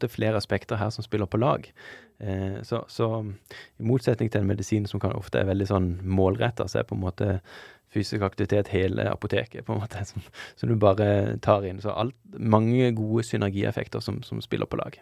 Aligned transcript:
Det 0.00 0.10
er 0.10 0.14
flere 0.16 0.40
aspekter 0.40 0.80
her 0.80 0.90
som 0.94 1.04
spiller 1.04 1.28
på 1.30 1.40
lag. 1.40 1.68
Eh, 2.18 2.62
så, 2.62 2.84
så, 2.88 3.08
i 3.78 3.86
motsetning 3.86 4.30
til 4.32 4.40
en 4.42 4.50
medisin 4.50 4.86
som 4.86 5.00
kan 5.00 5.16
ofte 5.16 5.40
er 5.40 5.48
veldig 5.50 5.68
sånn 5.70 5.90
målretta, 6.02 6.68
så 6.68 6.80
er 6.80 6.88
på 6.88 6.96
en 6.96 7.04
måte 7.04 7.40
fysisk 7.92 8.24
aktivitet 8.26 8.72
hele 8.74 9.08
apoteket, 9.10 9.64
på 9.66 9.76
en 9.76 9.82
måte, 9.84 10.04
som, 10.10 10.24
som 10.56 10.72
du 10.72 10.76
bare 10.80 11.38
tar 11.44 11.66
inn. 11.68 11.82
Så 11.82 11.94
alt, 11.94 12.16
mange 12.38 12.92
gode 12.96 13.26
synergieffekter 13.28 14.04
som, 14.04 14.22
som 14.26 14.42
spiller 14.44 14.70
på 14.70 14.80
lag. 14.80 15.00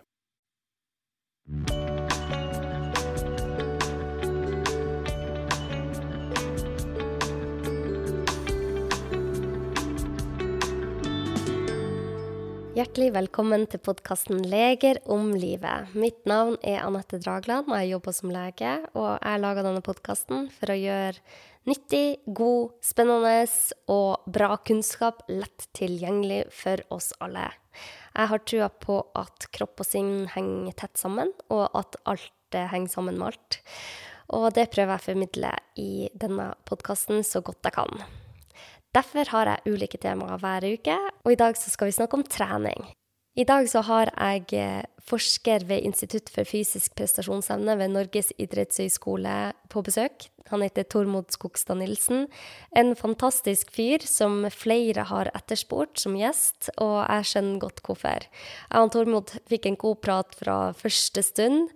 Hjertelig 12.74 13.12
velkommen 13.14 13.68
til 13.70 13.78
podkasten 13.86 14.40
'Leger 14.50 14.98
om 15.06 15.28
livet'. 15.38 15.92
Mitt 15.94 16.24
navn 16.26 16.56
er 16.58 16.80
Anette 16.82 17.20
Dragland, 17.22 17.68
og 17.68 17.76
jeg 17.78 17.92
jobber 17.92 18.14
som 18.16 18.32
lege. 18.34 18.72
Og 18.98 19.12
jeg 19.22 19.40
lager 19.44 19.62
denne 19.62 19.82
podkasten 19.86 20.48
for 20.50 20.72
å 20.74 20.74
gjøre 20.74 21.22
nyttig, 21.70 22.18
god, 22.26 22.72
spennende 22.82 23.46
og 23.86 24.26
bra 24.26 24.56
kunnskap 24.56 25.22
lett 25.28 25.68
tilgjengelig 25.72 26.50
for 26.50 26.82
oss 26.90 27.12
alle. 27.20 27.46
Jeg 28.16 28.26
har 28.32 28.42
trua 28.42 28.68
på 28.68 28.98
at 29.14 29.46
kropp 29.54 29.78
og 29.78 29.86
sinn 29.86 30.26
henger 30.34 30.74
tett 30.74 30.98
sammen, 30.98 31.30
og 31.54 31.70
at 31.78 31.94
alt 32.10 32.58
henger 32.58 32.90
sammen 32.90 33.22
med 33.22 33.30
alt. 33.30 33.62
Og 34.34 34.50
det 34.50 34.66
prøver 34.74 34.96
jeg 34.96 34.98
å 34.98 35.08
formidle 35.12 35.56
i 35.78 36.10
denne 36.10 36.50
podkasten 36.66 37.22
så 37.22 37.38
godt 37.38 37.70
jeg 37.70 37.78
kan. 37.78 38.23
Derfor 38.94 39.26
har 39.32 39.48
jeg 39.50 39.74
ulike 39.74 39.98
temaer 39.98 40.38
hver 40.38 40.64
uke, 40.76 40.94
og 41.24 41.32
i 41.32 41.38
dag 41.38 41.56
så 41.58 41.72
skal 41.72 41.90
vi 41.90 41.96
snakke 41.96 42.14
om 42.14 42.22
trening. 42.30 42.92
I 43.34 43.42
dag 43.42 43.66
så 43.66 43.80
har 43.82 44.12
jeg 44.12 44.52
eh, 44.54 44.84
forsker 45.02 45.64
ved 45.66 45.82
Institutt 45.88 46.28
for 46.30 46.46
fysisk 46.46 46.92
prestasjonsevne 46.94 47.74
ved 47.80 47.90
Norges 47.90 48.28
idrettshøgskole 48.38 49.32
på 49.72 49.82
besøk. 49.82 50.28
Han 50.52 50.62
heter 50.62 50.86
Tormod 50.86 51.34
Skogstad 51.34 51.80
Nilsen. 51.80 52.28
En 52.78 52.94
fantastisk 52.94 53.72
fyr 53.74 54.04
som 54.06 54.44
flere 54.54 55.08
har 55.10 55.32
etterspurt 55.34 55.98
som 55.98 56.14
gjest, 56.14 56.70
og 56.78 57.00
jeg 57.02 57.30
skjønner 57.32 57.64
godt 57.64 57.82
hvorfor. 57.82 58.28
Jeg 58.28 58.86
og 58.86 58.92
Tormod 58.94 59.34
fikk 59.50 59.66
en 59.66 59.80
god 59.82 59.98
prat 60.06 60.38
fra 60.38 60.58
første 60.78 61.24
stund, 61.26 61.74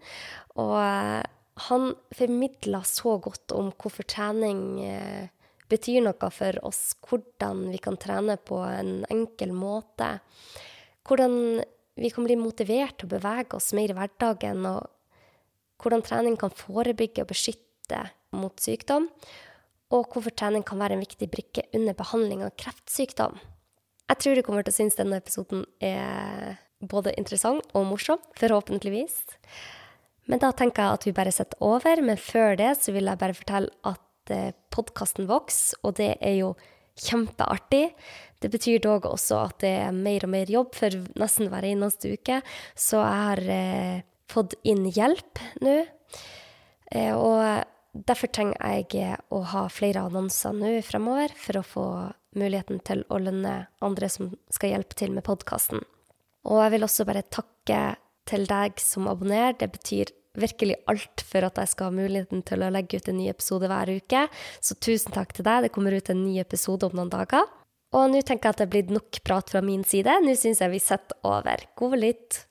og 0.55 0.77
eh, 0.85 1.27
han 1.67 1.91
formidla 2.15 2.85
så 2.87 3.17
godt 3.19 3.57
om 3.59 3.73
hvorfor 3.75 4.07
trening 4.07 4.63
eh, 4.87 5.27
betyr 5.69 6.05
noe 6.05 6.31
for 6.35 6.61
oss, 6.67 6.95
hvordan 7.07 7.67
vi 7.73 7.81
kan 7.83 7.99
trene 8.01 8.39
på 8.41 8.61
en 8.65 9.03
enkel 9.13 9.53
måte. 9.57 10.19
Hvordan 11.09 11.61
vi 11.99 12.13
kan 12.15 12.27
bli 12.29 12.37
motivert 12.39 12.99
til 12.99 13.09
å 13.09 13.17
bevege 13.17 13.59
oss 13.59 13.73
mer 13.77 13.91
i 13.91 13.97
hverdagen, 13.97 14.65
og 14.69 14.87
hvordan 15.83 16.05
trening 16.07 16.39
kan 16.39 16.55
forebygge 16.55 17.25
og 17.25 17.33
beskytte 17.33 18.05
mot 18.37 18.55
sykdom, 18.61 19.09
og 19.95 20.13
hvorfor 20.13 20.35
trening 20.37 20.65
kan 20.69 20.81
være 20.81 20.99
en 20.99 21.05
viktig 21.05 21.31
brikke 21.33 21.65
under 21.77 21.97
behandling 21.97 22.45
av 22.45 22.55
kreftsykdom. 22.61 23.39
Jeg 24.09 24.21
tror 24.23 24.37
du 24.37 24.45
kommer 24.45 24.65
til 24.65 24.73
å 24.73 24.79
synes 24.79 24.97
denne 24.97 25.21
episoden 25.21 25.65
er 25.85 26.59
både 26.79 27.13
interessant 27.19 27.65
og 27.77 27.89
morsom, 27.89 28.21
forhåpentligvis. 28.39 29.21
Men 30.29 30.41
da 30.43 30.53
tenker 30.53 30.85
jeg 30.85 30.99
at 30.99 31.07
vi 31.09 31.15
bare 31.17 31.33
setter 31.35 31.61
over. 31.65 32.03
Men 32.05 32.21
før 32.21 32.57
det 32.61 32.75
så 32.81 32.93
vil 32.95 33.09
jeg 33.09 33.21
bare 33.21 33.37
fortelle 33.37 33.73
at 33.89 34.01
Eh, 34.35 34.51
podkasten 34.75 35.29
vokser, 35.31 35.79
og 35.83 35.97
det 35.99 36.13
er 36.21 36.37
jo 36.39 36.53
kjempeartig. 36.99 37.93
Det 38.39 38.51
betyr 38.53 38.83
dog 38.83 39.07
også 39.09 39.41
at 39.49 39.59
det 39.65 39.73
er 39.87 39.95
mer 39.95 40.27
og 40.27 40.33
mer 40.35 40.51
jobb 40.51 40.77
for 40.79 40.95
nesten 41.19 41.51
hver 41.51 41.67
eneste 41.67 42.13
uke, 42.15 42.41
så 42.79 43.03
jeg 43.03 43.25
har 43.25 43.43
eh, 43.55 44.05
fått 44.31 44.55
inn 44.69 44.87
hjelp 44.87 45.43
nå. 45.65 45.81
Eh, 46.93 47.15
og 47.15 47.99
derfor 48.09 48.31
trenger 48.33 48.59
jeg 48.63 49.03
eh, 49.03 49.17
å 49.35 49.43
ha 49.53 49.67
flere 49.73 50.07
annonser 50.07 50.55
nå 50.57 50.77
fremover 50.87 51.35
for 51.39 51.61
å 51.61 51.67
få 51.67 51.87
muligheten 52.39 52.83
til 52.87 53.03
å 53.11 53.19
lønne 53.23 53.55
andre 53.85 54.11
som 54.13 54.35
skal 54.55 54.77
hjelpe 54.77 54.99
til 54.99 55.15
med 55.15 55.27
podkasten. 55.27 55.83
Og 56.49 56.63
jeg 56.63 56.77
vil 56.77 56.87
også 56.87 57.07
bare 57.09 57.27
takke 57.27 57.83
til 58.29 58.45
deg 58.49 58.79
som 58.81 59.09
abonnerer. 59.11 59.57
Det 59.59 59.71
betyr 59.75 60.13
virkelig 60.37 60.77
alt 60.91 61.23
for 61.25 61.47
at 61.49 61.57
jeg 61.63 61.73
skal 61.73 61.89
ha 61.91 61.95
muligheten 61.97 62.43
til 62.47 62.63
å 62.63 62.71
legge 62.75 63.01
ut 63.01 63.09
en 63.09 63.19
ny 63.19 63.29
episode 63.31 63.71
hver 63.71 63.93
uke. 63.97 64.27
Så 64.61 64.77
tusen 64.83 65.15
takk 65.15 65.33
til 65.37 65.47
deg. 65.49 65.67
Det 65.67 65.73
kommer 65.75 65.97
ut 65.97 66.11
en 66.13 66.25
ny 66.27 66.39
episode 66.43 66.89
om 66.91 66.99
noen 66.99 67.13
dager. 67.13 67.47
Og 67.97 68.11
nå 68.13 68.21
tenker 68.21 68.51
jeg 68.51 68.57
at 68.57 68.61
det 68.61 68.67
er 68.67 68.75
blitt 68.75 68.93
nok 68.93 69.23
prat 69.25 69.49
fra 69.49 69.63
min 69.65 69.85
side. 69.89 70.19
Nå 70.25 70.35
syns 70.37 70.61
jeg 70.61 70.75
vi 70.75 70.83
setter 70.85 71.17
over. 71.25 71.65
God 71.81 71.97
lytt. 72.03 72.43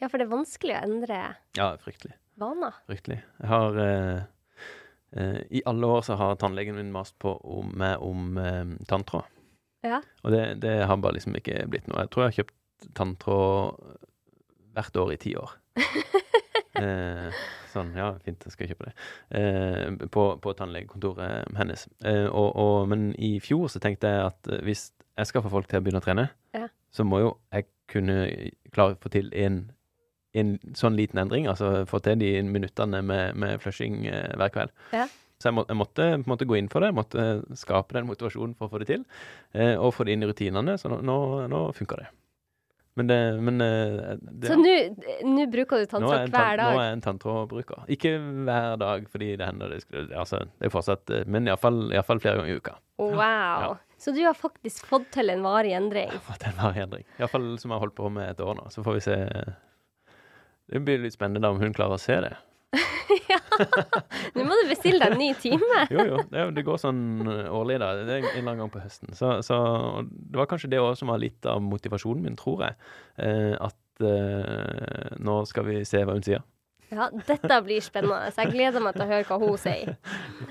Ja, 0.00 0.08
for 0.10 0.18
det 0.18 0.26
er 0.26 0.32
vanskelig 0.32 0.74
å 0.74 0.82
endre 0.82 1.18
Ja, 1.54 1.68
fryktelig. 1.78 2.16
vaner. 2.40 2.74
Fryktelig. 2.90 3.20
Jeg 3.38 3.48
har 3.52 3.76
eh, 3.78 4.22
eh, 5.14 5.38
I 5.50 5.62
alle 5.66 5.86
år 5.86 6.02
så 6.02 6.16
har 6.18 6.34
tannlegen 6.40 6.74
min 6.74 6.90
mast 6.92 7.18
på 7.22 7.36
om, 7.38 7.70
meg 7.78 8.02
om 8.02 8.36
eh, 8.38 8.72
tanntråd. 8.90 9.28
Ja. 9.82 10.00
Og 10.22 10.34
det, 10.34 10.42
det 10.62 10.76
har 10.86 11.00
bare 11.02 11.16
liksom 11.18 11.34
ikke 11.38 11.64
blitt 11.70 11.88
noe. 11.90 12.04
Jeg 12.04 12.12
tror 12.14 12.24
jeg 12.26 12.32
har 12.32 12.38
kjøpt 12.40 12.92
tanntråd 12.98 13.98
hvert 14.76 14.96
år 15.02 15.12
i 15.14 15.18
ti 15.20 15.34
år. 15.38 15.50
eh, 16.80 17.42
sånn, 17.72 17.92
ja, 17.96 18.08
fint, 18.24 18.44
jeg 18.46 18.54
skal 18.54 18.70
kjøpe 18.72 18.88
det. 18.88 18.94
Eh, 19.38 20.08
på, 20.12 20.24
på 20.44 20.54
tannlegekontoret 20.58 21.52
hennes. 21.58 21.86
Eh, 22.04 22.26
og, 22.28 22.48
og, 22.58 22.88
men 22.92 23.10
i 23.18 23.34
fjor 23.44 23.68
så 23.72 23.82
tenkte 23.82 24.10
jeg 24.12 24.26
at 24.30 24.52
eh, 24.52 24.62
hvis 24.66 24.88
jeg 25.18 25.28
skal 25.28 25.44
få 25.44 25.52
folk 25.52 25.68
til 25.68 25.80
å 25.80 25.84
begynne 25.84 26.00
å 26.02 26.06
trene, 26.06 26.28
Ja. 26.56 26.66
så 26.92 27.04
må 27.08 27.20
jo 27.22 27.30
jeg 27.52 27.66
kunne 27.92 28.16
klare 28.72 28.94
å 28.96 29.00
få 29.02 29.10
til 29.12 29.28
en, 29.36 29.58
en 30.38 30.54
sånn 30.78 30.96
liten 30.96 31.20
endring. 31.20 31.48
Altså 31.50 31.82
få 31.88 32.00
til 32.04 32.20
de 32.22 32.30
minuttene 32.46 33.02
med, 33.04 33.36
med 33.36 33.60
flushing 33.60 34.06
eh, 34.08 34.30
hver 34.40 34.52
kveld. 34.54 34.72
Ja. 34.96 35.08
Så 35.42 35.50
jeg, 35.50 35.58
må, 35.58 35.66
jeg 35.66 35.78
måtte 35.80 36.08
måte 36.30 36.46
gå 36.48 36.56
inn 36.60 36.70
for 36.70 36.84
det. 36.84 36.92
Jeg 36.92 37.00
måtte 37.00 37.58
skape 37.58 37.98
den 37.98 38.06
motivasjonen 38.06 38.54
for 38.54 38.68
å 38.68 38.72
få 38.72 38.82
det 38.82 38.92
til. 38.94 39.06
Eh, 39.52 39.74
og 39.74 39.94
få 39.96 40.06
det 40.06 40.14
inn 40.16 40.22
i 40.22 40.30
rutinene. 40.30 40.78
Så 40.78 40.92
nå, 40.92 41.02
nå, 41.02 41.16
nå 41.50 41.64
funker 41.76 42.04
det. 42.04 42.10
Men 42.94 43.08
det, 43.08 43.18
men 43.40 43.58
det 43.58 44.48
Så 44.50 44.56
nå 44.60 44.72
nå 45.24 45.46
bruker 45.48 45.80
du 45.80 45.86
tanntråd 45.88 46.28
hver 46.28 46.58
dag? 46.60 46.74
Nå 46.74 46.80
er 46.80 46.90
jeg 46.90 46.96
en 46.98 47.04
tanntrådbruker. 47.06 47.86
Ikke 47.94 48.12
hver 48.20 48.76
dag, 48.82 49.06
fordi 49.08 49.30
det 49.40 49.48
hender 49.48 49.72
det 49.72 49.80
skulle 49.86 50.12
Altså, 50.12 50.42
det 50.60 50.68
er 50.68 50.74
fortsatt 50.74 51.12
eh, 51.14 51.24
Men 51.24 51.48
iallfall 51.48 52.20
flere 52.20 52.36
ganger 52.42 52.52
i 52.52 52.58
uka. 52.60 52.76
Wow. 53.00 53.16
Ja. 53.16 53.72
Så 54.02 54.12
du 54.12 54.20
har 54.26 54.36
faktisk 54.36 54.86
fått 54.90 55.08
til 55.14 55.32
en 55.32 55.44
varig 55.46 55.72
endring? 55.78 56.10
Jeg 56.10 56.20
har 56.20 56.26
fått 56.26 56.46
en 56.50 56.56
varig 56.58 56.84
endring. 56.84 57.08
Iallfall 57.16 57.52
som 57.62 57.70
jeg 57.70 57.78
har 57.78 57.84
holdt 57.86 57.96
på 57.96 58.12
med 58.12 58.28
et 58.34 58.44
år 58.44 58.60
nå. 58.60 58.68
Så 58.74 58.84
får 58.84 58.98
vi 58.98 59.04
se. 59.08 59.18
Det 60.72 60.80
blir 60.84 61.00
litt 61.04 61.16
spennende 61.16 61.46
da 61.46 61.52
om 61.54 61.62
hun 61.62 61.72
klarer 61.76 61.96
å 61.96 62.02
se 62.02 62.18
det. 62.26 62.34
Nå 64.34 64.44
må 64.46 64.56
du 64.56 64.70
bestille 64.70 65.00
deg 65.02 65.12
en 65.12 65.20
ny 65.20 65.32
time. 65.40 65.82
Jo, 65.92 66.04
jo. 66.08 66.20
Det, 66.30 66.44
det 66.56 66.64
går 66.66 66.80
sånn 66.80 67.02
eh, 67.26 67.50
årlig, 67.52 67.78
da. 67.82 67.90
Det 68.00 68.14
er 68.14 68.22
en 68.22 68.28
eller 68.30 68.40
annen 68.46 68.62
gang 68.64 68.72
på 68.72 68.82
høsten. 68.82 69.12
Så, 69.18 69.34
så 69.44 69.58
det 70.08 70.40
var 70.40 70.48
kanskje 70.50 70.72
det 70.72 70.80
òg 70.80 70.96
som 70.98 71.12
var 71.12 71.20
litt 71.22 71.48
av 71.48 71.60
motivasjonen 71.64 72.24
min, 72.24 72.38
tror 72.40 72.64
jeg. 72.66 72.78
Eh, 73.26 73.52
at 73.60 74.06
eh, 74.08 75.12
nå 75.20 75.42
skal 75.50 75.68
vi 75.68 75.82
se 75.88 76.02
hva 76.06 76.16
hun 76.16 76.24
sier. 76.26 76.44
Ja, 76.92 77.08
dette 77.28 77.60
blir 77.64 77.84
spennende. 77.84 78.32
Så 78.32 78.44
jeg 78.44 78.52
gleder 78.56 78.84
meg 78.84 78.96
til 78.96 79.04
å 79.06 79.10
høre 79.12 79.28
hva 79.28 79.40
hun 79.40 79.60
sier. 79.60 79.94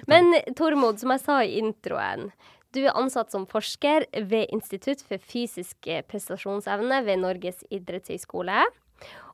Men 0.10 0.34
Tormod, 0.58 1.02
som 1.02 1.14
jeg 1.14 1.26
sa 1.26 1.42
i 1.46 1.58
introen. 1.62 2.32
Du 2.72 2.80
er 2.86 2.96
ansatt 2.96 3.34
som 3.34 3.44
forsker 3.52 4.06
ved 4.30 4.54
Institutt 4.56 5.02
for 5.04 5.20
fysisk 5.20 5.90
prestasjonsevne 6.08 7.02
ved 7.04 7.20
Norges 7.20 7.66
idrettshøgskole. 7.68 8.64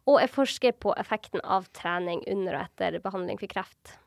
Og 0.07 0.21
er 0.21 0.31
forsker 0.31 0.75
på 0.79 0.93
effekten 0.95 1.43
av 1.43 1.67
trening 1.75 2.23
under 2.31 2.55
og 2.55 2.67
etter 2.67 2.99
behandling 3.03 3.39
for 3.41 3.51
kreft. 3.51 3.97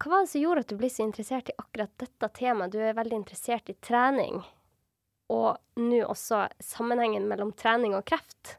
Hva 0.00 0.10
var 0.14 0.24
det 0.24 0.32
som 0.32 0.40
gjorde 0.40 0.64
at 0.64 0.70
du 0.72 0.78
ble 0.80 0.88
så 0.90 1.04
interessert 1.04 1.50
i 1.52 1.58
akkurat 1.60 1.92
dette 2.00 2.30
temaet? 2.38 2.72
Du 2.72 2.80
er 2.80 2.96
veldig 2.96 3.18
interessert 3.20 3.68
i 3.68 3.76
trening, 3.84 4.40
og 5.30 5.60
nå 5.78 6.00
også 6.06 6.46
sammenhengen 6.64 7.28
mellom 7.28 7.52
trening 7.52 7.94
og 7.98 8.06
kreft. 8.08 8.56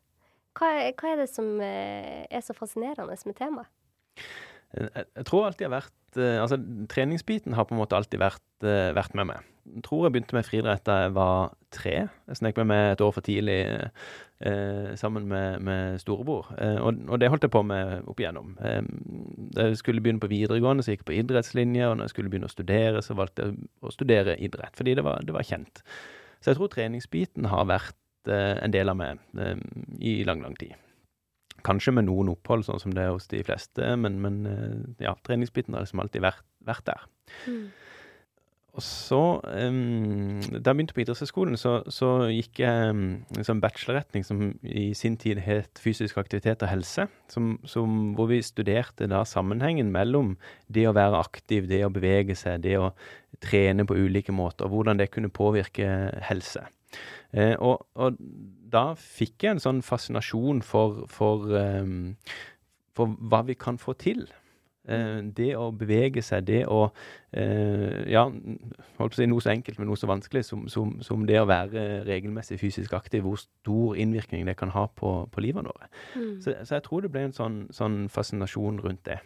Hva 0.57 0.69
hva 0.99 1.13
er 1.13 1.23
det 1.23 1.31
som 1.31 1.49
eh, 1.63 2.27
er 2.29 2.43
så 2.45 2.53
fascinerende 2.53 3.17
med 3.25 3.37
temaet? 3.39 3.71
Jeg, 4.71 5.07
jeg 5.17 5.25
tror 5.27 5.47
alltid 5.47 5.65
jeg 5.65 5.71
har 5.71 5.79
vært 5.79 5.97
eh, 6.19 6.41
Altså, 6.41 6.57
treningsbiten 6.91 7.53
har 7.57 7.67
på 7.67 7.75
en 7.75 7.81
måte 7.81 7.95
alltid 7.95 8.19
vært, 8.21 8.43
eh, 8.63 8.91
vært 8.97 9.15
med 9.15 9.29
meg. 9.31 9.47
Jeg 9.71 9.83
tror 9.85 10.05
jeg 10.05 10.15
begynte 10.15 10.35
med 10.35 10.45
friidrett 10.47 10.83
da 10.87 10.97
jeg 11.03 11.13
var 11.13 11.53
tre. 11.71 11.95
Jeg 12.27 12.39
snek 12.39 12.57
meg 12.57 12.67
med 12.71 12.91
et 12.91 13.03
år 13.05 13.13
for 13.13 13.21
tidlig 13.21 13.59
eh, 14.41 14.95
sammen 14.97 15.27
med, 15.29 15.61
med 15.61 15.99
storebror. 16.01 16.49
Eh, 16.57 16.79
og, 16.81 16.97
og 17.07 17.21
det 17.21 17.29
holdt 17.29 17.45
jeg 17.45 17.53
på 17.53 17.61
med 17.63 18.09
opp 18.09 18.19
igjennom. 18.19 18.55
Eh, 18.59 18.81
da 19.55 19.69
jeg 19.69 19.79
skulle 19.79 20.01
begynne 20.01 20.23
på 20.23 20.31
videregående, 20.31 20.83
så 20.83 20.95
gikk 20.95 21.05
jeg 21.05 21.11
på 21.11 21.17
idrettslinje. 21.21 21.87
Og 21.87 21.97
når 21.97 22.09
jeg 22.09 22.15
skulle 22.15 22.33
begynne 22.33 22.49
å 22.49 22.55
studere, 22.55 23.05
så 23.05 23.17
valgte 23.17 23.47
jeg 23.47 23.71
å 23.85 23.93
studere 23.93 24.37
idrett, 24.41 24.75
fordi 24.77 24.97
det 24.97 25.05
var, 25.05 25.21
det 25.25 25.37
var 25.37 25.47
kjent. 25.47 25.83
Så 26.41 26.51
jeg 26.51 26.57
tror 26.57 26.73
treningsbiten 26.73 27.51
har 27.53 27.69
vært 27.69 28.33
eh, 28.33 28.55
en 28.57 28.73
del 28.73 28.89
av 28.89 28.97
meg 28.97 29.21
i 30.01 30.21
lang, 30.25 30.41
lang 30.41 30.57
tid. 30.57 30.73
Kanskje 31.67 31.93
med 31.97 32.07
noen 32.07 32.31
opphold, 32.33 32.65
sånn 32.67 32.81
som 32.81 32.95
det 32.95 33.05
er 33.05 33.13
hos 33.13 33.29
de 33.31 33.43
fleste, 33.45 33.93
men, 33.99 34.19
men 34.23 34.41
eh, 34.49 35.05
ja, 35.07 35.15
treningsbiten 35.27 35.77
har 35.77 35.85
liksom 35.85 36.03
alltid 36.03 36.25
vært, 36.25 36.43
vært 36.67 36.89
der. 36.89 37.05
og 38.71 38.83
så 38.85 39.21
um, 39.43 40.39
Da 40.47 40.71
jeg 40.71 40.77
begynte 40.77 40.95
på 40.95 41.03
idrettshøyskolen, 41.03 41.57
så, 41.59 41.73
så 41.91 42.11
gikk 42.31 42.61
jeg 42.63 42.93
um, 42.95 43.61
bachelorretning 43.63 44.23
som 44.27 44.45
i 44.63 44.91
sin 44.97 45.17
tid 45.19 45.41
het 45.43 45.81
fysisk 45.83 46.21
aktivitet 46.21 46.63
og 46.63 46.71
helse, 46.71 47.07
som, 47.31 47.55
som, 47.67 48.13
hvor 48.15 48.31
vi 48.31 48.41
studerte 48.45 49.09
da 49.11 49.25
sammenhengen 49.27 49.91
mellom 49.91 50.37
det 50.71 50.87
å 50.87 50.95
være 50.95 51.19
aktiv, 51.19 51.67
det 51.71 51.83
å 51.85 51.93
bevege 51.93 52.37
seg, 52.39 52.63
det 52.63 52.77
å 52.79 52.93
trene 53.43 53.87
på 53.87 53.97
ulike 53.97 54.33
måter, 54.35 54.67
og 54.67 54.77
hvordan 54.77 55.01
det 55.01 55.11
kunne 55.11 55.33
påvirke 55.33 56.11
helse. 56.29 56.63
Eh, 57.31 57.55
og, 57.59 57.85
og, 57.95 58.17
da 58.71 58.91
fikk 58.99 59.45
jeg 59.45 59.57
en 59.57 59.63
sånn 59.63 59.81
fascinasjon 59.85 60.61
for, 60.65 61.03
for, 61.11 61.51
um, 61.55 62.13
for 62.97 63.17
hva 63.31 63.43
vi 63.47 63.57
kan 63.59 63.81
få 63.81 63.97
til 63.99 64.27
Uh, 64.89 65.19
det 65.37 65.51
å 65.53 65.67
bevege 65.77 66.23
seg, 66.25 66.47
det 66.47 66.63
å 66.65 66.87
uh, 66.89 67.99
Ja, 68.09 68.23
holdt 68.25 68.97
på 68.97 69.05
å 69.05 69.19
si 69.19 69.27
noe 69.29 69.43
så 69.45 69.51
enkelt, 69.53 69.77
men 69.77 69.85
noe 69.91 69.99
så 69.99 70.09
vanskelig 70.09 70.41
som, 70.47 70.63
som, 70.73 70.95
som, 71.05 71.27
det 71.29 71.37
å 71.37 71.45
være 71.45 72.01
regelmessig 72.07 72.57
fysisk 72.57 72.95
aktiv, 72.97 73.21
hvor 73.21 73.37
stor 73.37 73.99
innvirkning 74.01 74.49
det 74.49 74.55
kan 74.57 74.73
ha 74.73 74.87
på, 74.89 75.11
på 75.29 75.43
livet 75.45 75.69
vårt. 75.69 75.85
Mm. 76.15 76.39
Så, 76.41 76.55
så, 76.63 76.79
jeg 76.79 76.85
tror 76.87 77.05
det 77.05 77.11
ble 77.13 77.27
en 77.27 77.37
sånn, 77.37 77.59
sånn 77.69 78.07
fascinasjon 78.09 78.81
rundt 78.81 79.05
det. 79.05 79.19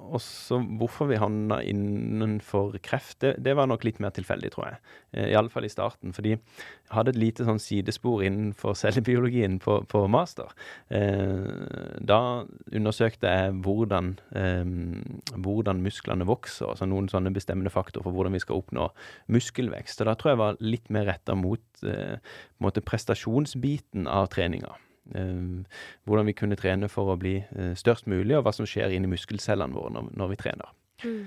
Og 0.00 0.20
så 0.24 0.58
hvorfor 0.80 1.10
vi 1.10 1.18
havna 1.20 1.60
innenfor 1.66 2.78
kreft, 2.82 3.20
det, 3.22 3.34
det, 3.44 3.54
var 3.58 3.68
nok 3.70 3.84
litt 3.86 4.00
mer 4.02 4.14
tilfeldig, 4.16 4.50
tror 4.54 4.66
jeg. 4.66 4.80
Eh, 5.12 5.28
Iallfall 5.34 5.68
i 5.68 5.72
starten. 5.72 6.14
Fordi 6.16 6.32
jeg 6.34 6.94
hadde 6.94 7.14
et 7.14 7.20
lite 7.20 7.46
sånn 7.46 7.60
sidespor 7.62 8.24
innenfor 8.26 8.74
cellebiologien 8.80 9.60
på, 9.62 9.80
på 9.90 10.04
master. 10.10 10.50
Eh, 10.88 11.46
da 12.00 12.20
undersøkte 12.72 13.34
jeg 13.34 13.56
hvordan, 13.66 14.12
eh, 14.40 14.74
hvordan 15.36 15.84
musklene 15.84 16.28
vokser, 16.28 16.72
altså 16.72 16.88
noen 16.90 17.10
sånne 17.12 17.34
bestemmende 17.36 17.72
faktorer 17.74 18.08
for 18.08 18.16
hvordan 18.16 18.36
vi 18.36 18.42
skal 18.42 18.62
oppnå 18.62 18.90
muskelvekst. 19.30 20.02
Og 20.02 20.10
da 20.10 20.18
tror 20.18 20.34
jeg 20.34 20.44
var 20.44 20.62
litt 20.64 20.92
mer 20.92 21.10
retta 21.12 21.38
mot 21.38 21.84
eh, 21.86 22.80
prestasjonsbiten 22.80 24.08
av 24.10 24.32
treninga. 24.32 24.74
Eh, 25.14 25.78
hvordan 26.04 26.26
vi 26.30 26.36
kunne 26.38 26.58
trene 26.58 26.88
for 26.92 27.12
å 27.12 27.18
bli 27.20 27.38
eh, 27.40 27.72
størst 27.78 28.10
mulig, 28.10 28.36
og 28.38 28.44
hva 28.46 28.54
som 28.56 28.68
skjer 28.68 28.94
inni 28.94 29.10
muskelcellene 29.10 29.76
våre 29.76 29.94
når, 29.96 30.10
når 30.18 30.34
vi 30.34 30.40
trener. 30.40 30.74
Mm. 31.04 31.22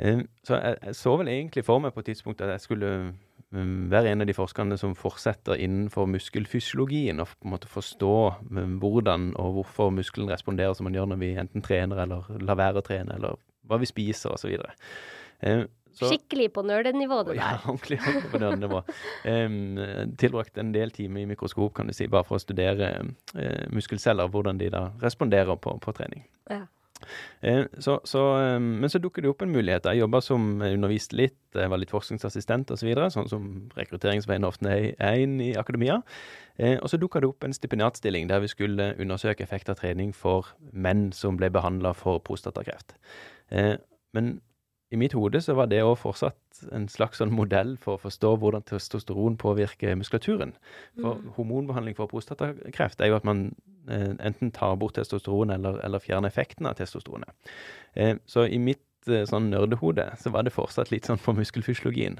Eh, 0.00 0.22
så 0.46 0.60
jeg, 0.60 0.78
jeg, 0.84 0.96
så 1.00 1.16
vel 1.20 1.32
egentlig 1.32 1.66
for 1.66 1.82
meg 1.82 1.94
på 1.94 2.04
et 2.04 2.12
tidspunkt 2.12 2.44
at 2.44 2.54
jeg 2.56 2.68
skulle 2.68 2.94
være 3.50 4.12
en 4.12 4.22
av 4.22 4.28
de 4.28 4.34
forskerne 4.36 4.76
som 4.78 4.92
fortsetter 4.94 5.58
innenfor 5.58 6.06
muskelfysiologien, 6.06 7.18
og 7.18 7.32
på 7.34 7.48
en 7.48 7.54
måte 7.56 7.70
forstå 7.70 8.12
hvordan 8.78 9.32
og 9.42 9.56
hvorfor 9.56 9.90
muskelen 9.90 10.30
responderer 10.30 10.76
som 10.78 10.86
man 10.86 10.94
gjør 10.94 11.08
når 11.10 11.18
vi 11.18 11.32
enten 11.34 11.64
trener 11.66 12.04
eller 12.04 12.28
lar 12.38 12.60
være 12.60 12.78
å 12.78 12.86
trene, 12.86 13.16
eller 13.18 13.40
hva 13.66 13.80
vi 13.82 13.90
spiser 13.90 14.36
osv. 14.36 14.54
Så, 15.92 16.08
Skikkelig 16.08 16.52
på 16.54 16.62
nerdenivå, 16.62 17.22
det 17.26 17.34
der. 17.34 17.40
Ja, 17.40 17.52
ordentlig, 17.68 17.98
ordentlig 18.00 18.30
på 18.32 18.40
nerdenivå. 18.42 18.82
Um, 19.24 20.12
tilbrakt 20.20 20.58
en 20.58 20.74
del 20.74 20.92
timer 20.94 21.24
i 21.24 21.30
mikroskop, 21.30 21.74
kan 21.76 21.90
du 21.90 21.94
si, 21.96 22.08
bare 22.10 22.26
for 22.28 22.38
å 22.38 22.42
studere 22.42 22.92
uh, 23.02 23.64
muskelceller, 23.74 24.30
hvordan 24.30 24.60
de 24.60 24.70
da 24.72 24.88
responderer 25.02 25.58
på, 25.60 25.74
på 25.82 25.96
trening. 25.96 26.26
Ja. 26.50 26.66
Uh, 27.42 27.64
så, 27.80 27.98
så, 28.04 28.22
um, 28.56 28.68
men 28.82 28.92
så 28.92 29.00
dukket 29.02 29.24
det 29.24 29.32
opp 29.32 29.42
en 29.42 29.54
mulighet. 29.54 29.88
Jeg 29.88 30.02
jobba 30.04 30.20
som 30.24 30.50
underviste 30.62 31.16
litt, 31.18 31.38
jeg 31.56 31.72
var 31.72 31.80
litt 31.80 31.92
forskningsassistent 31.92 32.70
osv., 32.70 32.84
så 32.84 32.90
videre, 32.90 33.08
sånn 33.14 33.30
som 33.30 33.48
rekrutteringsveien 33.78 34.46
ofte 34.46 34.76
er 34.92 35.24
inn 35.24 35.40
i 35.42 35.54
akademia. 35.58 36.00
Uh, 36.60 36.76
og 36.76 36.90
så 36.92 37.00
dukka 37.00 37.24
det 37.24 37.32
opp 37.32 37.46
en 37.46 37.56
stipendiatstilling 37.56 38.30
der 38.30 38.44
vi 38.44 38.52
skulle 38.52 38.92
undersøke 39.00 39.42
effekt 39.46 39.72
av 39.72 39.80
trening 39.80 40.14
for 40.14 40.52
menn 40.70 41.08
som 41.16 41.40
ble 41.40 41.50
behandla 41.50 41.96
for 41.98 42.22
prostatakreft. 42.22 42.94
men 44.14 44.40
i 44.90 44.98
mitt 44.98 45.14
hode 45.14 45.38
så 45.42 45.54
var 45.54 45.68
det 45.70 45.84
òg 45.86 45.94
fortsatt 46.00 46.64
en 46.74 46.88
slags 46.90 47.20
sånn 47.20 47.32
modell 47.34 47.76
for 47.80 47.94
å 47.94 48.02
forstå 48.02 48.32
hvordan 48.42 48.64
testosteron 48.66 49.36
påvirker 49.38 49.94
muskulaturen. 49.98 50.56
For 50.98 51.20
mm. 51.20 51.28
hormonbehandling 51.36 51.96
for 51.98 52.10
prostatakreft 52.10 53.00
er 53.00 53.12
jo 53.12 53.18
at 53.20 53.28
man 53.28 53.44
eh, 53.86 54.16
enten 54.18 54.50
tar 54.56 54.74
bort 54.80 54.96
testosteron 54.98 55.54
eller, 55.54 55.78
eller 55.86 56.02
fjerner 56.02 56.32
effekten 56.32 56.66
av 56.66 56.74
testosteronet. 56.80 57.52
Eh, 57.94 58.16
så 58.26 58.48
i 58.50 58.58
mitt 58.58 58.82
eh, 59.06 59.22
sånn 59.30 59.52
nerdehode 59.52 60.08
så 60.18 60.34
var 60.34 60.46
det 60.46 60.56
fortsatt 60.56 60.90
litt 60.90 61.06
sånn 61.06 61.22
for 61.22 61.38
muskelfysiologien. 61.38 62.18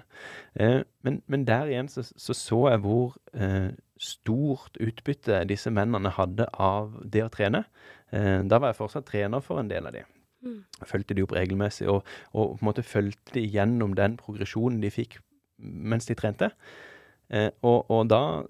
Eh, 0.55 0.81
men, 1.03 1.21
men, 1.27 1.49
der 1.51 1.75
igjen 1.75 1.91
så, 1.91 2.07
så, 2.07 2.39
så 2.39 2.63
jeg 2.71 2.85
hvor 2.87 3.19
eh, 3.35 3.75
stort 4.01 4.79
utbytte 4.79 5.43
disse 5.51 5.75
mennene 5.75 6.15
hadde 6.15 6.47
av 6.55 6.95
det 7.03 7.27
å 7.27 7.35
trene. 7.35 7.67
Eh, 8.15 8.47
da 8.47 8.63
var 8.63 8.71
jeg 8.71 8.83
fortsatt 8.85 9.11
trener 9.11 9.43
for 9.43 9.59
en 9.59 9.75
del 9.75 9.91
av 9.91 9.99
dem. 9.99 10.20
Mm. 10.41 10.61
Fulgte 10.89 11.17
de 11.17 11.25
opp 11.27 11.35
regelmessig, 11.37 11.89
og, 11.93 12.07
og, 12.33 12.55
på 12.57 12.63
en 12.65 12.71
måte 12.71 12.87
fulgte 12.87 13.37
de 13.37 13.45
gjennom 13.45 13.97
den 13.99 14.17
progresjonen 14.21 14.81
de 14.85 14.93
fikk 14.95 15.19
mens 15.61 16.09
de 16.09 16.17
trente. 16.17 16.49
Eh, 17.31 17.51
og, 17.63 17.91
og, 17.93 18.09
da 18.11 18.43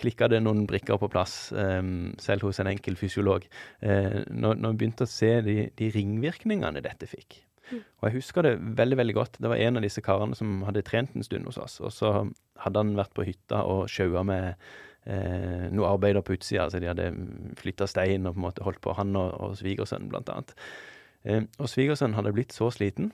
klikka 0.00 0.26
det 0.32 0.40
noen 0.42 0.64
brikker 0.66 0.98
på 0.98 1.10
plass, 1.12 1.52
eh, 1.52 1.82
selv 2.22 2.48
hos 2.48 2.62
en 2.62 2.72
enkel 2.72 2.96
fysiolog, 2.98 3.44
eh, 3.84 4.22
når, 4.30 4.56
når 4.62 4.72
vi 4.72 4.80
begynte 4.80 5.06
å 5.06 5.10
se 5.10 5.36
de, 5.46 5.58
de 5.76 5.90
ringvirkningene 5.94 6.82
dette 6.84 7.10
fikk. 7.10 7.44
Mm. 7.70 7.80
Og 7.80 8.08
jeg 8.08 8.16
husker 8.18 8.46
det 8.46 8.54
veldig 8.80 8.98
veldig 9.00 9.16
godt. 9.16 9.38
Det 9.40 9.50
var 9.50 9.60
en 9.60 9.78
av 9.80 9.84
disse 9.84 10.02
karene 10.04 10.36
som 10.38 10.64
hadde 10.66 10.84
trent 10.86 11.14
en 11.14 11.24
stund 11.26 11.48
hos 11.48 11.60
oss. 11.60 11.78
Og 11.84 11.92
så 11.94 12.10
hadde 12.64 12.82
han 12.82 12.96
vært 12.98 13.14
på 13.16 13.26
hytta 13.26 13.62
og 13.70 13.86
sjaua 13.92 14.24
med 14.26 14.50
eh, 15.08 15.70
noe 15.72 15.92
arbeider 15.94 16.24
på 16.24 16.36
utsida. 16.36 16.68
Så 16.70 16.82
de 16.82 16.90
hadde 16.90 17.10
flytta 17.60 17.88
stein 17.90 18.28
og 18.28 18.36
på 18.36 18.42
en 18.42 18.46
måte 18.48 18.66
holdt 18.66 18.82
på, 18.84 18.96
han 18.98 19.14
og, 19.20 19.32
og 19.40 19.56
svigersønnen 19.60 20.10
blant 20.12 20.32
annet. 20.32 20.54
Eh, 21.24 21.46
og 21.58 21.70
svigersønnen 21.72 22.16
hadde 22.18 22.34
blitt 22.36 22.56
så 22.56 22.70
sliten, 22.74 23.12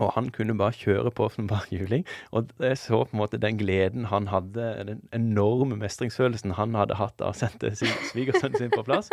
og 0.00 0.12
han 0.14 0.30
kunne 0.34 0.56
bare 0.58 0.76
kjøre 0.76 1.12
på 1.14 1.28
som 1.34 1.48
bare 1.50 1.68
juling. 1.72 2.04
Og 2.36 2.50
jeg 2.62 2.78
så 2.80 3.02
på 3.04 3.16
en 3.16 3.20
måte 3.20 3.40
den 3.40 3.58
gleden 3.60 4.06
han 4.10 4.28
hadde, 4.32 4.68
den 4.88 5.02
enorme 5.16 5.76
mestringsfølelsen 5.80 6.56
han 6.58 6.76
hadde 6.78 6.98
hatt 7.00 7.20
av 7.20 7.34
å 7.34 7.36
sette 7.36 7.72
svigersønnen 7.76 8.58
sin 8.58 8.72
på 8.72 8.84
plass. 8.86 9.10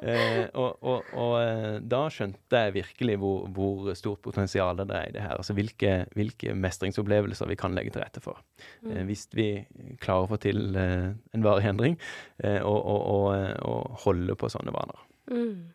Eh, 0.00 0.46
og, 0.58 0.80
og, 0.82 1.10
og, 1.12 1.34
eh, 1.42 1.76
da 1.80 2.04
skjønte 2.12 2.62
jeg 2.64 2.76
virkelig 2.78 3.18
hvor, 3.22 3.44
hvor, 3.54 3.92
stort 3.98 4.22
potensial 4.24 4.80
det 4.80 4.88
er 4.90 5.10
i 5.10 5.14
det 5.14 5.22
her. 5.26 5.36
Altså 5.38 5.56
hvilke, 5.56 5.92
hvilke 6.16 6.56
mestringsopplevelser 6.58 7.50
vi 7.50 7.58
kan 7.60 7.76
legge 7.76 7.94
til 7.94 8.04
rette 8.04 8.22
for. 8.24 8.42
Mm. 8.82 8.90
Eh, 8.90 9.04
hvis 9.10 9.28
vi 9.36 9.48
klarer 10.02 10.26
å 10.26 10.32
få 10.34 10.40
til 10.42 10.76
eh, 10.78 11.12
en 11.14 11.46
varig 11.46 11.68
endring 11.70 11.98
eh, 12.42 12.60
og, 12.64 12.80
og, 12.84 13.94
holde 14.04 14.34
på 14.38 14.50
sånne 14.50 14.74
vaner. 14.74 15.00
Mm. 15.30 15.72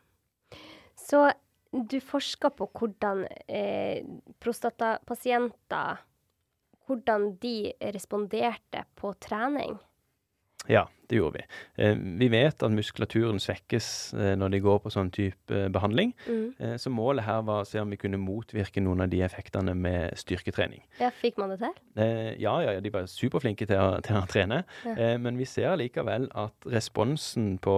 Så 1.09 1.23
du 1.71 1.99
forsker 2.01 2.53
på 2.53 2.67
hvordan 2.73 3.25
eh, 3.47 4.05
prostatapasienter 4.41 6.05
Hvordan 6.89 7.35
de 7.37 7.69
responderte 7.93 8.81
på 8.97 9.11
trening? 9.21 9.75
Ja, 10.65 10.87
det 11.09 11.17
gjorde 11.17 11.39
vi. 11.39 11.45
Eh, 11.83 11.95
vi 12.19 12.27
vet 12.29 12.63
at 12.63 12.73
muskulaturen 12.73 13.39
svekkes 13.41 13.87
eh, 14.13 14.33
når 14.37 14.53
de 14.53 14.61
går 14.61 14.79
på 14.83 14.91
sånn 14.93 15.09
type 15.13 15.55
eh, 15.55 15.67
behandling. 15.73 16.13
Mm. 16.29 16.77
Så 16.81 16.91
målet 16.93 17.25
her 17.25 17.41
var 17.47 17.63
å 17.63 17.67
se 17.67 17.81
om 17.81 17.89
vi 17.89 17.97
kunne 17.99 18.19
motvirke 18.21 18.83
noen 18.83 19.01
av 19.05 19.09
de 19.11 19.23
effektene 19.25 19.73
med 19.77 20.13
styrketrening. 20.19 20.83
Ja, 20.99 21.09
Fikk 21.19 21.39
man 21.41 21.53
det 21.53 21.59
til? 21.63 21.73
Ja, 21.99 22.53
ja, 22.61 22.75
ja, 22.75 22.83
de 22.83 22.91
var 22.93 23.09
superflinke 23.09 23.65
til 23.69 23.79
å, 23.81 23.97
til 24.05 24.19
å 24.19 24.25
trene. 24.29 24.61
Ja. 24.85 25.15
Men 25.21 25.39
vi 25.39 25.47
ser 25.49 25.77
likevel 25.79 26.29
at 26.37 26.69
responsen 26.69 27.57
på, 27.63 27.75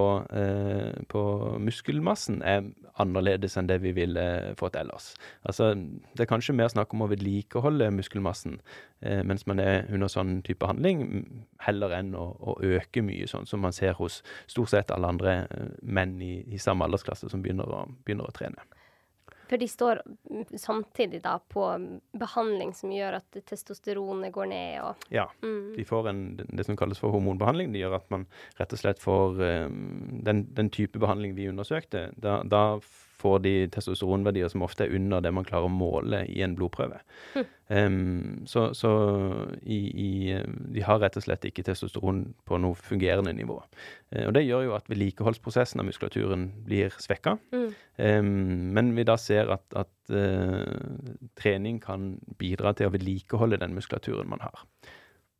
på, 1.11 1.23
muskelmassen 1.63 2.41
er 2.45 2.67
annerledes 3.01 3.55
enn 3.57 3.69
det 3.69 3.79
vi 3.85 3.93
ville 3.95 4.25
fått 4.59 4.77
ellers. 4.77 5.13
Altså, 5.47 5.71
det 5.73 6.25
er 6.25 6.29
kanskje 6.29 6.55
mer 6.57 6.69
snakk 6.73 6.93
om 6.93 7.05
å 7.05 7.09
vedlikeholde 7.11 7.89
muskelmassen 7.95 8.59
mens 9.01 9.47
man 9.49 9.57
er 9.57 9.87
under 9.89 10.11
sånn 10.11 10.43
type 10.45 10.61
behandling, 10.61 11.23
heller 11.65 11.95
enn 11.97 12.11
å, 12.13 12.27
å 12.37 12.57
øke 12.61 13.01
mye 13.05 13.20
mye, 13.21 13.29
sånn 13.29 13.47
som 13.49 13.61
man 13.61 13.73
ser 13.75 13.97
hos 13.99 14.21
stort 14.47 14.73
sett 14.73 14.91
alle 14.91 15.07
andre 15.07 15.37
eh, 15.45 15.73
menn 15.81 16.19
i, 16.21 16.41
i 16.51 16.59
samme 16.59 16.85
aldersklasse 16.85 17.29
som 17.29 17.41
begynner 17.41 17.69
å, 17.69 17.85
begynner 18.05 18.29
å 18.29 18.35
trene. 18.35 18.65
For 19.51 19.59
de 19.59 19.67
står 19.67 19.99
samtidig 20.55 21.19
da 21.25 21.33
på 21.51 21.65
behandling 22.15 22.69
som 22.71 22.91
gjør 22.95 23.17
at 23.17 23.39
testosteronet 23.49 24.31
går 24.31 24.47
ned 24.47 24.77
og 24.85 25.09
Ja. 25.11 25.25
Mm. 25.43 25.73
De 25.75 25.83
får 25.83 26.07
en, 26.07 26.21
det 26.39 26.63
som 26.63 26.77
kalles 26.79 27.01
for 27.01 27.11
hormonbehandling. 27.11 27.73
Det 27.73 27.81
gjør 27.81 27.97
at 27.97 28.07
man 28.13 28.23
rett 28.55 28.71
og 28.71 28.79
slett 28.79 29.03
får 29.03 29.43
um, 29.43 30.21
den, 30.23 30.45
den, 30.55 30.71
type 30.71 30.99
behandling 31.03 31.35
vi 31.35 31.49
undersøkte. 31.51 32.13
Da, 32.15 32.37
da 32.47 32.79
får 33.21 33.39
de 33.45 33.53
testosteronverdier 33.73 34.49
som 34.51 34.65
ofte 34.65 34.85
er 34.85 34.95
under 34.97 35.21
det 35.23 35.31
man 35.35 35.45
klarer 35.47 35.69
å 35.69 35.73
måle 35.73 36.23
i 36.29 36.41
en 36.45 36.55
blodprøve. 36.57 36.99
Mm. 37.37 37.49
Um, 37.71 38.45
så, 38.49 38.65
så 38.75 38.91
i, 39.63 39.79
i, 40.05 40.09
de 40.75 40.83
har 40.83 40.99
rett 40.99 41.15
og 41.15 41.23
slett 41.23 41.45
ikke 41.47 41.63
testosteron 41.69 42.23
på 42.49 42.59
noe 42.59 42.75
fungerende 42.75 43.33
nivå. 43.37 43.59
Uh, 44.11 44.25
og 44.27 44.33
Det 44.35 44.43
gjør 44.47 44.65
jo 44.67 44.75
at 44.75 44.89
vedlikeholdsprosessen 44.91 45.83
av 45.83 45.87
muskulaturen 45.87 46.49
blir 46.65 46.91
svekka. 46.99 47.37
Mm. 47.55 47.69
Um, 48.01 48.31
men 48.75 48.95
vi 48.97 49.07
da 49.07 49.15
ser 49.21 49.53
at, 49.53 49.67
at 49.77 49.93
uh, 50.11 50.65
trening 51.39 51.79
kan 51.83 52.15
bidra 52.41 52.75
til 52.75 52.89
å 52.89 52.95
vedlikeholde 52.95 53.61
den 53.61 53.77
muskulaturen 53.77 54.29
man 54.31 54.43
har. 54.43 54.65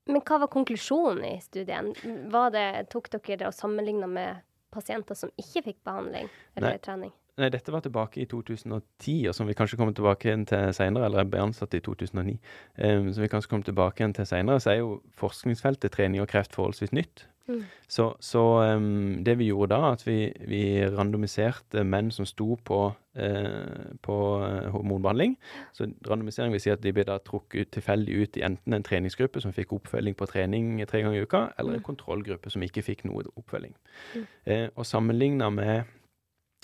Men 0.09 0.23
hva 0.25 0.39
var 0.41 0.49
konklusjonen 0.51 1.25
i 1.27 1.35
studien? 1.43 1.91
Det, 1.93 2.65
tok 2.91 3.11
dere 3.13 3.43
det 3.43 3.49
og 3.49 3.55
sammenligna 3.55 4.09
med 4.09 4.41
pasienter 4.71 5.17
som 5.17 5.31
ikke 5.39 5.65
fikk 5.67 5.81
behandling 5.87 6.29
eller 6.55 6.77
Nei. 6.77 6.83
trening? 6.83 7.11
Nei, 7.39 7.47
dette 7.47 7.71
var 7.71 7.79
tilbake 7.79 8.19
i 8.19 8.27
2010, 8.27 9.29
og 9.29 9.35
som 9.35 9.47
vi 9.47 9.55
kanskje 9.55 9.77
kommer 9.79 9.95
tilbake 9.95 10.27
igjen 10.27 10.45
til 10.45 10.73
senere, 10.75 11.07
Eller 11.07 11.23
ble 11.23 11.39
ansatt 11.39 11.73
i 11.73 11.79
2009, 11.79 12.37
um, 12.83 13.13
som 13.13 13.23
vi 13.23 13.29
kanskje 13.31 13.49
kommer 13.49 13.63
tilbake 13.65 14.03
igjen 14.03 14.13
til 14.13 14.25
senere, 14.25 14.59
Så 14.59 14.71
er 14.71 14.79
jo 14.81 15.01
forskningsfeltet 15.15 15.91
trening 15.91 16.21
og 16.21 16.27
kreft 16.27 16.55
forholdsvis 16.55 16.91
nytt. 16.91 17.27
Mm. 17.47 17.63
Så, 17.87 18.15
så 18.19 18.41
um, 18.75 19.23
det 19.23 19.37
vi 19.39 19.47
gjorde 19.47 19.75
da, 19.75 19.91
at 19.91 20.03
vi, 20.07 20.33
vi 20.47 20.83
randomiserte 20.85 21.83
menn 21.83 22.11
som 22.11 22.25
sto 22.25 22.57
på, 22.63 22.81
uh, 23.17 23.95
på 24.01 24.17
uh, 24.43 24.67
hormonbehandling. 24.75 25.37
Så 25.73 25.87
randomisering 26.07 26.51
vil 26.51 26.61
si 26.61 26.69
at 26.69 26.83
de 26.83 26.93
ble 26.93 27.07
da 27.07 27.17
trukket 27.17 27.71
tilfeldig 27.71 28.19
ut 28.21 28.37
i 28.37 28.43
enten 28.43 28.75
en 28.75 28.83
treningsgruppe 28.83 29.41
som 29.41 29.55
fikk 29.55 29.73
oppfølging 29.79 30.19
på 30.19 30.27
trening 30.27 30.83
tre 30.85 31.01
ganger 31.01 31.23
i 31.23 31.23
uka, 31.23 31.47
eller 31.57 31.79
en 31.79 31.81
mm. 31.81 31.87
kontrollgruppe 31.87 32.51
som 32.51 32.61
ikke 32.61 32.85
fikk 32.91 33.07
noe 33.07 33.23
oppfølging. 33.35 33.73
Mm. 34.15 34.29
Uh, 34.51 34.67
og 34.75 34.85
sammenligna 34.85 35.49
med 35.49 35.81
Eh, 35.81 36.00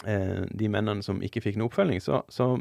de 0.05 0.67
mennene 0.69 1.01
som 1.01 1.23
ikke 1.25 1.41
fikk 1.41 1.55
noe 1.57 1.71
oppfølging, 1.71 2.01
så, 2.03 2.19
så, 2.29 2.51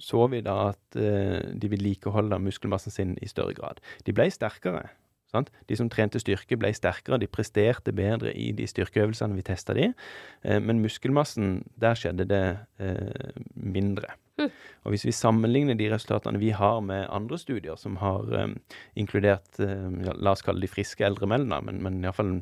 så 0.00 0.24
vi 0.32 0.40
da 0.44 0.56
at 0.70 0.98
eh, 0.98 1.52
de 1.54 1.70
vedlikeholdt 1.70 2.40
muskelmassen 2.42 2.94
sin 2.94 3.14
i 3.22 3.28
større 3.30 3.54
grad. 3.54 3.82
De 4.06 4.14
ble 4.16 4.30
sterkere. 4.32 4.88
Sant? 5.30 5.52
De 5.70 5.76
som 5.78 5.86
trente 5.86 6.18
styrke, 6.18 6.58
ble 6.58 6.72
sterkere, 6.74 7.20
de 7.22 7.28
presterte 7.30 7.92
bedre 7.94 8.32
i 8.34 8.48
de 8.56 8.66
styrkeøvelsene 8.66 9.36
vi 9.36 9.44
testa 9.46 9.76
de. 9.76 9.92
Eh, 10.42 10.58
men 10.58 10.82
muskelmassen, 10.82 11.60
der 11.78 11.98
skjedde 11.98 12.26
det 12.30 12.44
eh, 12.82 13.38
mindre. 13.54 14.16
Mm. 14.40 14.48
Og 14.88 14.94
hvis 14.94 15.06
vi 15.06 15.14
sammenligner 15.14 15.78
de 15.78 15.90
resultatene 15.92 16.40
vi 16.40 16.50
har 16.56 16.80
med 16.82 17.06
andre 17.12 17.38
studier 17.38 17.76
som 17.78 17.98
har 18.00 18.24
inkludert 18.96 19.58
ja, 19.60 20.14
La 20.16 20.32
oss 20.32 20.40
kalle 20.40 20.64
de 20.64 20.70
friske 20.70 21.04
eldre 21.04 21.28
menn, 21.28 21.44
men, 21.50 21.82
men 21.84 21.98
iallfall 22.00 22.38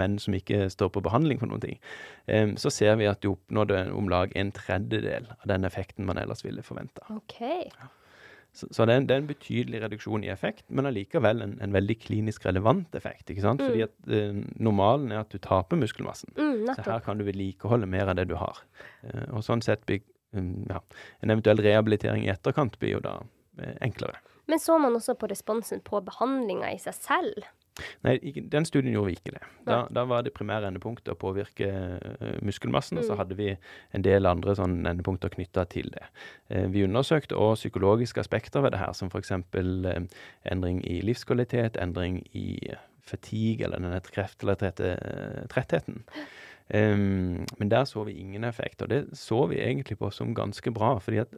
menn 0.00 0.18
som 0.22 0.34
ikke 0.36 0.66
står 0.72 0.92
på 0.94 1.04
behandling 1.04 1.40
for 1.42 1.52
noen 1.52 1.64
ting, 1.64 1.78
um, 2.26 2.56
så 2.60 2.72
ser 2.74 2.98
vi 3.00 3.08
at 3.10 3.22
de 3.22 3.32
oppnådde 3.34 3.86
om 3.96 4.10
lag 4.12 4.34
en 4.38 4.52
tredjedel 4.56 5.30
av 5.36 5.48
den 5.52 5.68
effekten 5.68 6.08
man 6.08 6.20
ellers 6.20 6.44
ville 6.46 6.64
forventa. 6.66 7.06
Okay. 7.20 7.68
Ja. 7.76 7.90
Så, 8.52 8.66
så 8.74 8.84
det, 8.84 8.94
er 8.94 9.00
en, 9.00 9.06
det, 9.06 9.14
er 9.14 9.22
en, 9.22 9.28
betydelig 9.30 9.80
reduksjon 9.84 10.24
i 10.26 10.30
effekt, 10.32 10.64
men 10.74 10.88
allikevel 10.88 11.42
en, 11.44 11.52
en 11.62 11.74
veldig 11.74 11.96
klinisk 12.02 12.46
relevant 12.48 12.96
effekt. 12.98 13.30
ikke 13.30 13.44
sant? 13.44 13.62
Mm. 13.62 13.68
Fordi 13.68 13.84
at 13.86 14.16
eh, 14.16 14.40
normalen 14.58 15.12
er 15.12 15.22
at 15.22 15.30
du 15.30 15.38
taper 15.42 15.78
muskelmassen. 15.78 16.34
Mm, 16.34 16.72
så 16.74 16.88
her 16.88 17.04
kan 17.04 17.20
du 17.20 17.26
vedlikeholde 17.28 17.86
mer 17.90 18.10
av 18.10 18.18
det 18.18 18.26
du 18.32 18.34
har. 18.40 18.58
Eh, 19.06 19.28
og 19.28 19.46
sånn 19.46 19.62
sett 19.62 19.86
blir 19.86 20.02
um, 20.34 20.66
ja, 20.70 20.82
en 21.22 21.36
eventuell 21.36 21.62
rehabilitering 21.62 22.26
i 22.26 22.32
etterkant 22.34 22.78
blir 22.82 22.96
jo 22.96 23.04
da 23.06 23.20
eh, 23.62 23.76
enklere. 23.86 24.18
Men 24.50 24.58
så 24.58 24.80
man 24.82 24.98
også 24.98 25.14
på 25.14 25.30
responsen 25.30 25.82
på 25.86 26.02
behandlinga 26.02 26.72
i 26.74 26.82
seg 26.82 26.96
selv? 26.98 27.46
Nei, 28.06 28.16
den 28.52 28.68
studien 28.68 28.94
gjorde 28.94 29.12
vi 29.12 29.18
ikke 29.18 29.36
det. 29.36 29.44
Da, 29.68 29.82
da 29.92 30.06
var 30.08 30.24
det 30.26 30.34
primære 30.36 30.70
endepunktet 30.70 31.12
å 31.12 31.18
påvirke 31.20 31.68
muskelmassen, 32.46 32.70
muskelmassen, 32.70 32.98
og 32.98 33.04
så 33.04 33.14
mm. 33.14 33.18
hadde 33.18 33.36
vi 33.36 33.56
en 33.92 34.04
del 34.04 34.26
andre 34.26 34.54
sånn 34.56 34.86
endepunkter 34.86 35.32
knytta 35.34 35.66
til 35.70 35.90
det. 35.94 36.06
Uh, 36.50 36.68
vi 36.70 36.84
undersøkte 36.84 37.36
òg 37.36 37.56
psykologiske 37.58 38.20
aspekter 38.20 38.62
ved 38.62 38.72
det 38.72 38.80
her, 38.80 38.92
som 38.92 39.10
f.eks. 39.10 39.30
Uh, 39.30 39.90
eh, 39.90 40.06
endring 40.50 40.82
i 40.86 41.00
livskvalitet, 41.02 41.76
endring 41.80 42.22
i 42.32 42.58
fatigue, 43.00 43.64
eller 43.64 43.80
denne 43.80 44.00
kreftrelaterte 44.00 44.94
trettheten. 45.50 46.04
Um, 46.70 47.46
men 47.58 47.70
der 47.70 47.84
så 47.84 48.04
vi 48.06 48.12
ingen 48.20 48.44
effekt, 48.44 48.82
og 48.82 48.90
det 48.90 49.08
så 49.18 49.46
vi 49.50 49.58
egentlig 49.58 49.98
på 49.98 50.10
som 50.14 50.34
ganske 50.34 50.70
bra. 50.70 50.98
fordi 50.98 51.24
at 51.24 51.34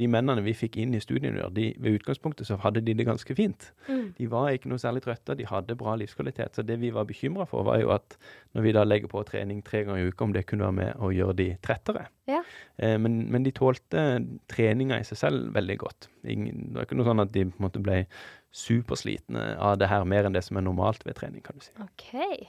de 0.00 0.08
mennene 0.08 0.42
vi 0.44 0.54
fikk 0.56 0.78
inn 0.80 0.94
i 0.96 1.00
studiene, 1.02 1.44
de, 1.54 1.70
ved 1.82 1.98
utgangspunktet 1.98 2.48
så 2.48 2.56
hadde 2.62 2.82
de 2.84 2.94
det 2.96 3.04
ganske 3.08 3.34
fint. 3.36 3.68
Mm. 3.88 4.06
De 4.16 4.28
var 4.32 4.54
ikke 4.54 4.70
noe 4.72 4.80
særlig 4.80 5.04
trøtte, 5.04 5.36
de 5.36 5.48
hadde 5.48 5.76
bra 5.78 5.96
livskvalitet. 6.00 6.56
Så 6.56 6.64
det 6.66 6.78
vi 6.80 6.92
var 6.94 7.08
bekymra 7.08 7.44
for, 7.50 7.66
var 7.68 7.82
jo 7.82 7.92
at 7.94 8.16
når 8.56 8.64
vi 8.64 8.74
da 8.76 8.84
legger 8.86 9.12
på 9.12 9.22
trening 9.28 9.60
tre 9.66 9.84
ganger 9.84 10.06
i 10.06 10.08
uka, 10.08 10.24
om 10.24 10.34
det 10.36 10.46
kunne 10.48 10.66
være 10.68 10.78
med 10.78 11.04
å 11.04 11.12
gjøre 11.14 11.36
de 11.42 11.48
trettere. 11.64 12.06
Ja. 12.30 12.40
Eh, 12.80 12.96
men, 13.00 13.22
men, 13.32 13.44
de 13.44 13.52
tålte 13.56 14.04
treninga 14.52 15.00
i 15.00 15.08
seg 15.08 15.20
selv 15.20 15.50
veldig 15.56 15.78
godt. 15.84 16.08
Ingen, 16.24 16.70
det 16.70 16.80
var 16.80 16.88
ikke 16.88 17.00
noe 17.00 17.10
sånn 17.10 17.24
at 17.26 17.34
de 17.36 17.44
på 17.50 17.60
en 17.60 17.66
måte 17.66 17.84
ble 17.84 18.04
superslitne 18.56 19.52
av 19.62 19.76
det 19.82 19.90
her, 19.90 20.06
mer 20.08 20.26
enn 20.26 20.34
det 20.34 20.42
som 20.46 20.58
er 20.58 20.66
normalt 20.66 21.04
ved 21.06 21.20
trening, 21.20 21.44
kan 21.44 21.60
du 21.60 21.66
si. 21.66 21.74
Okay. 21.84 22.48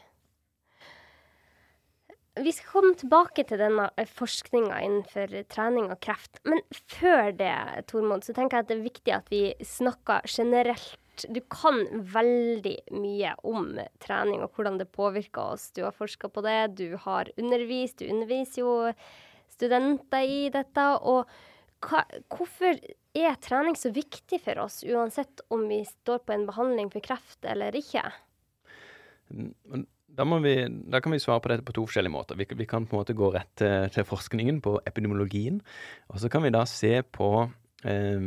Vi 2.40 2.52
skal 2.56 2.70
komme 2.72 2.96
tilbake 2.96 3.44
til 3.44 3.60
denne 3.60 3.90
eh, 4.00 4.08
forskninga 4.08 4.78
innenfor 4.86 5.34
trening 5.52 5.90
og 5.92 6.00
kreft. 6.04 6.40
Men 6.48 6.62
før 6.72 7.34
det, 7.36 7.52
Tormod, 7.92 8.24
så 8.24 8.36
tenker 8.38 8.58
jeg 8.58 8.64
at 8.64 8.70
det 8.70 8.78
er 8.78 8.86
viktig 8.86 9.16
at 9.18 9.32
vi 9.34 9.42
snakker 9.68 10.24
generelt. 10.32 11.26
Du 11.28 11.42
kan 11.52 11.84
veldig 12.14 12.78
mye 12.96 13.36
om 13.44 13.76
trening 14.02 14.46
og 14.46 14.56
hvordan 14.56 14.80
det 14.80 14.88
påvirker 14.96 15.58
oss. 15.58 15.68
Du 15.76 15.84
har 15.84 15.96
forska 15.96 16.32
på 16.32 16.46
det, 16.48 16.80
du 16.80 16.96
har 17.04 17.30
undervist, 17.36 18.00
du 18.00 18.08
underviser 18.08 18.64
jo 18.64 18.74
studenter 19.52 20.24
i 20.24 20.42
dette. 20.56 20.88
Og 21.04 21.28
hva, 21.84 22.06
hvorfor 22.32 22.80
er 23.12 23.40
trening 23.44 23.76
så 23.76 23.92
viktig 23.92 24.40
for 24.48 24.64
oss, 24.64 24.86
uansett 24.88 25.44
om 25.52 25.68
vi 25.68 25.84
står 25.84 26.24
på 26.24 26.38
en 26.38 26.48
behandling 26.48 26.96
for 26.96 27.04
kreft 27.04 27.44
eller 27.44 27.76
ikke? 27.76 28.08
Da, 30.18 30.26
vi, 30.44 30.56
da, 30.92 31.00
kan 31.00 31.14
vi 31.14 31.22
svare 31.24 31.40
på 31.40 31.52
dette 31.52 31.66
på 31.66 31.76
to 31.76 31.86
forskjellige 31.88 32.14
måter. 32.14 32.40
Vi, 32.40 32.48
vi 32.60 32.68
kan 32.68 32.86
på 32.86 32.98
en 32.98 33.02
måte 33.02 33.16
gå 33.18 33.32
rett 33.34 33.52
til, 33.60 33.88
til, 33.94 34.08
forskningen, 34.08 34.60
på 34.64 34.76
epidemiologien. 34.90 35.62
Og 36.12 36.20
så 36.20 36.30
kan 36.32 36.44
vi 36.44 36.52
da 36.54 36.66
se 36.68 37.00
på 37.16 37.32
eh, 37.88 38.24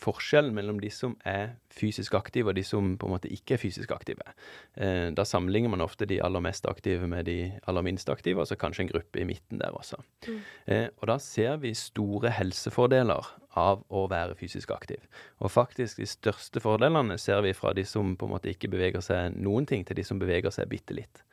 forskjellen 0.00 0.54
mellom 0.56 0.80
de 0.82 0.90
som 0.92 1.16
er 1.26 1.56
fysisk 1.72 2.14
aktive, 2.18 2.50
og 2.50 2.58
de 2.58 2.64
som 2.66 2.94
på 2.98 3.08
en 3.08 3.14
måte 3.16 3.30
ikke 3.32 3.56
er 3.56 3.62
fysisk 3.62 3.92
aktive. 3.94 4.26
Eh, 4.74 5.08
da 5.16 5.26
sammenligner 5.28 5.72
man 5.72 5.84
ofte 5.84 6.08
de 6.08 6.20
aller 6.22 6.44
mest 6.44 6.68
aktive 6.70 7.08
med 7.10 7.28
de 7.30 7.38
aller 7.68 7.86
minst 7.86 8.10
aktive, 8.12 8.42
og 8.42 8.50
så 8.50 8.58
kanskje 8.58 8.86
en 8.86 8.92
gruppe 8.94 9.22
i 9.22 9.28
midten 9.28 9.62
der 9.62 9.76
også. 9.76 10.00
Mm. 10.28 10.40
Eh, 10.66 10.86
og 11.00 11.10
da 11.12 11.18
ser 11.22 11.60
vi 11.62 11.74
store 11.76 12.32
helsefordeler 12.36 13.34
av 13.56 13.84
å 13.88 14.04
være 14.10 14.36
fysisk 14.36 14.70
aktiv. 14.74 15.00
Og 15.40 15.52
faktisk 15.52 16.02
de 16.02 16.08
største 16.08 16.60
fordelene 16.60 17.16
ser 17.20 17.40
vi 17.46 17.54
fra 17.56 17.72
de 17.76 17.86
som 17.88 18.14
på 18.16 18.28
en 18.28 18.36
måte 18.36 18.52
ikke 18.52 18.70
beveger 18.72 19.04
seg 19.04 19.36
noen 19.40 19.68
ting, 19.68 19.86
til 19.86 19.96
de 19.96 20.04
som 20.04 20.20
beveger 20.20 20.52
seg 20.54 20.68
bitte 20.72 20.96
litt. 20.96 21.24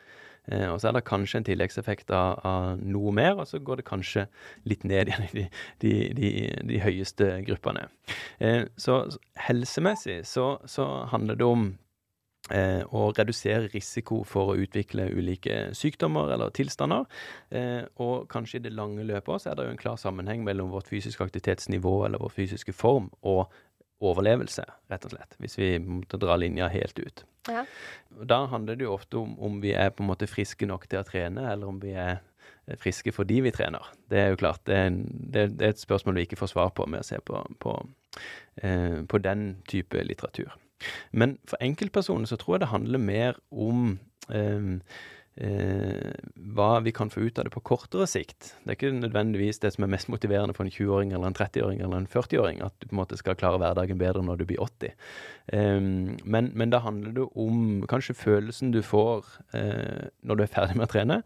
Eh, 0.51 0.67
og 0.69 0.79
så 0.81 0.89
er 0.89 0.97
det 0.97 1.05
kanskje 1.07 1.41
en 1.41 1.47
tilleggseffekt 1.47 2.11
av, 2.15 2.41
av, 2.47 2.81
noe 2.81 3.13
mer, 3.15 3.37
og 3.39 3.47
så 3.49 3.61
går 3.63 3.81
det 3.81 3.87
kanskje 3.87 4.27
litt 4.69 4.83
ned 4.87 5.11
igjen 5.11 5.27
i 5.29 5.31
de, 5.37 5.45
de, 5.83 5.93
de, 6.17 6.33
de 6.71 6.81
høyeste 6.83 7.29
gruppene. 7.47 7.87
Eh, 8.43 8.65
så 8.77 9.03
helsemessig 9.47 10.21
så, 10.27 10.57
så 10.69 10.89
handler 11.13 11.39
det 11.39 11.47
om 11.47 11.71
Eh, 12.51 12.83
og 12.91 13.15
redusere 13.15 13.69
risiko 13.71 14.17
for 14.27 14.51
å 14.51 14.55
utvikle 14.59 15.05
ulike 15.15 15.69
sykdommer 15.71 16.33
eller 16.35 16.51
tilstander. 16.51 17.05
Eh, 17.55 17.85
og 18.03 18.25
kanskje 18.27 18.59
i 18.59 18.63
det 18.65 18.73
lange 18.75 19.05
løpet 19.07 19.45
så 19.45 19.51
er 19.51 19.55
det 19.55 19.67
jo 19.69 19.71
en 19.71 19.79
klar 19.79 19.95
sammenheng 19.95 20.43
mellom 20.43 20.73
vårt 20.73 20.91
fysiske 20.91 21.23
aktivitetsnivå 21.23 22.01
eller 22.03 22.19
vår 22.19 22.33
fysiske 22.35 22.75
form 22.75 23.07
og 23.21 23.47
overlevelse, 24.03 24.65
rett 24.91 25.05
og 25.07 25.13
slett, 25.13 25.37
hvis 25.39 25.57
vi 25.59 25.69
måtte 25.79 26.19
dra 26.21 26.35
linja 26.39 26.67
helt 26.71 26.99
ut. 26.99 27.23
Ja. 27.47 27.65
Da 28.27 28.43
handler 28.51 28.77
det 28.79 28.87
jo 28.87 28.93
ofte 28.95 29.19
om 29.19 29.35
om 29.43 29.59
vi 29.63 29.73
er 29.75 29.91
på 29.91 30.03
en 30.03 30.09
måte 30.11 30.29
friske 30.31 30.67
nok 30.67 30.87
til 30.89 31.01
å 31.01 31.07
trene, 31.07 31.45
eller 31.51 31.69
om 31.69 31.79
vi 31.83 31.93
er 31.95 32.21
friske 32.79 33.11
fordi 33.11 33.41
vi 33.43 33.51
trener. 33.51 33.85
Det 34.09 34.19
er 34.19 34.33
jo 34.33 34.39
klart, 34.39 34.61
det 34.67 34.75
er, 34.75 34.89
en, 34.91 34.99
det 35.33 35.45
er 35.45 35.73
et 35.73 35.81
spørsmål 35.81 36.19
vi 36.19 36.27
ikke 36.27 36.39
får 36.39 36.53
svar 36.53 36.71
på 36.75 36.87
med 36.89 37.03
å 37.03 37.07
se 37.07 37.19
på, 37.25 37.39
på, 37.63 37.75
eh, 38.63 39.01
på 39.09 39.19
den 39.23 39.47
type 39.69 40.03
litteratur. 40.03 40.53
Men 41.11 41.37
for 41.47 41.59
enkeltpersoner 41.63 42.27
så 42.27 42.39
tror 42.39 42.57
jeg 42.57 42.65
det 42.65 42.71
handler 42.73 43.03
mer 43.03 43.39
om 43.51 43.97
eh, 44.31 44.79
eh, 45.35 46.11
hva 46.55 46.79
vi 46.83 46.91
kan 46.95 47.09
få 47.09 47.25
ut 47.27 47.39
av 47.39 47.47
det 47.47 47.53
på 47.53 47.63
kortere 47.65 48.07
sikt. 48.09 48.53
Det 48.63 48.73
er 48.73 48.77
ikke 48.77 48.91
nødvendigvis 48.97 49.61
det 49.63 49.73
som 49.75 49.85
er 49.85 49.93
mest 49.93 50.09
motiverende 50.11 50.55
for 50.57 50.67
en 50.67 50.73
20-åring 50.73 51.13
eller 51.13 51.29
en 51.29 51.37
30-åring 51.37 51.81
eller 51.81 52.01
en 52.01 52.09
40-åring, 52.09 52.61
at 52.65 52.75
du 52.79 52.87
på 52.87 52.95
en 52.95 53.01
måte 53.01 53.19
skal 53.19 53.37
klare 53.39 53.61
hverdagen 53.61 54.01
bedre 54.01 54.23
når 54.25 54.41
du 54.41 54.45
blir 54.51 54.61
80. 54.63 54.93
Eh, 55.57 55.81
men, 55.81 56.51
men, 56.53 56.69
da 56.73 56.83
handler 56.83 57.17
det 57.17 57.27
om 57.39 57.83
kanskje 57.89 58.17
følelsen 58.17 58.71
du 58.75 58.81
får 58.85 59.25
eh, 59.57 60.07
når 60.21 60.39
du 60.39 60.45
er 60.45 60.53
ferdig 60.53 60.77
med 60.77 60.87
å 60.87 60.93
trene. 60.93 61.21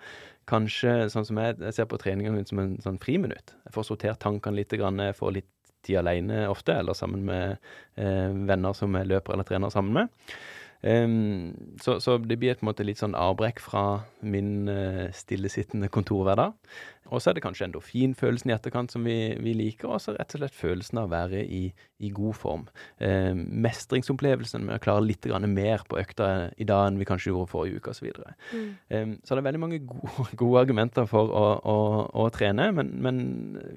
Kanskje 0.48 1.10
sånn 1.12 1.28
som 1.28 1.40
jeg, 1.42 1.60
jeg 1.60 1.76
ser 1.76 1.92
på 1.92 2.00
treningene 2.00 2.46
som 2.48 2.64
en 2.64 2.78
sånn 2.84 3.00
friminutt. 3.04 3.58
Jeg 3.68 3.76
får 3.76 3.90
sortert 3.90 4.22
tankene 4.24 4.62
litt, 4.62 4.72
jeg 4.72 5.18
får 5.20 5.34
litt 5.36 5.52
tid 5.88 6.00
alene 6.02 6.46
ofte, 6.52 6.76
eller 6.80 6.96
sammen 6.98 7.26
med 7.28 7.58
eh, 7.96 8.32
venner 8.48 8.76
som 8.78 8.96
jeg 8.98 9.10
løper 9.12 9.36
eller 9.36 9.48
trener 9.48 9.74
sammen 9.74 9.94
med. 10.02 10.38
Um, 10.84 11.75
så, 11.81 11.98
så, 12.00 12.17
det 12.22 12.38
blir 12.38 12.53
på 12.53 12.65
en 12.65 12.69
måte 12.69 12.86
litt 12.86 13.01
sånn 13.01 13.17
avbrekk 13.17 13.60
fra 13.63 13.84
min 14.22 14.69
uh, 14.69 15.07
stillesittende 15.15 15.89
kontorhverdag. 15.89 16.53
Og 17.12 17.22
så 17.22 17.32
er 17.32 17.38
det 17.38 17.44
kanskje 17.46 17.68
endorfinfølelsen 17.68 18.52
i 18.52 18.56
etterkant 18.56 18.94
som 18.94 19.06
vi, 19.08 19.16
vi 19.44 19.54
liker, 19.58 19.90
og 19.92 20.02
så 20.04 20.16
rett 20.16 20.36
og 20.36 20.42
slett 20.42 20.56
følelsen 20.58 21.02
av 21.02 21.08
å 21.08 21.12
være 21.14 21.44
i, 21.44 21.62
i 22.04 22.12
god 22.14 22.38
form. 22.38 22.66
Eh, 23.04 23.32
mestringsopplevelsen 23.36 24.66
med 24.68 24.78
å 24.78 24.84
klare 24.84 25.06
litt 25.06 25.28
mer 25.48 25.84
på 25.88 26.00
økta 26.00 26.52
i 26.58 26.68
dag 26.68 26.88
enn 26.88 27.00
vi 27.00 27.08
kanskje 27.08 27.32
gjorde 27.32 27.52
forrige 27.52 27.82
uke 27.82 27.94
osv. 27.94 28.10
Så, 28.12 28.34
mm. 28.54 28.72
eh, 28.90 29.06
så 29.24 29.36
det 29.36 29.44
er 29.44 29.48
veldig 29.50 29.64
mange 29.64 29.82
gode, 29.88 30.28
gode 30.42 30.64
argumenter 30.66 31.08
for 31.10 31.32
å, 31.32 31.46
å, 31.62 31.78
å 32.26 32.28
trene, 32.34 32.70
men, 32.76 32.92
men, 33.04 33.22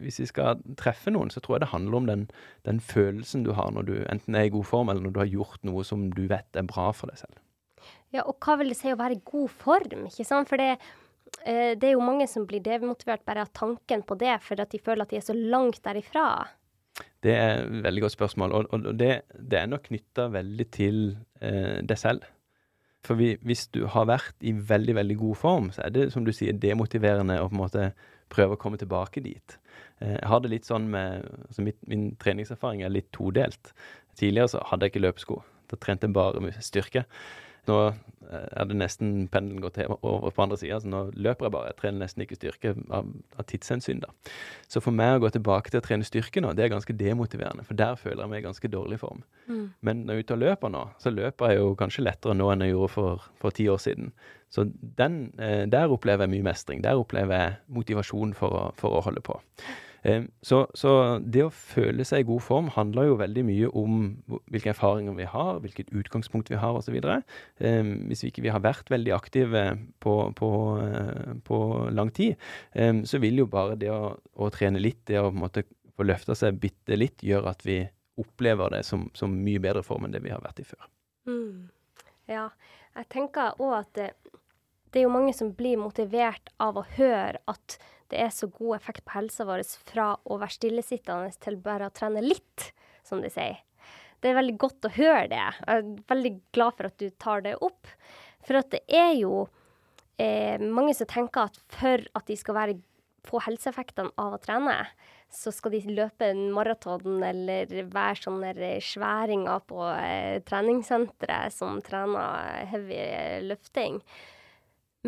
hvis 0.02 0.20
vi 0.22 0.30
skal 0.30 0.62
treffe 0.80 1.12
noen, 1.14 1.30
så 1.32 1.42
tror 1.42 1.58
jeg 1.58 1.66
det 1.66 1.74
handler 1.74 2.00
om 2.00 2.08
den, 2.10 2.26
den 2.68 2.82
følelsen 2.82 3.46
du 3.46 3.54
har 3.58 3.70
når 3.74 3.88
du 3.88 3.94
enten 4.10 4.38
er 4.38 4.48
i 4.48 4.54
god 4.54 4.66
form, 4.68 4.90
eller 4.90 5.06
når 5.06 5.14
du 5.14 5.22
har 5.22 5.30
gjort 5.30 5.62
noe 5.66 5.86
som 5.86 6.08
du 6.14 6.26
vet 6.30 6.58
er 6.58 6.66
bra 6.66 6.90
for 6.96 7.12
deg 7.12 7.22
selv. 7.22 7.38
Ja, 8.10 8.24
og 8.26 8.42
hva 8.42 8.56
vil 8.58 8.72
det 8.72 8.78
si 8.80 8.90
å 8.90 8.98
være 8.98 9.16
i 9.16 9.22
god 9.24 9.52
form, 9.60 10.08
ikke 10.08 10.26
sant? 10.26 10.50
For 10.50 10.58
det 10.58 10.74
det 11.40 11.86
er 11.86 11.94
jo 11.94 12.04
mange 12.04 12.26
som 12.28 12.44
blir 12.48 12.60
demotivert 12.64 13.22
bare 13.24 13.46
av 13.46 13.52
tanken 13.56 14.02
på 14.04 14.16
det, 14.20 14.34
fordi 14.44 14.64
at 14.64 14.74
de 14.74 14.80
føler 14.84 15.06
at 15.06 15.12
de 15.12 15.18
er 15.20 15.24
så 15.24 15.36
langt 15.36 15.80
derifra. 15.86 16.24
Det 17.24 17.32
er 17.36 17.62
et 17.62 17.82
veldig 17.84 18.02
godt 18.04 18.16
spørsmål, 18.16 18.52
og, 18.52 18.68
og 18.72 18.98
det, 18.98 19.22
det, 19.34 19.58
er 19.58 19.68
nok 19.68 19.88
knytta 19.88 20.28
veldig 20.32 20.66
til 20.72 21.00
eh, 21.40 21.80
deg 21.84 21.98
selv. 22.00 22.24
For 23.04 23.16
vi, 23.16 23.32
hvis 23.48 23.66
du 23.72 23.84
har 23.88 24.08
vært 24.08 24.44
i 24.44 24.52
veldig, 24.52 24.94
veldig 24.98 25.16
god 25.20 25.36
form, 25.40 25.68
så 25.72 25.86
er 25.86 25.94
det, 25.94 26.06
som 26.12 26.24
du 26.24 26.32
sier, 26.36 26.56
demotiverende 26.56 27.38
å 27.40 27.48
på 27.48 27.56
en 27.56 27.62
måte 27.62 27.86
prøve 28.32 28.56
å 28.56 28.60
komme 28.60 28.80
tilbake 28.80 29.22
dit. 29.24 29.56
Eh, 30.00 30.16
jeg 30.16 30.30
har 30.32 30.42
det 30.42 30.52
litt 30.52 30.68
sånn 30.68 30.90
med 30.92 31.28
altså 31.48 31.64
mitt, 31.66 31.80
Min 31.88 32.10
treningserfaring 32.20 32.84
er 32.84 32.92
litt 32.92 33.10
todelt. 33.16 33.72
Tidligere 34.20 34.54
så 34.54 34.64
hadde 34.70 34.86
jeg 34.86 34.94
ikke 34.94 35.06
løpesko. 35.06 35.40
Da 35.70 35.78
trente 35.80 36.08
jeg 36.08 36.16
bare 36.16 36.42
med 36.44 36.60
styrke. 36.64 37.06
Nå 37.70 37.76
eh, 37.86 38.46
er 38.60 38.68
det 38.68 38.78
nesten 38.78 39.28
pendelen 39.32 39.62
gått 39.62 39.78
over 39.86 40.30
på 40.34 40.44
andre 40.44 40.58
sida, 40.60 40.80
så 40.82 40.90
nå 40.90 41.02
løper 41.14 41.46
jeg 41.46 41.54
bare. 41.54 41.70
Jeg 41.72 41.78
trener 41.80 42.04
nesten 42.04 42.24
ikke 42.24 42.38
styrke 42.38 42.74
av, 42.90 43.08
av 43.36 43.46
tidshensyn, 43.50 44.02
da. 44.04 44.10
Så 44.70 44.82
for 44.84 44.96
meg 44.96 45.16
å 45.16 45.24
gå 45.24 45.32
tilbake 45.36 45.72
til 45.72 45.80
å 45.80 45.84
trene 45.86 46.06
styrke 46.06 46.42
nå, 46.42 46.52
det 46.58 46.66
er 46.66 46.74
ganske 46.74 46.96
demotiverende, 46.96 47.66
for 47.66 47.78
der 47.78 47.98
føler 48.00 48.24
jeg 48.24 48.32
meg 48.32 48.42
i 48.42 48.48
ganske 48.48 48.72
dårlig 48.72 49.00
form. 49.02 49.22
Mm. 49.48 49.66
Men 49.86 50.04
når 50.04 50.20
jeg 50.20 50.24
er 50.24 50.28
ute 50.28 50.38
og 50.38 50.44
løper 50.44 50.74
nå, 50.76 50.84
så 51.02 51.14
løper 51.14 51.52
jeg 51.52 51.62
jo 51.62 51.74
kanskje 51.80 52.06
lettere 52.06 52.36
nå 52.38 52.50
enn 52.52 52.66
jeg 52.66 52.74
gjorde 52.74 52.94
for, 52.96 53.28
for 53.42 53.56
ti 53.56 53.68
år 53.72 53.82
siden. 53.82 54.14
Så 54.50 54.66
den, 54.98 55.20
eh, 55.38 55.66
der 55.70 55.92
opplever 55.94 56.26
jeg 56.26 56.34
mye 56.34 56.50
mestring. 56.50 56.82
Der 56.82 56.98
opplever 56.98 57.38
jeg 57.38 57.60
motivasjon 57.70 58.34
for 58.38 58.56
å, 58.56 58.64
for 58.78 58.98
å 58.98 59.04
holde 59.06 59.22
på. 59.26 59.38
Så, 60.00 60.62
så, 60.72 60.90
det 61.20 61.42
å 61.44 61.50
føle 61.52 62.06
seg 62.08 62.22
i 62.22 62.26
god 62.30 62.40
form 62.40 62.70
handler 62.72 63.10
jo 63.10 63.18
veldig 63.20 63.42
mye 63.44 63.68
om 63.76 63.98
hvilke 64.48 64.72
erfaringer 64.72 65.12
vi 65.18 65.26
har, 65.28 65.58
hvilket 65.60 65.92
utgangspunkt 65.92 66.48
vi 66.48 66.56
har 66.56 66.78
osv. 66.78 66.96
Hvis 66.96 68.24
vi 68.24 68.30
ikke 68.30 68.46
vi 68.46 68.52
har 68.54 68.64
vært 68.64 68.88
veldig 68.88 69.12
aktive 69.12 69.64
på, 70.00 70.14
på, 70.38 70.50
eh, 70.86 71.34
på 71.44 71.60
lang 71.92 72.14
tid, 72.16 72.40
så 73.04 73.20
vil 73.20 73.42
jo 73.42 73.50
bare 73.52 73.76
det 73.80 73.92
å, 73.92 74.14
å, 74.16 74.48
trene 74.54 74.80
litt, 74.80 75.02
det 75.10 75.20
å 75.20 75.28
på 75.28 75.36
en 75.36 75.44
måte 75.44 75.66
få 76.00 76.08
løfta 76.08 76.36
seg 76.38 76.56
bitte 76.62 76.96
litt, 76.96 77.20
gjøre 77.20 77.52
at 77.52 77.66
vi 77.68 77.82
opplever 78.20 78.72
det 78.72 78.84
som, 78.88 79.08
som 79.16 79.36
mye 79.44 79.60
bedre 79.62 79.84
form 79.84 80.06
enn 80.06 80.16
det 80.16 80.24
vi 80.24 80.32
har 80.32 80.42
vært 80.44 80.62
i 80.62 80.68
før. 80.68 80.88
Mm. 81.28 81.68
Ja, 82.30 82.48
jeg 82.96 83.08
tenker 83.12 83.58
òg 83.60 83.74
at 83.82 83.92
det, 83.98 84.10
det 84.90 85.02
er 85.02 85.08
jo 85.08 85.14
mange 85.14 85.34
som 85.36 85.52
blir 85.56 85.80
motivert 85.80 86.52
av 86.62 86.78
å 86.80 86.86
høre 86.96 87.40
at 87.50 87.78
det 88.10 88.20
er 88.24 88.32
så 88.34 88.48
god 88.50 88.76
effekt 88.80 89.04
på 89.06 89.14
helsa 89.16 89.46
vår 89.48 89.62
fra 89.86 90.12
å 90.24 90.38
være 90.40 90.56
stillesittende 90.56 91.30
til 91.42 91.58
bare 91.62 91.88
å 91.88 91.94
trene 91.94 92.22
litt, 92.24 92.70
som 93.06 93.22
de 93.22 93.30
sier. 93.32 93.60
Det 94.20 94.30
er 94.30 94.36
veldig 94.36 94.56
godt 94.60 94.84
å 94.84 94.92
høre 94.98 95.28
det. 95.32 95.40
Jeg 95.40 95.80
er 95.80 95.88
veldig 96.10 96.34
glad 96.52 96.76
for 96.76 96.90
at 96.90 97.00
du 97.00 97.08
tar 97.22 97.44
det 97.46 97.56
opp. 97.64 97.88
For 98.44 98.60
at 98.60 98.68
det 98.74 98.82
er 98.92 99.14
jo 99.16 99.46
eh, 100.20 100.60
mange 100.60 100.92
som 100.96 101.08
tenker 101.08 101.48
at 101.48 101.60
for 101.72 102.04
at 102.18 102.26
de 102.28 102.36
skal 102.36 102.58
være, 102.58 102.76
få 103.24 103.40
helseeffektene 103.46 104.12
av 104.20 104.36
å 104.36 104.42
trene, 104.42 104.76
så 105.30 105.52
skal 105.54 105.76
de 105.76 105.94
løpe 105.94 106.26
en 106.32 106.50
maraton 106.52 107.22
eller 107.22 107.70
være 107.92 108.18
sånne 108.24 108.74
sværinger 108.84 109.62
på 109.70 109.86
eh, 109.94 110.40
treningssenteret 110.48 111.54
som 111.54 111.78
trener 111.86 112.66
heavy 112.72 113.00
løfting. 113.46 114.00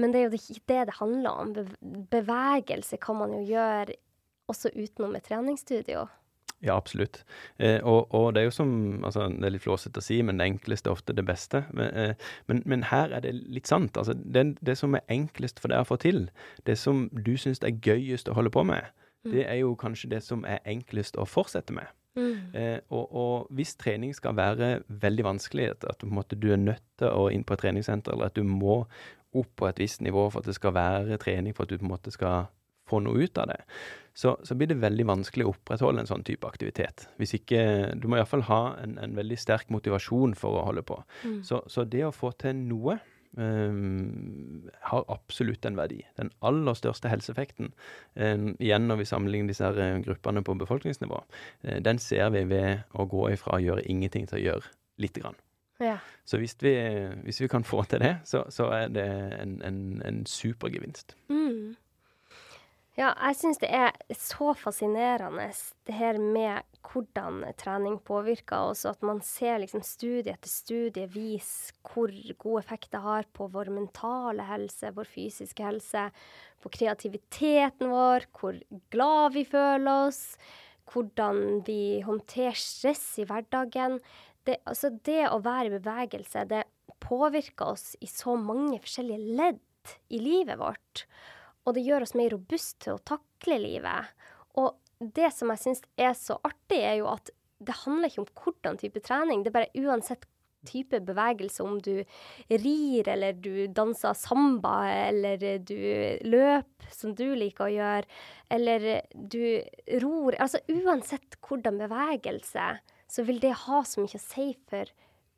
Men 0.01 0.13
det 0.13 0.23
er 0.23 0.31
jo 0.31 0.39
ikke 0.39 0.65
det 0.73 0.81
det 0.89 0.99
handler 0.99 1.31
om. 1.31 1.53
Bevegelse 2.11 2.97
kan 3.03 3.19
man 3.21 3.35
jo 3.37 3.45
gjøre 3.45 3.99
også 4.51 4.73
utenom 4.75 5.17
et 5.17 5.27
treningsstudio. 5.29 6.07
Ja, 6.63 6.77
absolutt. 6.77 7.25
Eh, 7.59 7.81
og, 7.83 8.15
og, 8.15 8.35
det 8.35 8.41
er 8.41 8.45
jo 8.47 8.55
som 8.55 9.05
altså, 9.05 9.27
Det 9.29 9.49
er 9.49 9.55
litt 9.57 9.65
flåsete 9.65 9.99
å 9.99 10.05
si, 10.05 10.21
men 10.23 10.39
det 10.39 10.47
enkleste 10.47 10.91
er 10.91 10.95
ofte 10.95 11.15
det 11.19 11.25
beste. 11.27 11.65
Men, 11.75 11.89
eh, 11.99 12.29
men, 12.47 12.63
men 12.71 12.85
her 12.87 13.11
er 13.11 13.25
det 13.25 13.35
litt 13.35 13.71
sant. 13.71 13.99
Altså, 13.99 14.15
det, 14.15 14.45
det, 14.63 14.77
som 14.79 14.95
er 14.95 15.03
enklest 15.11 15.59
for 15.63 15.75
deg 15.75 15.83
å 15.83 15.89
få 15.89 15.99
til, 16.03 16.29
det 16.69 16.79
som 16.79 17.09
du 17.13 17.35
syns 17.41 17.63
er 17.67 17.75
gøyest 17.83 18.31
å 18.31 18.37
holde 18.39 18.55
på 18.55 18.63
med, 18.69 18.87
mm. 19.27 19.33
det 19.35 19.49
er 19.49 19.59
jo 19.65 19.75
kanskje 19.79 20.13
det 20.15 20.23
som 20.23 20.47
er 20.47 20.63
enklest 20.71 21.19
å 21.19 21.27
fortsette 21.27 21.75
med. 21.75 21.91
Mm. 22.15 22.55
Eh, 22.55 22.79
og, 22.93 23.11
og, 23.11 23.51
hvis 23.57 23.75
trening 23.81 24.15
skal 24.15 24.37
være 24.39 24.71
veldig 25.03 25.27
vanskelig, 25.33 25.71
at, 25.75 25.89
at 25.91 26.03
du, 26.05 26.07
måte, 26.15 26.39
du, 26.39 26.53
er 26.53 26.63
nødt 26.63 26.85
til 27.01 27.11
å 27.11 27.27
inn 27.33 27.43
på 27.43 27.57
et 27.57 27.65
treningssenter, 27.65 28.15
eller 28.15 28.31
at 28.31 28.39
du 28.39 28.47
må 28.47 28.85
opp 29.39 29.53
på 29.57 29.69
et 29.69 29.81
visst 29.81 30.03
nivå 30.05 30.29
for 30.31 30.43
at 30.43 30.51
det 30.51 30.57
skal 30.59 30.75
være 30.77 31.21
trening, 31.23 31.55
for 31.57 31.65
at 31.65 31.73
du 31.73 31.79
på 31.79 31.87
en 31.87 31.95
måte 31.95 32.13
skal 32.15 32.51
få 32.89 33.01
noe 33.05 33.25
ut 33.25 33.39
av 33.41 33.49
det, 33.53 33.61
så, 34.15 34.35
så 34.45 34.57
blir 34.59 34.69
det 34.69 34.81
veldig 34.83 35.07
vanskelig 35.09 35.47
å 35.47 35.55
opprettholde 35.55 36.05
en 36.05 36.11
sånn 36.11 36.25
type 36.27 36.49
aktivitet. 36.49 37.07
Hvis 37.21 37.33
ikke 37.39 37.63
Du 37.97 38.09
må 38.11 38.19
iallfall 38.19 38.45
ha 38.51 38.63
en, 38.83 38.99
en 39.01 39.17
veldig 39.17 39.39
sterk 39.41 39.73
motivasjon 39.73 40.37
for 40.39 40.59
å 40.59 40.67
holde 40.69 40.85
på. 40.85 40.99
Mm. 41.25 41.41
Så, 41.49 41.63
så, 41.73 41.87
det 41.89 42.05
å 42.05 42.13
få 42.13 42.35
til 42.43 42.59
noe 42.59 42.99
um, 43.39 44.69
har 44.91 45.07
absolutt 45.13 45.65
en 45.69 45.79
verdi. 45.81 46.03
Den 46.21 46.33
aller 46.45 46.77
største 46.77 47.09
helseeffekten, 47.13 47.73
um, 48.19 48.51
igjen 48.59 48.91
når 48.91 49.01
vi 49.01 49.09
sammenligner 49.09 49.55
disse 49.55 49.71
her 49.71 49.81
eh, 49.81 50.03
gruppene 50.05 50.45
på 50.45 50.59
befolkningsnivå, 50.61 51.23
uh, 51.23 51.79
den 51.85 52.03
ser 52.03 52.35
vi 52.37 52.45
ved 52.53 52.85
å 52.93 53.09
gå 53.09 53.31
ifra 53.33 53.57
å 53.57 53.65
gjøre 53.65 53.87
ingenting 53.89 54.29
til 54.29 54.43
å 54.43 54.45
gjøre 54.51 54.77
lite 55.01 55.25
grann. 55.25 55.41
Ja. 55.83 55.99
Så 56.25 56.39
hvis 56.39 56.55
vi, 56.63 56.77
hvis 57.27 57.41
vi, 57.43 57.51
kan 57.51 57.65
få 57.67 57.83
til 57.91 58.03
det, 58.05 58.17
så, 58.29 58.45
så 58.55 58.71
er 58.77 58.93
det 58.95 59.07
en, 59.43 59.57
en, 59.67 60.03
en 60.07 60.21
supergevinst. 60.27 61.17
Mm. 61.29 61.75
Ja, 62.93 63.15
jeg 63.17 63.39
syns 63.39 63.61
det 63.63 63.71
er 63.73 63.95
så 64.13 64.53
fascinerende 64.53 65.47
det 65.89 65.95
her 65.97 66.19
med 66.21 66.61
hvordan 66.85 67.41
trening 67.57 67.95
påvirker 68.05 68.69
oss, 68.69 68.83
og 68.85 68.99
at 68.99 69.07
man 69.07 69.23
ser 69.25 69.63
liksom 69.63 69.81
studie 69.87 70.35
etter 70.35 70.51
studie 70.51 71.09
vise 71.09 71.73
hvor 71.89 72.13
god 72.43 72.61
effekt 72.61 72.91
det 72.93 73.01
har 73.01 73.25
på 73.33 73.49
vår 73.55 73.71
mentale 73.73 74.45
helse, 74.45 74.93
vår 74.93 75.09
fysiske 75.09 75.65
helse, 75.65 76.11
på 76.61 76.73
kreativiteten 76.77 77.89
vår, 77.91 78.29
hvor 78.37 78.61
glad 78.93 79.39
vi 79.39 79.47
føler 79.49 80.11
oss, 80.11 80.37
hvordan 80.93 81.63
vi 81.65 82.03
håndterer 82.05 82.61
stress 82.61 83.07
i 83.23 83.27
hverdagen 83.27 84.03
det, 84.49 84.59
altså 84.69 84.93
det 85.07 85.27
å 85.31 85.41
være 85.43 85.69
i 85.71 85.75
bevegelse, 85.77 86.47
det 86.51 86.65
påvirker 87.03 87.75
oss 87.75 87.93
i 88.01 88.09
så 88.11 88.37
mange 88.39 88.81
forskjellige 88.83 89.37
ledd 89.39 89.95
i 90.15 90.21
livet 90.23 90.59
vårt. 90.61 91.07
Og 91.67 91.77
det 91.77 91.85
gjør 91.87 92.07
oss 92.07 92.17
mer 92.19 92.33
robuste 92.35 92.87
til 92.87 92.97
å 92.97 93.05
takle 93.07 93.59
livet. 93.63 94.11
Og 94.59 94.75
det 95.03 95.31
som 95.35 95.51
jeg 95.53 95.63
syns 95.63 95.83
er 96.01 96.15
så 96.19 96.39
artig, 96.47 96.83
er 96.83 97.01
jo 97.01 97.11
at 97.13 97.31
det 97.63 97.79
handler 97.85 98.11
ikke 98.11 98.25
om 98.25 98.31
hvordan 98.43 98.79
type 98.81 99.03
trening. 99.07 99.43
Det 99.43 99.53
er 99.53 99.59
bare 99.61 99.85
uansett 99.87 100.27
type 100.67 101.01
bevegelse, 101.03 101.63
om 101.63 101.81
du 101.83 102.05
rir, 102.49 103.09
eller 103.11 103.35
du 103.35 103.67
danser 103.75 104.15
samba, 104.15 104.77
eller 105.09 105.59
du 105.59 105.79
løper, 106.23 106.91
som 106.95 107.17
du 107.19 107.33
liker 107.39 107.67
å 107.67 107.73
gjøre, 107.73 108.21
eller 108.53 108.87
du 109.13 109.43
ror 110.03 110.37
Altså 110.39 110.61
uansett 110.71 111.39
hvordan 111.43 111.81
bevegelse 111.83 112.67
så 113.13 113.25
vil 113.29 113.41
det 113.43 113.53
ha 113.67 113.83
så 113.85 114.01
mye 114.01 114.17
å 114.17 114.23
si 114.23 114.53
for 114.71 114.89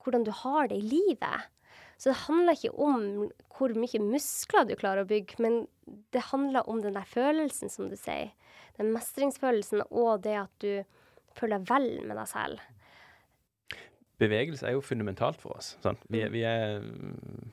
hvordan 0.04 0.26
du 0.26 0.30
har 0.44 0.70
det 0.70 0.78
i 0.78 0.86
livet. 0.86 1.50
Så 1.98 2.10
det 2.10 2.22
handler 2.26 2.58
ikke 2.58 2.74
om 2.84 3.30
hvor 3.56 3.74
mye 3.78 4.02
muskler 4.02 4.68
du 4.68 4.74
klarer 4.78 5.04
å 5.04 5.10
bygge, 5.10 5.40
men 5.42 5.64
det 6.14 6.28
handler 6.30 6.68
om 6.70 6.82
den 6.84 6.96
der 6.98 7.08
følelsen, 7.08 7.72
som 7.72 7.90
du 7.90 7.96
sier. 7.98 8.34
Den 8.78 8.92
mestringsfølelsen 8.94 9.84
og 9.90 10.24
det 10.26 10.36
at 10.44 10.54
du 10.62 10.84
føler 11.34 11.62
deg 11.62 11.70
vel 11.70 11.90
med 12.06 12.18
deg 12.18 12.30
selv 12.30 12.62
bevegelse 14.24 14.66
er 14.66 14.74
jo 14.76 14.82
fundamentalt 14.84 15.40
for 15.40 15.56
oss. 15.58 15.74
Vi, 16.08 16.22
vi, 16.32 16.42
er 16.48 16.82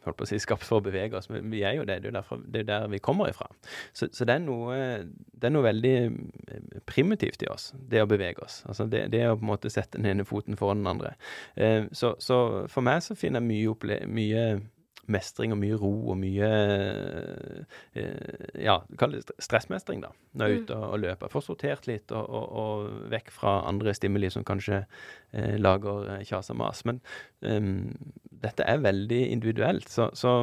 holdt 0.06 0.18
på 0.18 0.26
å 0.26 0.30
si, 0.30 0.40
skapt 0.42 0.66
for 0.68 0.80
å 0.80 0.86
bevege 0.86 1.20
oss, 1.20 1.30
men 1.32 1.52
vi 1.54 1.64
er 1.68 1.78
jo 1.78 1.86
det. 1.88 2.02
Det 2.02 2.10
er 2.10 2.14
jo 2.14 2.18
derfor, 2.18 2.42
det 2.48 2.64
er 2.64 2.70
der 2.72 2.90
vi 2.92 3.02
kommer 3.04 3.32
ifra. 3.32 3.48
Så, 3.94 4.10
så 4.16 4.28
det, 4.28 4.38
er 4.40 4.44
noe, 4.46 4.76
det, 5.06 5.46
er 5.48 5.54
noe, 5.54 5.66
veldig 5.68 5.96
eh, 6.02 6.82
primitivt 6.90 7.46
i 7.46 7.52
oss, 7.52 7.72
det 7.92 8.04
å 8.04 8.10
bevege 8.10 8.44
oss. 8.46 8.62
Altså 8.70 8.88
det, 8.92 9.08
det 9.14 9.26
å 9.30 9.38
på 9.38 9.46
en 9.46 9.54
måte 9.54 9.72
sette 9.74 10.00
den 10.00 10.10
ene 10.14 10.28
foten 10.28 10.60
foran 10.60 10.84
den 10.84 10.92
andre. 10.96 11.16
Eh, 11.56 11.86
så, 11.96 12.16
så, 12.24 12.42
for 12.72 12.86
meg 12.86 13.04
så 13.06 13.18
finner 13.18 13.44
jeg 13.44 13.52
mye, 13.52 14.04
mye 14.12 14.46
mestring 15.12 15.54
og 15.56 15.60
mye 15.62 15.78
ro 15.80 15.92
og 16.14 16.18
mye 16.22 16.50
eh, 17.98 18.58
Ja, 18.62 18.80
kall 19.00 19.18
det 19.18 19.36
stressmestring, 19.44 20.04
da, 20.06 20.12
når 20.34 20.48
jeg 20.48 20.56
er 20.56 20.62
mm. 20.62 20.66
ute 20.66 20.78
og, 20.78 20.86
og 20.88 21.04
løper. 21.06 21.34
Får 21.34 21.46
sortert 21.48 21.90
litt 21.90 22.14
og, 22.16 22.26
og, 22.26 22.48
og, 22.64 22.90
vekk 23.12 23.32
fra 23.36 23.58
andre 23.70 23.96
stimuli 23.98 24.32
som 24.34 24.46
kanskje 24.48 24.84
eh, 24.84 25.56
lager 25.62 26.10
eh, 26.16 26.26
kjas 26.28 26.52
og 26.54 26.62
mas. 26.62 26.84
Men 26.88 27.02
um, 27.42 27.92
dette 28.44 28.66
er 28.68 28.84
veldig 28.84 29.22
individuelt. 29.32 29.90
Så, 29.92 30.10
så, 30.18 30.40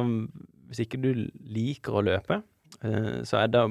hvis 0.69 0.83
ikke 0.85 1.01
du 1.01 1.11
liker 1.49 1.97
å 1.97 2.05
løpe, 2.05 2.41
eh, 2.85 3.21
så 3.27 3.43
er 3.43 3.53
det 3.53 3.65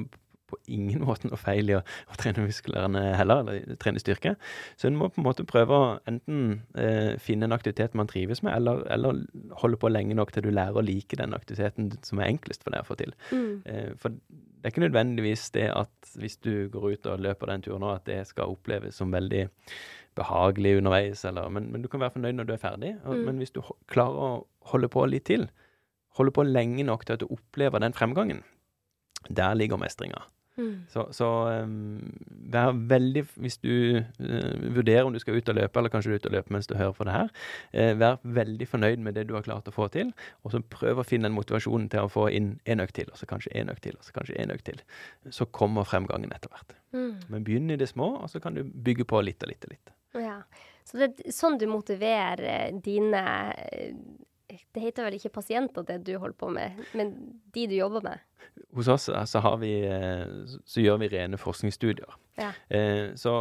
på 0.49 0.59
ingen 0.67 1.03
måte 1.07 1.29
noe 1.29 1.39
feil 1.39 1.71
i 1.71 1.77
å, 1.77 1.83
å 1.83 2.19
trene 2.19 2.45
musklene 2.45 3.03
heller, 3.19 3.43
eller 3.43 3.79
trene 3.81 4.01
styrke. 4.01 4.35
Så 4.79 4.89
en 4.89 4.97
må 4.99 5.11
på 5.13 5.21
en 5.21 5.27
måte 5.27 5.47
prøve 5.47 5.77
å 5.77 5.87
enten 6.09 6.59
eh, 6.79 7.15
finne 7.21 7.49
en 7.49 7.55
aktivitet 7.55 7.97
man 7.97 8.09
trives 8.09 8.43
med, 8.45 8.55
eller, 8.57 8.83
eller, 8.93 9.23
holde 9.61 9.79
på 9.79 9.91
lenge 9.91 10.17
nok 10.17 10.33
til 10.35 10.47
du 10.47 10.51
lærer 10.53 10.79
å 10.79 10.85
like 10.85 11.19
den 11.19 11.35
aktiviteten 11.37 11.93
som 12.05 12.21
er 12.21 12.33
enklest 12.33 12.65
for 12.65 12.75
deg 12.75 12.85
å 12.85 12.89
få 12.89 12.99
til. 12.99 13.15
Mm. 13.31 13.51
Eh, 13.69 13.89
for 13.99 14.15
det 14.59 14.67
er 14.67 14.73
ikke 14.73 14.83
nødvendigvis 14.83 15.45
det 15.55 15.69
at 15.71 16.11
hvis 16.19 16.35
du 16.43 16.67
går 16.73 16.91
ut 16.91 17.07
og 17.07 17.23
løper 17.23 17.47
den 17.47 17.63
turen 17.63 17.83
nå, 17.85 17.93
at 17.95 18.05
det 18.09 18.19
skal 18.27 18.51
oppleves 18.51 18.97
som 18.99 19.13
veldig 19.13 19.45
behagelig 20.19 20.77
underveis, 20.81 21.23
eller, 21.25 21.47
men, 21.53 21.69
men, 21.71 21.81
du 21.81 21.87
kan 21.87 22.01
være 22.03 22.17
fornøyd 22.17 22.35
når 22.35 22.47
du 22.49 22.53
er 22.55 22.61
ferdig. 22.61 22.93
Og, 23.05 23.15
mm. 23.15 23.25
Men 23.27 23.39
hvis 23.39 23.55
du 23.55 23.61
klarer 23.91 24.19
å 24.19 24.31
holde 24.73 24.89
på 24.91 25.05
litt 25.07 25.29
til, 25.29 25.47
holde 26.19 26.33
på 26.35 26.43
lenge 26.47 26.83
nok 26.83 27.05
til 27.05 27.15
at 27.15 27.23
du 27.23 27.29
opplever 27.31 27.79
den 27.83 27.95
fremgangen, 27.95 28.43
Der 29.29 29.53
ligger 29.53 29.77
mestringa. 29.77 30.21
Mm. 30.59 30.73
Så, 30.91 31.05
så 31.15 31.27
um, 31.63 31.99
vær 32.51 32.73
veldig 32.89 33.23
Hvis 33.39 33.57
du 33.63 33.99
uh, 33.99 34.73
vurderer 34.75 35.07
om 35.07 35.13
du 35.15 35.19
skal 35.23 35.39
ut 35.39 35.51
og 35.51 35.55
løpe, 35.55 35.79
eller 35.79 35.93
kanskje 35.93 36.11
du 36.11 36.15
er 36.17 36.21
ute 36.23 36.31
og 36.31 36.35
løpe 36.35 36.53
mens 36.53 36.67
du 36.67 36.75
hører 36.75 36.95
på 36.97 37.07
det 37.07 37.15
her, 37.15 37.29
uh, 37.75 37.93
vær 38.01 38.19
veldig 38.23 38.67
fornøyd 38.67 39.05
med 39.05 39.15
det 39.15 39.27
du 39.29 39.35
har 39.37 39.45
klart 39.47 39.69
å 39.71 39.75
få 39.75 39.87
til, 39.93 40.11
og 40.43 40.53
så 40.53 40.61
prøv 40.75 40.99
å 40.99 41.07
finne 41.07 41.29
den 41.29 41.37
motivasjonen 41.37 41.87
til 41.93 42.07
å 42.07 42.11
få 42.11 42.27
inn 42.35 42.57
en 42.69 42.83
økt 42.83 42.97
til, 42.99 43.07
og 43.13 43.21
så 43.21 43.29
kanskje 43.29 43.53
en 43.55 43.71
økt 43.71 43.85
til, 43.87 43.95
og 43.95 44.07
så 44.07 44.15
kanskje 44.17 44.35
en 44.41 44.53
økt 44.55 44.67
til. 44.69 44.83
Så 45.35 45.47
kommer 45.55 45.87
fremgangen 45.87 46.33
etter 46.35 46.51
hvert. 46.51 46.75
Mm. 46.91 47.15
Men 47.29 47.45
begynn 47.47 47.71
i 47.71 47.79
det 47.79 47.89
små, 47.91 48.11
og 48.19 48.29
så 48.31 48.41
kan 48.43 48.57
du 48.57 48.65
bygge 48.65 49.07
på 49.07 49.21
litt 49.23 49.43
og 49.45 49.53
litt 49.53 49.69
og 49.69 49.75
litt. 49.75 49.95
Ja. 50.19 50.41
Så 50.89 50.97
det 50.97 51.09
er 51.09 51.35
sånn 51.35 51.59
du 51.61 51.67
motiverer 51.69 52.41
eh, 52.49 52.77
dine 52.81 53.21
Det 54.49 54.81
heter 54.81 55.05
vel 55.05 55.19
ikke 55.19 55.35
pasienter, 55.35 55.85
det 55.85 55.99
du 56.07 56.15
holder 56.17 56.37
på 56.39 56.49
med, 56.53 56.79
men 56.97 57.13
de 57.53 57.67
du 57.69 57.75
jobber 57.77 58.05
med? 58.07 58.25
Hos 58.77 58.89
oss 58.91 59.09
eh, 59.09 59.25
så, 59.25 59.41
har 59.43 59.57
vi, 59.61 59.73
så 60.65 60.83
gjør 60.83 60.99
vi 61.03 61.11
rene 61.15 61.39
forskningsstudier. 61.41 62.17
Ja. 62.39 62.53
Så 63.19 63.31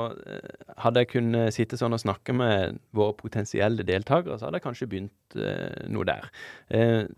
hadde 0.82 1.02
jeg 1.04 1.10
kunnet 1.12 1.54
sitte 1.54 1.76
sånn 1.78 1.94
og 1.94 2.00
snakke 2.02 2.34
med 2.34 2.80
våre 2.96 3.14
potensielle 3.14 3.84
deltakere, 3.86 4.34
så 4.40 4.48
hadde 4.48 4.58
jeg 4.58 4.64
kanskje 4.64 4.88
begynt 4.90 5.36
noe 5.94 6.08
der. 6.08 6.26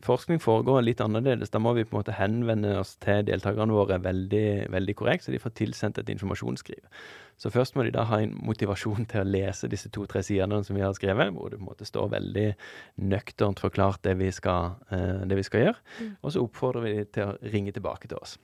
Forskning 0.05 0.43
foregår 0.45 0.85
litt 0.85 1.01
annerledes. 1.01 1.49
Da 1.55 1.63
må 1.63 1.73
vi 1.79 1.87
på 1.89 1.97
en 1.97 2.03
måte 2.03 2.19
henvende 2.19 2.75
oss 2.83 2.99
til 3.01 3.25
deltakerne 3.31 3.73
våre 3.73 3.97
veldig, 4.05 4.69
veldig 4.77 4.97
korrekt, 5.01 5.25
så 5.25 5.33
de 5.33 5.41
får 5.41 5.57
tilsendt 5.63 6.03
et 6.03 6.13
informasjonsskriv. 6.13 6.85
Så 7.41 7.49
først 7.49 7.77
må 7.77 7.87
de 7.87 7.93
da 7.95 8.03
ha 8.05 8.19
en 8.21 8.35
motivasjon 8.45 9.07
til 9.09 9.23
å 9.23 9.29
lese 9.29 9.69
disse 9.73 9.89
to-tre 9.93 10.21
sidene 10.25 10.59
som 10.67 10.77
vi 10.77 10.85
har 10.85 10.93
skrevet, 10.97 11.33
hvor 11.33 11.49
det 11.49 11.57
på 11.57 11.65
en 11.65 11.71
måte 11.71 11.87
står 11.89 12.11
veldig 12.13 12.49
nøkternt 13.09 13.63
forklart 13.65 14.03
det 14.05 14.19
vi 14.21 14.29
skal, 14.35 14.77
eh, 14.93 15.23
det 15.25 15.39
vi 15.39 15.47
skal 15.47 15.65
gjøre. 15.65 15.79
Mm. 16.01 16.11
Og 16.21 16.35
så 16.35 16.43
oppfordrer 16.45 16.85
vi 16.85 16.93
de 16.99 17.07
til 17.17 17.31
å 17.31 17.53
ringe 17.55 17.70
tilbake 17.77 18.11
til 18.11 18.21
oss. 18.21 18.39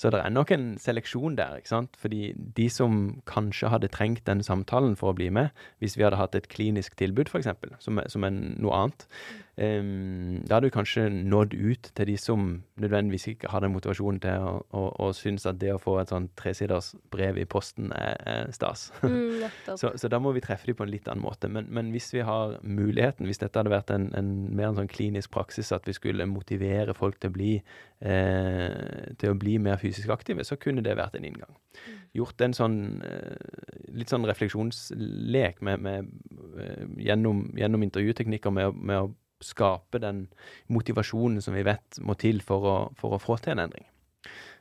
Så 0.00 0.10
det 0.10 0.20
er 0.22 0.32
nok 0.32 0.50
en 0.54 0.78
seleksjon 0.80 1.36
der, 1.36 1.58
ikke 1.60 1.72
sant. 1.72 1.96
Fordi 2.00 2.32
de 2.56 2.68
som 2.72 3.22
kanskje 3.28 3.70
hadde 3.72 3.90
trengt 3.92 4.24
den 4.26 4.42
samtalen 4.44 4.96
for 4.98 5.12
å 5.12 5.18
bli 5.18 5.28
med, 5.34 5.52
hvis 5.82 5.98
vi 5.98 6.06
hadde 6.06 6.20
hatt 6.20 6.36
et 6.38 6.48
klinisk 6.52 6.96
tilbud, 7.00 7.28
f.eks., 7.28 7.50
som, 7.84 8.00
som 8.08 8.28
en, 8.28 8.40
noe 8.62 8.78
annet, 8.78 9.06
da 9.52 10.54
hadde 10.54 10.70
du 10.70 10.72
kanskje 10.72 11.02
nådd 11.12 11.52
ut 11.52 11.90
til 11.92 12.08
de 12.08 12.14
som 12.16 12.62
nødvendigvis 12.80 13.26
ikke 13.34 13.50
hadde 13.52 13.68
motivasjonen 13.68 14.20
til 14.24 14.46
å, 14.48 14.54
å, 14.72 14.84
å 15.04 15.08
synes 15.12 15.44
at 15.46 15.58
det 15.60 15.74
å 15.74 15.80
få 15.80 15.98
et 16.00 16.08
sånn 16.08 16.30
tresiders 16.40 16.94
brev 17.12 17.36
i 17.36 17.44
posten 17.44 17.92
er, 17.92 18.16
er 18.24 18.54
stas. 18.56 18.86
Mm, 19.04 19.44
så, 19.80 19.92
så, 19.92 20.08
da 20.08 20.22
må 20.24 20.32
vi 20.32 20.40
treffe 20.44 20.70
dem 20.70 20.78
på 20.78 20.86
en 20.86 20.92
litt 20.94 21.10
annen 21.10 21.24
måte. 21.26 21.52
Men, 21.52 21.68
men 21.68 21.92
hvis 21.92 22.08
vi 22.16 22.24
har 22.24 22.56
muligheten, 22.64 23.28
hvis 23.28 23.42
dette 23.44 23.60
hadde 23.60 23.74
vært 23.74 23.92
en, 23.92 24.08
en 24.16 24.32
mer 24.48 24.70
en 24.70 24.80
sånn 24.80 24.90
klinisk 24.92 25.34
praksis, 25.36 25.72
at 25.76 25.84
vi 25.88 25.96
skulle 25.96 26.28
motivere 26.30 26.96
folk 26.96 27.20
til 27.20 27.32
å 27.32 27.36
bli, 27.36 27.52
eh, 28.00 29.14
til 29.20 29.34
å 29.34 29.38
bli 29.38 29.58
mer 29.60 29.76
fysisk 29.82 30.16
aktive, 30.16 30.48
så 30.48 30.56
kunne 30.56 30.84
det 30.84 30.96
vært 30.96 31.20
en 31.20 31.28
inngang. 31.28 31.52
Mm. 31.76 31.98
Gjort 32.22 32.44
en 32.44 32.56
sånn 32.56 32.78
eh, 33.04 33.52
litt 33.96 34.12
sånn 34.12 34.26
refleksjonslek 34.28 35.60
med, 35.64 35.84
med, 35.84 36.12
eh, 36.60 36.86
gjennom, 37.08 37.50
gjennom 37.58 37.84
intervjuteknikker 37.84 38.54
med, 38.54 38.80
med, 38.80 39.04
å 39.04 39.12
skape 39.44 40.00
den 40.02 40.26
motivasjonen 40.72 41.42
som 41.44 41.56
vi 41.56 41.64
vet 41.66 42.00
må 42.00 42.16
til 42.20 42.42
for 42.44 42.68
å, 42.68 42.76
for 42.98 43.16
å 43.16 43.22
få 43.22 43.38
til 43.42 43.56
en 43.56 43.66
endring. 43.66 43.86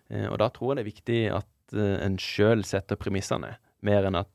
Eh, 0.10 0.28
og 0.28 0.40
da 0.42 0.52
tror 0.54 0.74
jeg 0.74 0.82
det 0.82 0.86
er 0.86 0.92
viktig 0.92 1.24
at 1.40 1.48
en 1.72 2.18
sjøl 2.20 2.66
setter 2.68 3.00
premissene, 3.00 3.54
mer 3.88 4.04
enn 4.10 4.18
at 4.20 4.32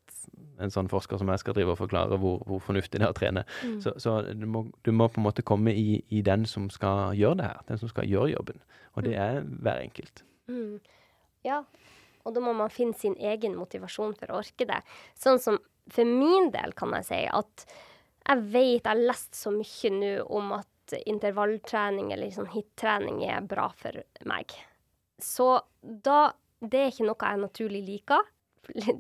en 0.63 0.73
sånn 0.73 0.89
forsker 0.89 1.21
som 1.21 1.29
jeg 1.31 1.43
skal 1.43 1.57
drive 1.57 1.75
og 1.75 1.81
forklare 1.81 2.19
hvor, 2.21 2.41
hvor 2.49 2.63
fornuftig 2.65 3.01
det 3.01 3.07
er 3.09 3.13
å 3.13 3.17
trene. 3.17 3.43
Mm. 3.61 3.79
Så, 3.85 3.93
så 4.03 4.19
du, 4.31 4.47
må, 4.51 4.65
du, 4.87 4.93
må, 4.97 5.09
på 5.13 5.21
en 5.21 5.27
måte 5.27 5.45
komme 5.47 5.75
i, 5.77 6.01
i, 6.09 6.23
den 6.27 6.47
som 6.49 6.71
skal 6.73 7.17
gjøre 7.19 7.41
det 7.41 7.51
her, 7.51 7.65
den 7.71 7.83
som 7.83 7.93
skal 7.93 8.09
gjøre 8.09 8.33
jobben. 8.33 8.63
Og 8.97 9.05
det 9.07 9.17
mm. 9.17 9.23
er 9.27 9.41
hver 9.67 9.83
enkelt. 9.85 10.25
Mm. 10.49 10.79
Ja, 11.47 11.61
og 12.27 12.35
da 12.35 12.43
må 12.43 12.55
man 12.59 12.73
finne 12.73 12.97
sin 12.99 13.17
egen 13.21 13.57
motivasjon 13.59 14.17
for 14.19 14.33
å 14.33 14.41
orke 14.41 14.69
det. 14.69 14.81
Sånn 15.21 15.43
som 15.43 15.61
for 15.93 16.09
min 16.09 16.51
del 16.55 16.75
kan 16.75 16.95
jeg 16.99 17.07
si 17.07 17.21
at 17.31 17.67
jeg 18.27 18.43
vet 18.53 18.81
Jeg 18.81 18.89
har 18.89 19.03
lest 19.09 19.37
så 19.39 19.53
mye 19.55 19.93
nå 19.95 20.13
om 20.39 20.57
at 20.59 20.97
intervalltrening 21.07 22.13
eller 22.15 22.31
sånn 22.35 22.51
hit-trening 22.53 23.23
er 23.27 23.47
bra 23.47 23.69
for 23.75 24.03
meg. 24.29 24.55
Så 25.19 25.61
da 25.81 26.33
Det 26.57 26.79
er 26.81 26.89
ikke 26.89 27.05
noe 27.05 27.29
jeg 27.31 27.41
naturlig 27.43 27.81
liker. 27.85 28.29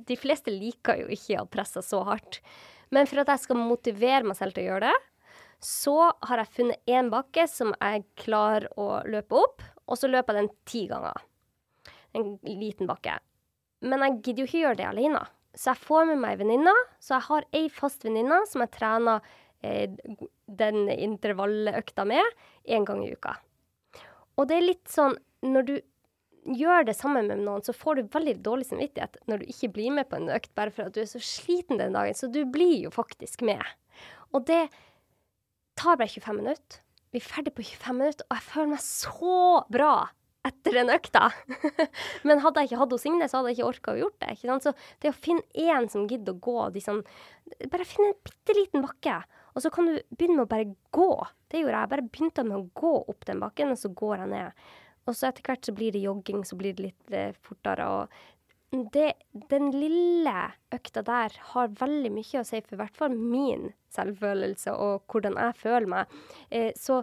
De 0.08 0.16
fleste 0.20 0.52
liker 0.52 0.98
jo 1.00 1.06
ikke 1.08 1.40
å 1.40 1.48
presse 1.48 1.80
så 1.82 2.02
hardt. 2.04 2.42
Men 2.92 3.08
for 3.08 3.22
at 3.22 3.30
jeg 3.32 3.46
skal 3.46 3.58
motivere 3.58 4.26
meg 4.28 4.36
selv 4.36 4.54
til 4.54 4.66
å 4.66 4.74
gjøre 4.74 4.90
det, 4.90 4.98
så 5.64 5.94
har 6.28 6.42
jeg 6.42 6.52
funnet 6.52 6.92
én 6.92 7.08
bakke 7.10 7.46
som 7.48 7.72
jeg 7.72 8.04
klarer 8.20 8.68
å 8.76 9.00
løpe 9.08 9.40
opp, 9.40 9.64
og 9.88 9.96
så 9.98 10.10
løper 10.10 10.36
jeg 10.36 10.44
den 10.44 10.54
ti 10.68 10.82
ganger 10.90 11.24
en 12.16 12.36
liten 12.44 12.86
bakke. 12.86 13.18
Men 13.80 14.04
jeg 14.04 14.20
gidder 14.20 14.42
jo 14.42 14.50
ikke 14.50 14.62
gjøre 14.62 14.80
det 14.80 14.88
alene. 14.88 15.22
Så 15.56 15.72
jeg 15.72 15.82
får 15.86 16.06
med 16.10 16.20
meg 16.22 16.38
venninna. 16.40 16.74
Så 17.00 17.16
jeg 17.16 17.26
har 17.30 17.48
ei 17.56 17.66
fast 17.72 18.04
venninne 18.06 18.42
som 18.50 18.62
jeg 18.64 18.74
trener 18.76 19.24
eh, 19.64 19.88
den 20.46 20.86
intervalløkta 20.92 22.06
med 22.08 22.24
én 22.68 22.86
gang 22.88 23.02
i 23.04 23.12
uka. 23.16 23.36
Og 24.36 24.48
det 24.48 24.58
er 24.58 24.68
litt 24.68 24.90
sånn 24.92 25.16
når 25.46 25.68
du 25.68 25.76
gjør 26.56 26.86
det 26.86 26.94
sammen 26.94 27.26
med 27.26 27.42
noen, 27.42 27.64
så 27.64 27.74
får 27.74 27.98
du 27.98 28.10
veldig 28.12 28.36
dårlig 28.44 28.68
samvittighet 28.68 29.16
når 29.26 29.42
du 29.42 29.48
ikke 29.50 29.72
blir 29.74 29.94
med 29.96 30.08
på 30.10 30.20
en 30.20 30.30
økt 30.30 30.52
bare 30.58 30.70
for 30.74 30.86
at 30.86 30.94
du 30.94 31.00
er 31.02 31.08
så 31.10 31.22
sliten 31.22 31.80
den 31.80 31.96
dagen. 31.96 32.14
Så 32.14 32.30
du 32.30 32.44
blir 32.46 32.76
jo 32.84 32.92
faktisk 32.94 33.42
med. 33.46 33.62
Og 34.34 34.46
det 34.46 34.66
tar 35.78 35.98
bare 35.98 36.10
25 36.12 36.38
minutter. 36.38 36.82
Vi 37.14 37.22
er 37.22 37.26
ferdig 37.26 37.54
på 37.56 37.64
25 37.64 37.98
minutter, 37.98 38.26
og 38.28 38.36
jeg 38.36 38.46
føler 38.50 38.72
meg 38.74 38.84
så 38.84 39.40
bra 39.72 39.92
etter 40.46 40.78
den 40.78 40.92
økta. 40.94 41.28
Men 42.26 42.42
hadde 42.44 42.62
jeg 42.62 42.70
ikke 42.70 42.82
hatt 42.82 42.94
Signe, 43.02 43.28
så 43.28 43.40
hadde 43.40 43.52
jeg 43.52 43.58
ikke 43.58 43.70
orka 43.70 43.94
å 43.94 44.00
gjort 44.00 44.18
det. 44.22 44.36
ikke 44.36 44.50
sant? 44.50 44.66
Så 44.66 45.02
det 45.02 45.12
å 45.12 45.18
finne 45.18 45.44
én 45.52 45.90
som 45.92 46.06
gidder 46.10 46.36
å 46.36 46.42
gå 46.46 46.68
de 46.74 46.82
sånn 46.84 47.02
Bare 47.70 47.86
finne 47.86 48.10
en 48.10 48.22
bitte 48.26 48.54
liten 48.56 48.82
bakke, 48.82 49.20
og 49.54 49.62
så 49.62 49.70
kan 49.70 49.86
du 49.86 49.92
begynne 50.10 50.40
med 50.40 50.48
å 50.48 50.50
bare 50.50 50.72
gå. 50.96 51.10
Det 51.46 51.60
gjorde 51.60 51.76
jeg. 51.76 51.84
Jeg 51.84 51.92
bare 51.92 52.06
begynte 52.08 52.44
med 52.48 52.56
å 52.58 52.64
gå 52.74 52.94
opp 53.12 53.28
den 53.28 53.42
bakken, 53.44 53.70
og 53.70 53.78
så 53.78 53.90
går 54.00 54.16
jeg 54.24 54.32
ned. 54.32 54.64
Og 55.06 55.14
så 55.14 55.28
etter 55.28 55.46
hvert 55.46 55.68
så 55.68 55.74
blir 55.76 55.94
det 55.94 56.02
jogging, 56.02 56.42
så 56.42 56.58
blir 56.58 56.74
det 56.74 56.88
litt 56.88 57.14
eh, 57.14 57.38
fortere. 57.46 57.86
og 57.86 58.34
det, 58.92 59.12
den 59.50 59.70
lille 59.70 60.34
økta 60.74 61.02
der 61.06 61.36
har 61.52 61.74
veldig 61.80 62.10
mye 62.12 62.40
å 62.40 62.46
si 62.46 62.60
for 62.64 62.74
i 62.74 62.80
hvert 62.80 62.98
fall 62.98 63.14
min 63.14 63.70
selvfølelse 63.94 64.74
og 64.74 65.06
hvordan 65.12 65.38
jeg 65.40 65.58
føler 65.60 65.90
meg. 65.92 66.16
Eh, 66.50 66.72
så 66.76 67.00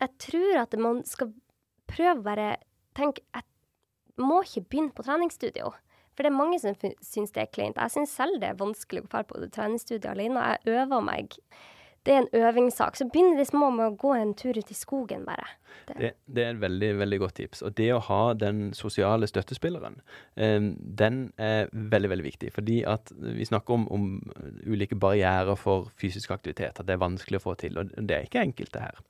jeg 0.00 0.10
tror 0.24 0.62
at 0.64 0.76
man 0.80 1.02
skal 1.06 1.32
prøv 1.90 2.22
bare 2.24 2.56
Tenk, 2.94 3.18
Jeg 3.34 3.42
må 4.22 4.42
ikke 4.42 4.60
begynne 4.70 4.94
på 4.94 5.02
treningsstudio. 5.02 5.72
For 6.14 6.22
det 6.22 6.30
er 6.30 6.36
mange 6.36 6.60
som 6.62 6.76
syns 7.02 7.32
det 7.34 7.42
er 7.42 7.50
kleint. 7.50 7.80
Jeg 7.80 7.90
syns 7.90 8.12
selv 8.14 8.38
det 8.38 8.52
er 8.52 8.60
vanskelig 8.60 9.02
å 9.02 9.08
dra 9.10 9.24
på 9.26 9.40
treningsstudio 9.50 10.12
alene. 10.12 10.44
Jeg 10.52 10.76
øver 10.76 11.02
meg 11.02 11.34
det 12.06 12.14
er 12.14 12.18
en 12.22 12.28
øvingssak. 12.36 12.96
Så 12.96 13.06
begynner 13.08 13.38
de 13.40 13.44
små 13.48 13.70
med 13.72 13.86
å 13.86 13.96
gå 13.96 14.12
en 14.16 14.34
tur 14.36 14.58
ut 14.58 14.70
i 14.70 14.76
skogen, 14.76 15.24
bare. 15.24 15.46
Det, 15.88 15.94
det, 15.98 16.10
det 16.36 16.44
er 16.44 16.50
et 16.52 16.60
veldig, 16.60 16.90
veldig 17.00 17.18
godt 17.22 17.36
tips. 17.40 17.62
Og 17.64 17.74
det 17.78 17.88
å 17.94 18.02
ha 18.06 18.20
den 18.38 18.60
sosiale 18.76 19.28
støttespilleren, 19.28 19.96
eh, 20.36 20.68
den 21.00 21.22
er 21.40 21.72
veldig, 21.72 22.10
veldig 22.12 22.26
viktig. 22.26 22.52
Fordi 22.54 22.82
at 22.88 23.12
vi 23.16 23.48
snakker 23.48 23.78
om, 23.78 23.86
om, 23.94 24.06
ulike 24.66 24.98
barrierer 25.00 25.56
for 25.60 25.88
fysisk 26.00 26.34
aktivitet, 26.36 26.80
at 26.80 26.86
det 26.86 26.96
er 26.96 27.02
vanskelig 27.04 27.40
å 27.40 27.46
få 27.46 27.56
til. 27.64 27.80
Og 27.80 27.96
det 27.96 28.18
er 28.18 28.28
ikke 28.28 28.44
enkelt, 28.44 28.74
det 28.76 28.84
her. 28.84 29.00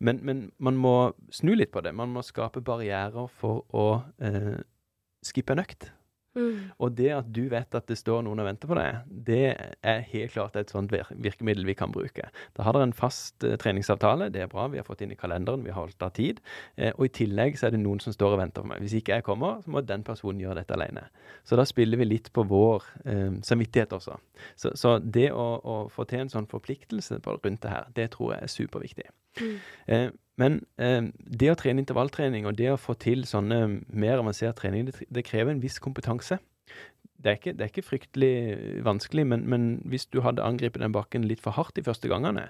Men, 0.00 0.24
men 0.24 0.48
man 0.58 0.80
må 0.80 0.96
snu 1.34 1.52
litt 1.54 1.74
på 1.74 1.84
det. 1.84 1.92
Man 1.96 2.16
må 2.16 2.24
skape 2.26 2.64
barrierer 2.64 3.28
for 3.40 3.64
å 3.76 3.88
eh, 4.24 4.56
skippe 5.26 5.56
en 5.56 5.64
økt. 5.66 5.90
Mm. 6.38 6.58
Og 6.78 6.94
det 6.98 7.10
at 7.16 7.30
du 7.34 7.44
vet 7.50 7.74
at 7.74 7.88
det 7.90 7.98
står 7.98 8.22
noen 8.26 8.42
og 8.42 8.48
venter 8.48 8.70
på 8.70 8.78
deg, 8.78 9.00
det 9.28 9.42
er 9.82 10.04
helt 10.12 10.34
klart 10.34 10.56
et 10.58 10.70
sånt 10.72 10.92
virkemiddel 10.94 11.66
vi 11.68 11.76
kan 11.78 11.92
bruke. 11.94 12.28
Da 12.56 12.66
har 12.66 12.76
dere 12.76 12.88
en 12.88 12.96
fast 12.96 13.44
uh, 13.46 13.56
treningsavtale, 13.60 14.30
det 14.34 14.44
er 14.44 14.52
bra, 14.52 14.68
vi 14.72 14.80
har 14.80 14.86
fått 14.86 15.02
inn 15.04 15.14
i 15.14 15.18
kalenderen, 15.18 15.64
vi 15.66 15.74
har 15.74 15.82
holdt 15.82 16.06
av 16.06 16.14
tid. 16.18 16.42
Uh, 16.78 16.92
og 16.94 17.08
i 17.08 17.12
tillegg 17.20 17.58
så 17.58 17.68
er 17.68 17.76
det 17.76 17.82
noen 17.82 18.02
som 18.04 18.14
står 18.14 18.36
og 18.36 18.42
venter 18.42 18.64
på 18.64 18.72
meg. 18.72 18.82
Hvis 18.84 18.98
ikke 19.00 19.18
jeg 19.18 19.26
kommer, 19.26 19.62
så 19.64 19.74
må 19.74 19.82
den 19.84 20.06
personen 20.06 20.42
gjøre 20.42 20.60
dette 20.62 20.78
alene. 20.78 21.08
Så 21.48 21.58
da 21.58 21.66
spiller 21.68 22.00
vi 22.00 22.08
litt 22.08 22.32
på 22.34 22.46
vår 22.48 22.88
uh, 23.04 23.38
samvittighet 23.44 23.96
også. 23.98 24.18
Så, 24.56 24.74
så 24.78 24.98
det 25.02 25.30
å, 25.34 25.48
å, 25.58 25.78
få 25.92 26.06
til 26.08 26.24
en 26.24 26.32
sånn 26.32 26.48
forpliktelse 26.50 27.20
rundt 27.26 27.62
det 27.64 27.72
her, 27.72 27.88
det 27.96 28.12
tror 28.14 28.36
jeg 28.36 28.46
er 28.46 28.52
superviktig. 28.52 29.08
Mm. 29.38 30.16
Men 30.38 30.60
eh, 30.78 31.08
det 31.40 31.50
å 31.52 31.56
trene 31.58 31.82
intervalltrening 31.82 32.46
og 32.46 32.58
det 32.60 32.70
å 32.72 32.78
få 32.80 32.94
til 33.00 33.26
sånne 33.26 33.64
mer 33.90 34.20
avansert 34.22 34.60
trening, 34.60 34.86
det, 34.86 35.08
det 35.10 35.26
krever 35.26 35.54
en 35.54 35.62
viss 35.62 35.80
kompetanse. 35.82 36.38
Det 37.18 37.32
er 37.32 37.38
ikke, 37.40 37.52
det 37.58 37.64
er 37.64 37.70
ikke 37.72 37.82
fryktelig 37.82 38.34
vanskelig, 38.86 39.24
men, 39.26 39.42
men, 39.50 39.62
hvis 39.90 40.04
du 40.06 40.20
hadde 40.22 40.44
angrepet 40.44 40.84
den 40.84 40.94
bakken 40.94 41.24
litt 41.26 41.42
for 41.42 41.56
hardt 41.56 41.74
de 41.74 41.82
første 41.82 42.06
gangene, 42.10 42.44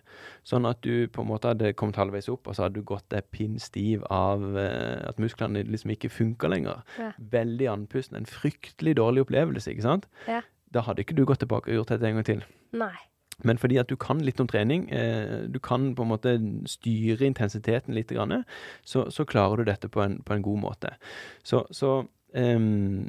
sånn 0.44 0.68
at 0.68 0.82
du 0.84 1.08
på 1.08 1.24
en 1.24 1.30
måte 1.30 1.54
hadde 1.54 1.72
kommet 1.78 1.96
halvveis 1.96 2.28
opp, 2.28 2.50
og 2.50 2.58
så 2.58 2.66
hadde 2.66 2.82
du 2.82 2.88
gått 2.90 3.06
deg 3.14 3.30
pinn 3.32 3.56
stiv 3.62 4.04
av 4.12 4.44
eh, 4.60 5.00
at 5.08 5.22
musklene 5.22 5.64
liksom 5.64 5.94
ikke 5.96 6.12
funker 6.12 6.52
lenger, 6.52 6.84
ja. 7.00 7.14
veldig 7.32 7.70
andpusten, 7.78 8.20
en 8.20 8.28
fryktelig 8.28 8.98
dårlig 9.00 9.24
opplevelse, 9.24 9.72
ikke 9.72 9.88
sant? 9.88 10.10
Ja. 10.28 10.42
Da 10.76 10.84
hadde 10.84 11.00
ikke 11.00 11.16
du 11.16 11.24
gått 11.24 11.40
tilbake 11.46 11.72
og 11.72 11.80
gjort 11.80 11.94
dette 11.94 12.10
en 12.10 12.20
gang 12.20 12.28
til. 12.28 12.44
Nei. 12.76 12.98
Men 13.46 13.58
fordi 13.58 13.78
at 13.78 13.90
du 13.90 13.96
kan 13.96 14.20
litt 14.24 14.40
om 14.42 14.48
trening, 14.50 14.88
eh, 14.90 15.46
du 15.46 15.58
kan 15.62 15.92
på 15.94 16.02
en 16.02 16.10
måte 16.10 16.34
styre 16.66 17.26
intensiteten 17.26 17.94
litt, 17.94 18.12
så, 18.84 19.10
så, 19.10 19.24
klarer 19.24 19.56
du 19.62 19.70
dette 19.70 19.88
på 19.88 20.02
en, 20.02 20.18
på 20.22 20.34
en 20.34 20.42
god 20.42 20.58
måte. 20.58 20.94
Så, 21.42 21.64
så 21.70 22.04
um, 22.34 23.04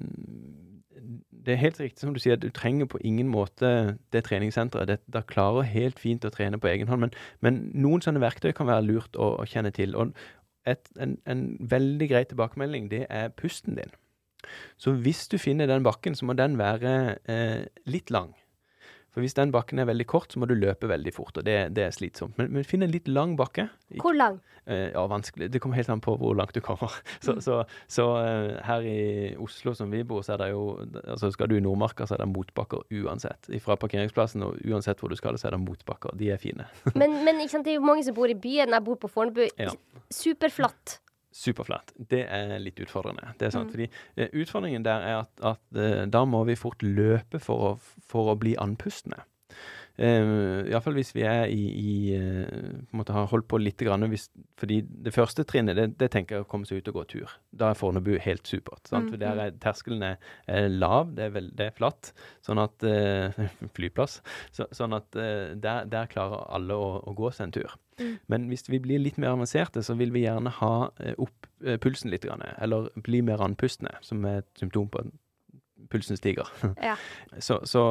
det 1.45 1.53
er 1.53 1.63
helt 1.63 1.79
riktig 1.79 2.03
som 2.03 2.13
du 2.13 2.19
sier, 2.21 2.37
at 2.37 2.43
du 2.43 2.51
trenger 2.53 2.85
på 2.85 2.99
ingen 3.01 3.29
måte 3.31 3.97
det 4.13 4.23
treningssenteret. 4.27 4.87
Det, 4.87 4.99
det 5.07 5.25
klarer 5.31 5.65
helt 5.65 5.99
fint 5.99 6.25
å 6.25 6.33
trene 6.33 6.59
på 6.61 6.69
egen 6.69 6.91
hånd, 6.91 7.07
men, 7.07 7.15
men 7.41 7.61
noen 7.73 8.03
sånne 8.05 8.21
verktøy 8.21 8.51
kan 8.53 8.69
være 8.69 8.85
lurt 8.85 9.17
å, 9.17 9.31
å 9.41 9.47
kjenne 9.49 9.71
til. 9.73 9.95
Og 9.97 10.13
et, 10.69 10.91
en, 10.99 11.17
en 11.25 11.43
veldig 11.71 12.09
grei 12.11 12.23
tilbakemelding, 12.29 12.91
det 12.91 13.05
er 13.09 13.33
pusten 13.33 13.79
din. 13.79 13.95
Så 14.79 14.93
hvis 15.03 15.25
du 15.31 15.37
finner 15.41 15.67
den 15.67 15.83
bakken, 15.83 16.15
så 16.15 16.27
må 16.27 16.35
den 16.37 16.57
være 16.59 16.93
eh, 17.31 17.65
litt 17.89 18.11
lang. 18.13 18.35
For 19.13 19.25
hvis 19.25 19.35
den 19.37 19.53
bakken 19.53 19.81
er 19.81 19.87
veldig 19.89 20.05
kort, 20.09 20.33
så 20.33 20.41
må 20.41 20.47
du 20.49 20.55
løpe 20.57 20.89
veldig 20.89 21.13
fort, 21.15 21.37
og 21.39 21.45
det, 21.47 21.57
det 21.77 21.87
er 21.87 21.95
slitsomt. 21.95 22.37
Men, 22.37 22.51
men 22.53 22.67
finn 22.67 22.85
en 22.85 22.93
litt 22.93 23.09
lang 23.09 23.33
bakke. 23.39 23.65
Hvor 24.01 24.13
lang? 24.13 24.37
Eh, 24.69 24.91
ja, 24.93 25.01
vanskelig. 25.09 25.49
Det 25.49 25.61
kommer 25.63 25.79
helt 25.79 25.89
an 25.89 26.03
på 26.03 26.13
hvor 26.21 26.35
langt 26.37 26.53
du 26.53 26.61
kommer. 26.61 26.93
Så, 27.25 27.33
mm. 27.35 27.41
så, 27.41 27.55
så 27.89 28.05
uh, 28.21 28.59
her 28.63 28.85
i 28.85 28.99
Oslo 29.41 29.73
som 29.75 29.89
vi 29.91 30.03
bor, 30.07 30.21
så 30.25 30.35
er 30.35 30.43
det 30.43 30.49
jo 30.51 30.61
altså 31.01 31.31
Skal 31.33 31.49
du 31.49 31.57
i 31.57 31.63
Nordmarka, 31.63 32.05
så 32.05 32.15
er 32.15 32.23
det 32.23 32.29
motbakker 32.31 32.85
uansett. 33.01 33.49
Fra 33.65 33.77
parkeringsplassen 33.81 34.45
og 34.45 34.61
uansett 34.61 35.01
hvor 35.01 35.11
du 35.11 35.17
skal, 35.19 35.37
så 35.41 35.49
er 35.49 35.57
det 35.57 35.63
motbakker. 35.65 36.13
De 36.19 36.29
er 36.33 36.41
fine. 36.41 36.69
men, 36.99 37.19
men 37.25 37.41
det 37.41 37.73
er 37.73 37.79
jo 37.79 37.85
mange 37.85 38.05
som 38.05 38.17
bor 38.17 38.29
i 38.29 38.37
byen. 38.37 38.77
Jeg 38.77 38.85
bor 38.85 38.99
på 39.01 39.09
Fornebu. 39.11 39.47
Ja. 39.57 39.73
Superflatt 40.13 40.99
superflatt. 41.39 41.93
Det 42.11 42.25
er 42.27 42.55
litt 42.61 42.79
utfordrende. 42.83 43.33
Det 43.39 43.49
er 43.49 43.55
sant, 43.55 43.69
mm. 43.69 43.75
fordi 43.75 43.89
uh, 44.19 44.41
Utfordringen 44.43 44.85
der 44.85 45.05
er 45.07 45.17
at, 45.23 45.33
at 45.53 45.63
uh, 45.77 46.03
da 46.11 46.23
må 46.27 46.43
vi 46.49 46.59
fort 46.59 46.83
løpe 46.85 47.41
for 47.43 47.71
å, 47.71 47.73
for 48.09 48.33
å 48.33 48.39
bli 48.39 48.57
andpustne. 48.59 49.23
Uh, 49.99 50.63
Iallfall 50.69 50.95
hvis 50.95 51.09
vi 51.11 51.25
er 51.27 51.49
i, 51.51 51.63
i 51.75 51.93
uh, 52.15 52.45
på 52.87 52.95
en 52.95 52.99
måte 53.01 53.15
har 53.15 53.27
holdt 53.27 53.49
på 53.51 53.59
litt. 53.59 53.81
Grann, 53.83 54.05
hvis, 54.11 54.29
fordi 54.59 54.79
det 54.87 55.11
første 55.15 55.43
trinnet, 55.47 55.75
det, 55.75 55.89
det, 55.99 56.09
tenker 56.13 56.37
jeg 56.37 56.45
å 56.45 56.49
komme 56.49 56.67
seg 56.67 56.79
ut 56.79 56.91
og 56.91 56.99
gå 57.01 57.03
tur. 57.13 57.33
Da 57.51 57.71
er 57.73 57.79
Fornebu 57.79 58.13
helt 58.23 58.47
supert. 58.47 58.85
Sant? 58.87 59.09
Mm. 59.09 59.11
For 59.11 59.21
der 59.21 59.43
er 59.43 59.59
terskelen 59.59 60.05
er, 60.07 60.31
er 60.47 60.69
lav, 60.71 61.11
det 61.17 61.27
er, 61.27 61.35
vel, 61.35 61.51
det 61.55 61.67
er, 61.67 61.75
flatt. 61.75 62.13
Sånn 62.45 62.63
at 62.63 62.87
uh, 62.87 63.43
Flyplass. 63.75 64.19
Så, 64.55 64.69
sånn 64.75 64.95
at 64.95 65.11
der, 65.11 65.85
der, 65.89 66.11
klarer 66.11 66.47
alle 66.55 66.79
å, 66.79 66.91
å, 67.03 67.15
gå 67.17 67.33
seg 67.35 67.49
en 67.49 67.57
tur. 67.59 67.77
Mm. 67.99 68.13
Men 68.31 68.51
hvis 68.51 68.69
vi 68.71 68.79
blir 68.83 69.03
litt 69.03 69.19
mer 69.19 69.33
avanserte, 69.35 69.83
så 69.83 69.97
vil 69.99 70.13
vi 70.15 70.23
gjerne 70.23 70.53
ha 70.61 70.73
opp 71.19 71.49
pulsen 71.83 72.13
litt. 72.13 72.27
Eller 72.29 72.87
bli 73.03 73.19
mer 73.25 73.43
andpustne, 73.43 73.97
som 74.05 74.23
er 74.27 74.45
et 74.45 74.63
symptom 74.63 74.87
på 74.91 75.03
pulsen 75.91 76.19
stiger. 76.19 76.49
Ja. 76.89 76.95
Så, 77.39 77.59
så, 77.67 77.81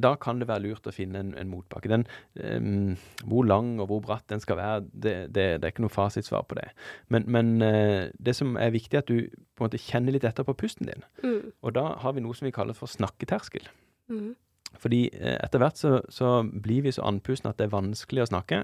da 0.00 0.14
kan 0.20 0.40
det 0.40 0.48
være 0.48 0.64
lurt 0.64 0.86
å 0.88 0.94
finne 0.94 1.20
en, 1.22 1.34
en 1.38 1.50
motbakke. 1.50 1.90
Den, 1.90 2.06
um, 2.40 2.96
hvor 3.28 3.46
lang 3.46 3.76
og 3.82 3.90
hvor 3.90 4.02
bratt 4.04 4.26
den 4.32 4.42
skal 4.42 4.58
være, 4.58 4.80
det, 4.92 5.14
det, 5.34 5.46
det 5.60 5.68
er 5.68 5.74
ikke 5.74 5.84
noe 5.84 5.94
fasitsvar 5.94 6.46
på 6.48 6.58
det. 6.58 6.68
Men, 7.12 7.28
men 7.30 7.54
uh, 7.62 8.08
det 8.18 8.34
som 8.38 8.56
er 8.60 8.74
viktig, 8.74 8.96
er 8.96 9.04
at 9.04 9.12
du 9.12 9.28
på 9.28 9.64
en 9.64 9.68
måte 9.68 9.82
kjenner 9.82 10.14
litt 10.14 10.26
etter 10.28 10.46
på 10.46 10.56
pusten 10.58 10.90
din. 10.90 11.06
Mm. 11.22 11.52
Og 11.62 11.74
da 11.78 11.90
har 12.02 12.16
vi 12.16 12.24
noe 12.24 12.36
som 12.36 12.48
vi 12.48 12.54
kaller 12.54 12.76
for 12.78 12.90
snakketerskel. 12.90 13.68
Mm. 14.08 14.34
Fordi 14.78 15.00
eh, 15.12 15.36
etter 15.42 15.62
hvert 15.62 15.80
så, 15.80 15.92
så, 16.12 16.42
blir 16.48 16.84
vi 16.86 16.92
så 16.94 17.04
andpustne 17.08 17.52
at 17.52 17.58
det 17.60 17.68
er 17.68 17.74
vanskelig 17.74 18.24
å 18.24 18.28
snakke. 18.30 18.60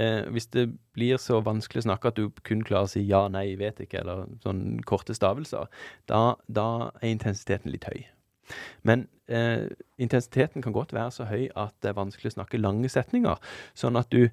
Eh, 0.00 0.22
hvis 0.34 0.48
det 0.54 0.66
blir 0.96 1.20
så 1.22 1.40
vanskelig 1.44 1.84
å 1.84 1.88
snakke 1.88 2.10
at 2.10 2.18
du 2.18 2.28
kun 2.46 2.64
klarer 2.66 2.88
å 2.88 2.92
si 2.94 3.04
ja, 3.06 3.26
nei, 3.32 3.46
vet 3.60 3.82
ikke, 3.84 4.02
eller 4.02 4.26
sånn 4.44 4.80
korte 4.88 5.16
stavelser, 5.16 5.70
da, 6.10 6.24
da 6.46 6.68
er 7.00 7.12
intensiteten 7.14 7.74
litt 7.74 7.86
høy. 7.90 8.02
Men 8.84 9.06
eh, 9.32 9.70
intensiteten 10.02 10.64
kan 10.64 10.74
godt 10.74 10.92
være 10.96 11.14
så 11.14 11.28
høy 11.30 11.46
at 11.56 11.76
det 11.82 11.92
er 11.92 12.00
vanskelig 12.00 12.34
å 12.34 12.38
snakke 12.40 12.60
lange 12.60 12.90
setninger. 12.92 13.38
Sånn 13.78 13.96
at 14.00 14.10
du 14.12 14.28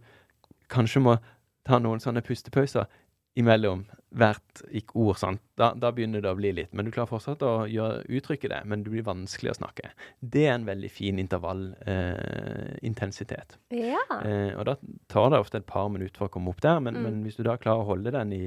kanskje 0.72 1.04
må 1.04 1.20
ta 1.68 1.78
noen 1.80 2.02
sånne 2.02 2.24
pustepauser 2.26 2.90
imellom 3.40 3.86
hvert 4.12 4.62
ord. 4.94 5.18
Sant? 5.20 5.42
Da, 5.60 5.74
da, 5.78 5.92
begynner 5.96 6.22
det 6.24 6.32
å 6.32 6.36
bli 6.36 6.52
litt. 6.56 6.74
Men 6.76 6.86
du 6.86 6.92
klarer 6.92 7.10
fortsatt 7.12 7.42
å 7.48 7.68
gjøre, 7.72 8.04
uttrykke 8.12 8.50
det, 8.52 8.62
men 8.68 8.84
det 8.84 8.92
blir 8.94 9.06
vanskelig 9.08 9.52
å 9.54 9.60
snakke. 9.62 9.86
Det 10.20 10.46
er 10.48 10.54
en 10.58 10.68
veldig 10.68 10.92
fin 10.92 11.20
intervallintensitet. 11.22 13.50
Eh, 13.72 13.88
ja. 13.94 14.06
eh, 14.20 14.52
og 14.58 14.64
da 14.68 14.74
tar 15.12 15.28
det 15.32 15.40
ofte 15.44 15.58
et 15.62 15.70
par 15.70 15.88
minutter 15.94 16.18
for 16.20 16.28
å 16.28 16.34
komme 16.34 16.50
opp 16.52 16.62
der, 16.64 16.78
men, 16.84 16.94
mm. 16.98 17.04
men 17.08 17.16
hvis 17.28 17.40
du 17.40 17.44
da 17.48 17.62
klarer 17.62 17.82
å 17.86 17.92
holde 17.94 18.16
den 18.18 18.30
i 18.36 18.46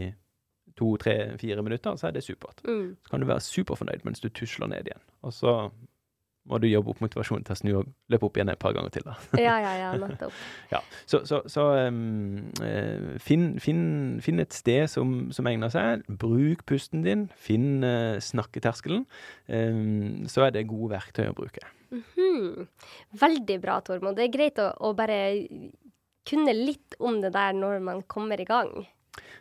to, 0.79 0.97
tre, 1.01 1.39
fire 1.39 1.63
minutter, 1.63 1.97
så 1.97 2.09
er 2.09 2.13
det 2.17 2.25
supert. 2.27 2.61
Mm. 2.67 2.97
Så 3.01 3.09
kan 3.13 3.21
du 3.23 3.27
være 3.31 3.47
superfornøyd 3.47 4.01
mens 4.07 4.21
du 4.21 4.29
tusler 4.29 4.69
ned 4.71 4.85
igjen. 4.91 5.05
Og 5.25 5.33
så 5.33 5.51
må 6.51 6.59
du 6.61 6.67
jobbe 6.69 6.93
opp 6.93 7.01
motivasjonen 7.01 7.45
til 7.47 7.55
å 7.55 7.59
snu 7.59 7.71
og 7.79 7.93
løpe 8.13 8.29
opp 8.29 8.37
igjen 8.37 8.53
et 8.53 8.61
par 8.61 8.75
ganger 8.77 8.93
til. 8.93 9.07
da. 9.07 9.15
ja, 9.41 9.55
ja, 9.65 9.73
ja, 9.81 9.91
nettopp. 10.01 10.35
ja, 10.75 10.81
så, 11.09 11.23
så, 11.29 11.41
så 11.51 11.67
um, 11.89 12.51
finn, 13.25 13.47
finn, 13.63 13.85
finn, 14.25 14.43
et 14.45 14.57
sted 14.57 14.91
som, 14.93 15.15
som, 15.35 15.49
egner 15.49 15.73
seg. 15.73 16.05
Bruk 16.21 16.67
pusten 16.69 17.05
din. 17.07 17.27
Finn 17.41 17.87
uh, 17.87 18.21
snakketerskelen. 18.21 19.07
Um, 19.49 20.27
så 20.29 20.49
er 20.49 20.57
det 20.57 20.67
gode 20.69 20.93
verktøy 20.99 21.31
å 21.31 21.37
bruke. 21.37 21.65
Mm 21.95 22.05
-hmm. 22.15 22.67
Veldig 23.21 23.61
bra, 23.61 23.81
Tormod. 23.81 24.17
Det 24.17 24.25
er 24.25 24.37
greit 24.37 24.59
å, 24.59 24.73
å 24.81 24.93
bare 24.93 25.19
kunne 26.29 26.53
litt 26.53 26.97
om 26.99 27.21
det 27.21 27.33
der 27.33 27.53
når 27.53 27.81
man 27.81 28.03
kommer 28.03 28.41
i 28.41 28.49
gang. 28.49 28.87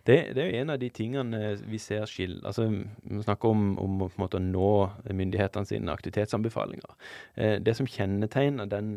Det, 0.04 0.16
det, 0.36 0.42
er 0.42 0.50
jo 0.50 0.62
en 0.62 0.72
av 0.74 0.80
de 0.82 0.90
tingene 0.92 1.40
vi 1.64 1.80
ser 1.80 2.04
skill... 2.12 2.36
Altså, 2.44 2.66
vi 3.08 3.22
snakker 3.24 3.54
om, 3.54 3.78
om 3.80 4.02
å 4.04 4.42
nå 4.44 4.72
myndighetene 5.16 5.70
sine 5.70 5.94
aktivitetsanbefalinger. 5.96 6.98
Eh, 7.40 7.56
det 7.64 7.76
som 7.78 7.88
kjennetegner 7.88 8.68
den 8.70 8.92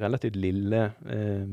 relativt 0.00 0.38
lille 0.40 0.86
eh, 1.04 1.52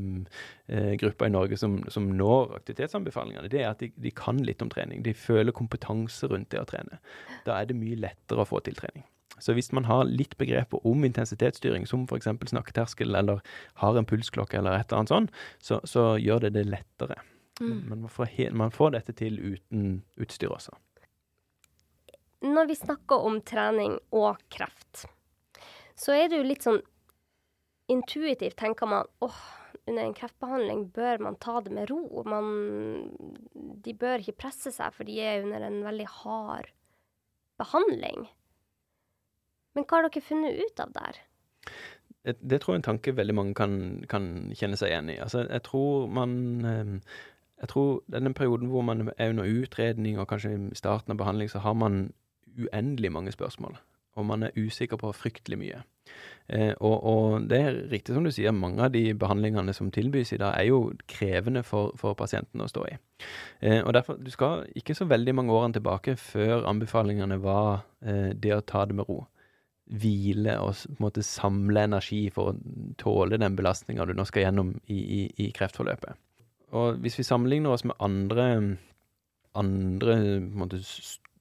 eh, 0.72 0.94
gruppa 1.02 1.28
i 1.28 1.34
Norge 1.34 1.60
som, 1.60 1.82
som, 1.92 2.08
når 2.16 2.56
aktivitetsanbefalingene, 2.62 3.52
det 3.52 3.62
er 3.62 3.74
at 3.74 3.84
de, 3.84 3.90
de, 4.00 4.14
kan 4.16 4.40
litt 4.48 4.64
om 4.64 4.72
trening. 4.72 5.04
De 5.04 5.12
føler 5.12 5.56
kompetanse 5.56 6.32
rundt 6.32 6.48
det 6.54 6.64
å 6.64 6.68
trene. 6.68 7.02
Da 7.44 7.60
er 7.60 7.68
det 7.68 7.76
mye 7.76 8.00
lettere 8.00 8.46
å 8.46 8.48
få 8.48 8.64
til 8.64 8.80
trening. 8.80 9.04
Så 9.36 9.52
hvis 9.52 9.68
man 9.76 9.84
har 9.84 10.08
litt 10.08 10.38
begreper 10.40 10.80
om 10.88 11.04
intensitetsstyring, 11.04 11.84
som 11.84 12.08
f.eks. 12.08 12.32
snakketerskel, 12.48 13.12
eller 13.12 13.44
har 13.82 14.00
en 14.00 14.08
pulsklokke 14.08 14.56
eller 14.56 14.80
et 14.80 14.88
eller 14.88 15.02
annet 15.02 15.12
sånt, 15.12 15.40
så, 15.60 15.82
så 15.84 16.14
gjør 16.16 16.46
det 16.46 16.56
det 16.56 16.68
lettere. 16.72 17.20
Mm. 17.60 17.78
Men 17.88 18.00
man 18.04 18.12
får, 18.12 18.52
man 18.52 18.74
får, 18.74 18.90
dette 18.98 19.14
til 19.16 19.38
uten 19.40 20.02
utstyr 20.20 20.52
også. 20.52 20.74
Når 22.46 22.68
vi 22.68 22.76
snakker 22.76 23.24
om 23.26 23.40
trening 23.40 23.96
og 24.14 24.42
kreft, 24.52 25.06
så 25.96 26.12
er 26.12 26.28
det 26.28 26.40
jo 26.42 26.46
litt 26.46 26.66
sånn 26.66 26.82
intuitivt 27.88 28.58
tenker 28.58 28.88
man 28.90 29.06
åh, 29.24 29.42
under 29.86 30.02
en 30.02 30.14
kreftbehandling 30.14 30.88
bør 30.94 31.22
man 31.22 31.38
ta 31.40 31.60
det 31.62 31.72
med 31.74 31.90
ro. 31.90 32.22
Man, 32.26 32.48
de 33.54 33.94
bør 33.94 34.22
ikke 34.22 34.40
presse 34.46 34.72
seg, 34.74 34.94
for 34.96 35.06
de 35.06 35.20
er 35.22 35.44
under 35.44 35.62
en 35.62 35.78
veldig 35.86 36.08
hard 36.22 36.72
behandling. 37.60 38.26
Men 39.76 39.86
hva 39.86 40.00
har 40.00 40.08
dere 40.08 40.24
funnet 40.24 40.58
ut 40.58 40.82
av 40.82 40.92
der? 40.96 41.20
Det, 42.26 42.34
det 42.40 42.58
tror 42.58 42.74
jeg 42.74 42.80
er 42.80 42.82
en 42.82 42.88
tanke 42.88 43.14
veldig 43.14 43.36
mange 43.38 43.54
kan, 43.54 43.78
kan 44.10 44.28
kjenne 44.58 44.78
seg 44.80 44.90
igjen 44.90 45.12
i. 45.14 45.20
Altså, 45.22 45.44
jeg 45.46 45.62
tror 45.68 46.08
man 46.10 46.36
eh, 46.66 47.18
jeg 47.60 47.68
tror 47.72 48.02
denne 48.12 48.34
perioden 48.34 48.68
hvor 48.68 48.84
man 48.84 49.10
er 49.16 49.30
under 49.32 49.44
utredning, 49.48 50.18
og 50.20 50.28
kanskje 50.28 50.54
i 50.54 50.78
starten 50.78 51.14
av 51.14 51.20
behandling, 51.20 51.50
så 51.50 51.58
har 51.64 51.74
man 51.74 52.10
uendelig 52.56 53.12
mange 53.12 53.32
spørsmål. 53.32 53.76
Og 54.16 54.26
man 54.26 54.42
er 54.42 54.56
usikker 54.56 54.96
på 54.96 55.12
fryktelig 55.12 55.58
mye. 55.60 55.82
Eh, 56.48 56.72
og, 56.80 57.04
og, 57.04 57.48
det 57.50 57.58
er 57.60 57.78
riktig 57.90 58.14
som 58.14 58.24
du 58.24 58.30
sier, 58.32 58.54
mange 58.54 58.84
av 58.84 58.92
de 58.94 59.10
behandlingene 59.18 59.74
som 59.76 59.90
tilbys 59.92 60.32
i 60.32 60.38
dag, 60.40 60.54
er 60.56 60.68
jo 60.70 60.92
krevende 61.10 61.62
for, 61.66 61.92
for 62.00 62.16
pasienten 62.16 62.62
å 62.62 62.68
stå 62.70 62.84
i. 62.88 62.96
Eh, 63.60 63.80
og 63.82 63.92
derfor, 63.96 64.16
Du 64.16 64.30
skal 64.30 64.66
ikke 64.76 64.94
så 64.94 65.08
veldig 65.10 65.34
mange 65.34 65.52
årene 65.52 65.76
tilbake 65.76 66.16
før 66.20 66.68
anbefalingene 66.70 67.40
var 67.42 67.82
eh, 68.04 68.32
det 68.32 68.54
å 68.54 68.62
ta 68.64 68.84
det 68.86 68.96
med 68.96 69.08
ro. 69.08 69.24
Hvile 69.86 70.56
og 70.58 70.72
på 70.74 70.96
en 70.96 71.04
måte 71.04 71.22
samle 71.22 71.84
energi 71.86 72.24
for 72.34 72.52
å 72.52 72.94
tåle 72.98 73.38
den 73.38 73.58
belastninga 73.58 74.06
du 74.06 74.16
nå 74.16 74.24
skal 74.26 74.48
gjennom 74.48 74.72
i, 74.86 74.96
i, 74.98 75.20
i 75.46 75.50
kreftforløpet. 75.54 76.16
Og 76.76 77.00
hvis 77.02 77.18
vi 77.18 77.24
sammenligner 77.26 77.72
oss 77.72 77.86
med 77.88 77.96
andre, 78.02 78.46
andre 79.56 80.16
måte, 80.40 80.82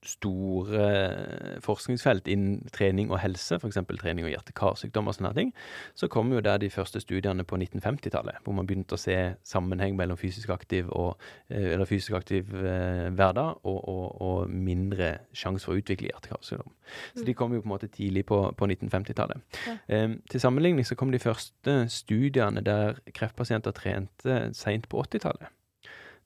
store 0.10 1.60
forskningsfelt 1.63 2.28
innen 2.32 2.70
trening 2.74 3.12
og 3.12 3.20
helse, 3.22 3.58
f.eks. 3.60 3.80
trening 4.00 4.28
og 4.28 4.32
hjerte-karsykdom 4.32 5.10
og 5.10 5.18
sånne 5.18 5.34
ting, 5.38 5.52
så 5.98 6.10
kom 6.12 6.32
jo 6.34 6.44
der 6.44 6.60
de 6.62 6.70
første 6.74 7.02
studiene 7.04 7.46
på 7.48 7.58
1950-tallet, 7.60 8.41
hvor 8.44 8.56
man 8.58 8.68
begynte 8.68 8.98
å 8.98 9.02
se 9.02 9.18
sammenheng 9.48 9.98
mellom 9.98 10.20
fysisk 10.20 10.52
aktiv, 10.56 10.89
og, 10.89 11.22
eh, 11.50 11.74
eller 11.74 11.89
fysisk 11.89 12.18
aktiv 12.18 12.52
eh, 12.56 13.10
hverdag 13.15 13.65
og, 13.65 13.80
og, 13.89 14.22
og, 14.22 14.56
mindre 14.56 15.12
sjanse 15.36 15.65
for 15.65 15.76
å 15.76 15.82
utvikle 15.82 16.12
hjerte-karsykdom. 16.12 16.72
Så 17.15 17.26
de 17.28 17.36
kom 17.38 17.54
jo 17.56 17.63
på 17.63 17.70
en 17.70 17.76
måte 17.76 17.91
tidlig 17.91 18.26
på, 18.30 18.41
på 18.58 18.70
1950-tallet. 18.70 19.60
Ja. 19.65 19.78
Eh, 19.88 20.08
til 20.32 20.44
sammenligning 20.44 20.88
så 20.88 20.98
kom 21.00 21.13
de 21.13 21.22
første 21.22 21.78
studiene 21.91 22.63
der 22.65 23.02
kreftpasienter 23.15 23.76
trente 23.76 24.41
seint 24.58 24.89
på 24.89 25.04
80-tallet. 25.04 25.52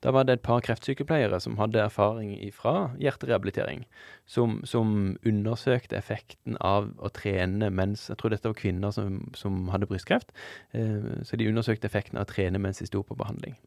Da 0.03 0.13
var 0.15 0.23
det 0.23 0.37
et 0.37 0.43
par 0.45 0.61
kreftsykepleiere 0.63 1.41
som 1.43 1.57
hadde 1.59 1.81
erfaring 1.83 2.31
fra 2.55 2.93
hjerterehabilitering, 3.01 3.83
som, 4.25 4.61
som, 4.63 5.17
undersøkte 5.27 5.97
effekten 5.99 6.55
av 6.63 6.93
å 7.03 7.11
trene 7.11 7.67
mens 7.69 8.07
Jeg 8.07 8.21
tror 8.21 8.31
dette 8.31 8.47
var 8.47 8.59
kvinner 8.59 8.95
som, 8.95 9.19
som 9.35 9.67
hadde 9.73 9.89
brystkreft. 9.89 10.31
Eh, 10.71 11.23
så 11.27 11.35
de 11.35 11.49
undersøkte 11.51 11.89
effekten 11.91 12.17
av 12.17 12.29
å 12.29 12.31
trene 12.31 12.61
mens 12.63 12.79
de 12.79 12.87
sto 12.87 13.03
på 13.03 13.17
behandling. 13.19 13.57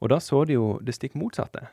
Og 0.00 0.10
da 0.10 0.18
så 0.18 0.42
de 0.44 0.58
jo 0.58 0.72
det 0.82 0.96
stikk 0.98 1.14
motsatte 1.14 1.68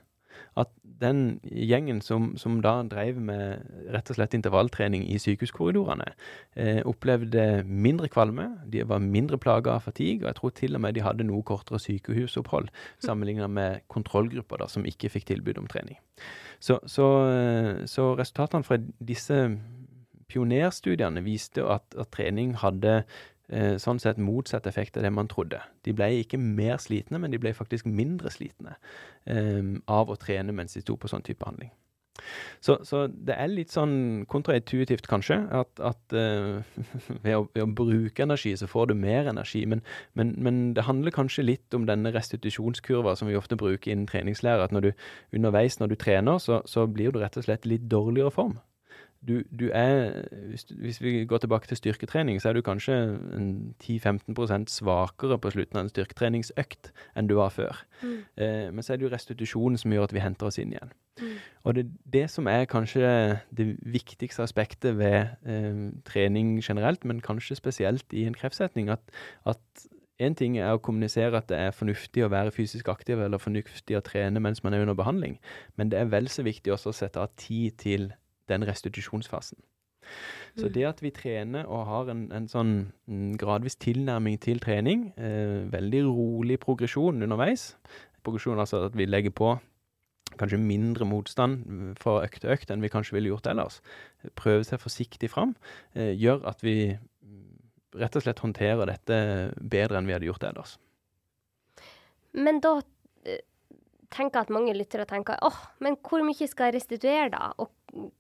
at 0.58 0.74
den 1.02 1.40
gjengen 1.44 2.00
som, 2.02 2.32
som, 2.42 2.58
da 2.66 2.80
drev 2.90 3.20
med 3.22 3.62
rett 3.94 4.10
og 4.10 4.18
slett 4.18 4.34
intervalltrening 4.34 5.04
i 5.06 5.20
sykehuskorridorene, 5.22 6.08
eh, 6.58 6.82
opplevde 6.90 7.62
mindre 7.68 8.10
kvalme, 8.10 8.50
de 8.66 8.82
var 8.90 9.04
mindre 9.04 9.38
plaga 9.42 9.76
av 9.76 9.86
fatigue, 9.86 10.24
og 10.26 10.32
jeg 10.32 10.40
tror 10.40 10.56
til 10.58 10.80
og 10.80 10.84
med 10.86 10.98
de 10.98 11.06
hadde 11.06 11.28
noe 11.28 11.46
kortere 11.46 11.82
sykehusopphold 11.84 12.72
sammenlignet 13.04 13.54
med 13.54 13.86
kontrollgrupper 13.94 14.64
da, 14.64 14.70
som 14.72 14.88
ikke 14.90 15.12
fikk 15.14 15.30
tilbud 15.30 15.62
om 15.62 15.70
trening. 15.70 16.00
Så, 16.60 16.80
så, 16.90 17.08
eh, 17.30 17.74
så 17.86 18.16
resultatene 18.18 18.66
fra 18.66 18.82
disse 18.82 19.44
pionerstudiene 20.28 21.24
viste 21.24 21.64
at, 21.64 21.86
at 21.96 22.10
trening 22.12 22.56
hadde 22.60 23.04
sånn 23.80 24.00
sett 24.04 24.18
motsatt 24.20 24.68
effekt 24.68 24.98
av 25.00 25.06
det 25.06 25.12
man 25.16 25.30
trodde. 25.32 25.62
De 25.88 25.94
ble 25.96 26.10
ikke 26.20 26.40
mer 26.42 26.82
slitne, 26.84 27.20
men 27.24 27.32
de 27.32 27.40
ble 27.40 27.54
faktisk 27.56 27.88
mindre 27.88 28.32
slitne 28.34 28.76
eh, 29.26 29.64
av 29.88 30.12
å 30.12 30.20
trene 30.20 30.56
mens 30.56 30.76
de 30.76 30.84
sto 30.84 30.98
på 31.00 31.08
sånn 31.12 31.24
type 31.24 31.48
handling. 31.48 31.72
Så, 32.60 32.78
så, 32.84 33.04
det 33.08 33.36
er 33.38 33.52
litt 33.52 33.74
sånn 33.74 34.26
kontraintuitivt, 34.30 35.08
kanskje, 35.10 35.38
at, 35.54 35.70
at 35.78 36.16
uh, 36.18 36.64
ved, 37.24 37.34
å, 37.36 37.44
ved, 37.54 37.62
å, 37.64 37.68
bruke 37.70 38.26
energi, 38.26 38.56
så 38.58 38.70
får 38.70 38.92
du 38.92 38.96
mer 39.00 39.30
energi. 39.30 39.64
Men, 39.70 39.84
men, 40.18 40.34
men, 40.42 40.62
det 40.78 40.88
handler 40.88 41.16
kanskje 41.16 41.46
litt 41.46 41.78
om 41.78 41.88
denne 41.90 42.12
restitusjonskurva 42.16 43.16
som 43.20 43.30
vi 43.30 43.38
ofte 43.38 43.60
bruker 43.60 43.94
innen 43.94 44.10
treningslære. 44.10 44.68
At 44.68 44.76
når 44.76 44.90
du 44.90 44.92
underveis 45.38 45.80
når 45.80 45.94
du 45.94 46.00
trener, 46.02 46.42
så, 46.44 46.64
så 46.66 46.88
blir 46.90 47.14
du 47.14 47.22
rett 47.22 47.38
og 47.38 47.48
slett 47.48 47.70
litt 47.70 47.88
dårligere 47.92 48.34
form 48.34 48.58
du, 49.28 49.42
du 49.60 49.70
er 49.74 50.24
hvis, 50.50 50.66
hvis, 50.70 51.02
vi 51.02 51.26
går 51.26 51.38
tilbake 51.44 51.68
til 51.68 51.78
styrketrening, 51.78 52.42
så 52.42 52.50
er 52.50 52.54
du 52.58 52.62
kanskje 52.62 52.96
10-15% 53.84 54.72
svakere 54.72 55.40
på 55.40 55.52
slutten 55.56 55.78
av 55.80 55.86
en 55.86 55.92
styrketreningsøkt 55.92 56.92
enn 57.18 57.30
du 57.30 57.36
var 57.40 57.52
før. 57.56 57.84
Mm. 58.02 58.18
Eh, 58.38 58.70
men 58.74 58.84
så 58.84 58.94
er 58.94 59.00
det 59.00 59.08
jo 59.08 59.14
restitusjonen 59.14 59.78
som 59.82 59.94
gjør 59.94 60.08
at 60.08 60.16
vi 60.16 60.24
henter 60.24 60.50
oss 60.50 60.60
inn 60.62 60.74
igjen. 60.76 60.94
Mm. 61.22 61.36
Og 61.64 61.76
det, 61.76 61.86
det 62.14 62.26
som 62.32 62.48
er 62.48 62.70
kanskje 62.70 63.12
det 63.58 63.68
viktigste 63.82 64.46
aspektet 64.46 64.98
ved 64.98 65.36
eh, 65.46 65.84
trening 66.08 66.58
generelt, 66.64 67.06
men 67.06 67.22
kanskje 67.22 67.60
spesielt 67.60 68.14
i 68.14 68.28
en 68.30 68.38
kreftsetning, 68.38 68.90
at, 68.90 69.04
at 69.46 69.88
Én 70.18 70.34
ting 70.34 70.56
er 70.58 70.74
å 70.74 70.82
kommunisere 70.82 71.38
at 71.38 71.46
det 71.52 71.58
er 71.62 71.76
fornuftig 71.78 72.24
å 72.26 72.32
være 72.34 72.50
fysisk 72.50 72.88
aktiv 72.90 73.20
eller 73.22 73.38
fornuftig 73.38 74.00
å 74.00 74.02
trene 74.02 74.42
mens 74.42 74.64
man 74.66 74.74
er 74.74 74.82
under 74.82 74.98
behandling, 74.98 75.36
men 75.78 75.92
det 75.94 76.00
er 76.00 76.10
vel 76.10 76.30
så 76.34 76.42
viktig 76.42 76.74
også 76.74 76.90
å 76.90 76.98
sette 77.04 77.22
av 77.22 77.36
tid 77.38 77.76
til 77.78 78.08
den 78.50 78.66
restitusjonsfasen. 78.68 79.60
Så 80.58 80.68
mm. 80.68 80.74
det 80.74 80.84
at 80.88 81.02
vi 81.04 81.12
trener 81.12 81.68
og 81.68 81.86
har 81.90 82.12
en, 82.14 82.28
en 82.32 82.48
sånn 82.50 82.74
mm, 83.06 83.34
gradvis 83.42 83.76
tilnærming 83.84 84.40
til 84.42 84.62
trening, 84.64 85.10
eh, 85.20 85.66
veldig 85.72 86.04
rolig 86.08 86.60
progresjon 86.64 87.24
underveis 87.24 87.74
Progresjon 88.26 88.60
altså 88.60 88.82
at 88.88 88.96
vi 88.98 89.06
legger 89.08 89.32
på 89.36 89.54
kanskje 90.40 90.60
mindre 90.60 91.06
motstand 91.08 91.62
mm, 91.66 91.92
fra 92.00 92.18
økt 92.26 92.42
til 92.44 92.52
økt 92.52 92.72
enn 92.72 92.84
vi 92.84 92.92
kanskje 92.92 93.16
ville 93.16 93.32
gjort 93.32 93.48
ellers. 93.52 93.80
Prøve 94.36 94.66
seg 94.68 94.82
forsiktig 94.84 95.30
fram 95.32 95.56
eh, 95.94 96.12
gjør 96.18 96.44
at 96.52 96.64
vi 96.66 96.98
rett 97.98 98.18
og 98.18 98.26
slett 98.26 98.44
håndterer 98.44 98.90
dette 98.90 99.20
bedre 99.62 100.00
enn 100.00 100.10
vi 100.10 100.16
hadde 100.16 100.28
gjort 100.30 100.46
ellers. 100.50 100.76
Men 102.38 102.60
da 102.64 102.78
eh, 103.26 103.44
tenker 104.14 104.46
at 104.46 104.54
mange 104.54 104.76
lyttere 104.78 105.08
tenker 105.10 105.40
åh, 105.46 105.60
men 105.84 105.98
hvor 106.04 106.24
mye 106.26 106.48
skal 106.48 106.70
jeg 106.70 106.80
restituere 106.80 107.32
da? 107.34 107.52
Og 107.58 107.72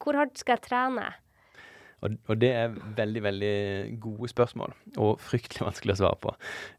hvor 0.02 0.20
hardt 0.20 0.40
skal 0.40 0.58
jeg 0.58 0.68
trene? 0.70 1.08
Og, 2.06 2.14
og, 2.30 2.36
det 2.38 2.50
er 2.54 2.76
veldig 2.98 3.22
veldig 3.26 3.54
gode 4.02 4.30
spørsmål, 4.30 4.74
og 5.02 5.22
fryktelig 5.24 5.66
vanskelig 5.70 5.96
å 5.96 6.00
svare 6.04 6.20
på. 6.22 6.34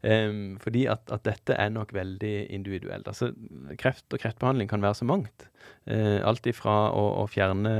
Um, 0.07 0.55
fordi 0.63 0.85
at, 0.91 1.03
at, 1.11 1.25
dette 1.27 1.57
er 1.59 1.73
nok 1.75 1.91
veldig 1.95 2.35
individuelt. 2.55 3.07
Altså, 3.09 3.33
Kreft 3.81 4.15
og 4.15 4.23
kreftbehandling 4.23 4.71
kan 4.71 4.83
være 4.83 5.01
så 5.01 5.09
mangt. 5.09 5.49
Uh, 5.89 6.23
alt 6.27 6.47
ifra 6.47 6.77
å, 6.95 7.03
å 7.19 7.25
fjerne, 7.27 7.73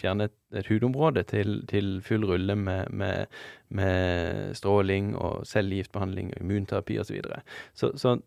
fjerne 0.00 0.28
et, 0.28 0.36
et, 0.52 0.68
hudområde 0.68 1.24
til, 1.32 1.62
til 1.70 1.96
full 2.04 2.28
rulle 2.28 2.58
med, 2.58 2.92
med, 2.92 3.40
med, 3.72 4.52
stråling 4.58 5.14
og 5.16 5.46
cellegiftbehandling, 5.48 6.34
immunterapi 6.42 7.00
osv. 7.00 7.08
Så, 7.08 7.16
videre. 7.16 7.42
så 7.72 7.94
Så 7.96 8.18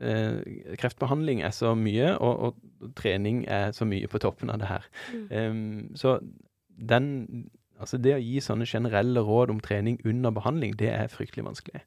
Eh, 0.00 0.76
kreftbehandling 0.76 1.40
er 1.42 1.54
så 1.56 1.74
mye, 1.74 2.10
og, 2.18 2.40
og, 2.40 2.90
trening 2.96 3.44
er 3.48 3.70
så 3.72 3.86
mye 3.88 4.08
på 4.12 4.20
toppen 4.20 4.52
av 4.52 4.60
det 4.60 4.68
her. 4.68 4.90
Mm. 5.12 5.28
Um, 5.30 5.96
så 5.96 6.18
den 6.76 7.48
Altså 7.76 7.98
det 8.00 8.14
å 8.16 8.20
gi 8.24 8.38
sånne 8.40 8.64
generelle 8.64 9.20
råd 9.20 9.50
om 9.52 9.58
trening 9.60 9.98
under 10.08 10.32
behandling, 10.32 10.78
det 10.80 10.88
er 10.88 11.10
fryktelig 11.12 11.42
vanskelig. 11.44 11.82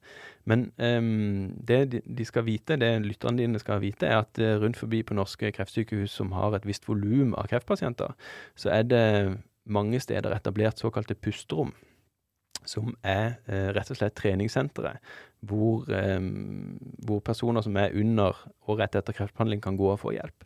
Men 0.45 0.67
um, 0.77 1.47
det 1.65 2.03
de 2.05 2.27
skal 2.29 2.45
vite, 2.45 2.77
det 2.77 2.91
lytterne 3.01 3.41
dine 3.41 3.57
skal 3.57 3.81
vite, 3.81 4.05
er 4.05 4.19
at 4.21 4.37
uh, 4.37 4.59
rundt 4.61 4.77
forbi 4.77 4.99
på 5.01 5.17
norske 5.17 5.49
kreftsykehus 5.49 6.13
som 6.13 6.35
har 6.37 6.53
et 6.53 6.67
visst 6.69 6.85
volum 6.85 7.33
av 7.33 7.49
kreftpasienter, 7.49 8.13
så 8.53 8.69
er 8.69 8.85
det 8.85 9.03
mange 9.65 9.97
steder 9.97 10.37
etablert 10.37 10.77
såkalte 10.77 11.17
pusterom 11.17 11.73
som 12.67 12.93
er 13.03 13.39
eh, 13.47 13.69
rett 13.75 13.91
og 13.91 13.99
slett 13.99 14.17
treningssenteret 14.19 14.99
hvor, 15.47 15.85
eh, 15.93 16.19
hvor, 17.05 17.21
personer 17.23 17.63
som 17.63 17.77
er 17.79 17.95
under 17.95 18.35
og 18.67 18.79
rett 18.81 18.97
etter 18.99 19.15
kreftbehandling, 19.15 19.61
kan 19.63 19.77
gå 19.79 19.87
og 19.91 20.01
få 20.01 20.13
hjelp. 20.17 20.45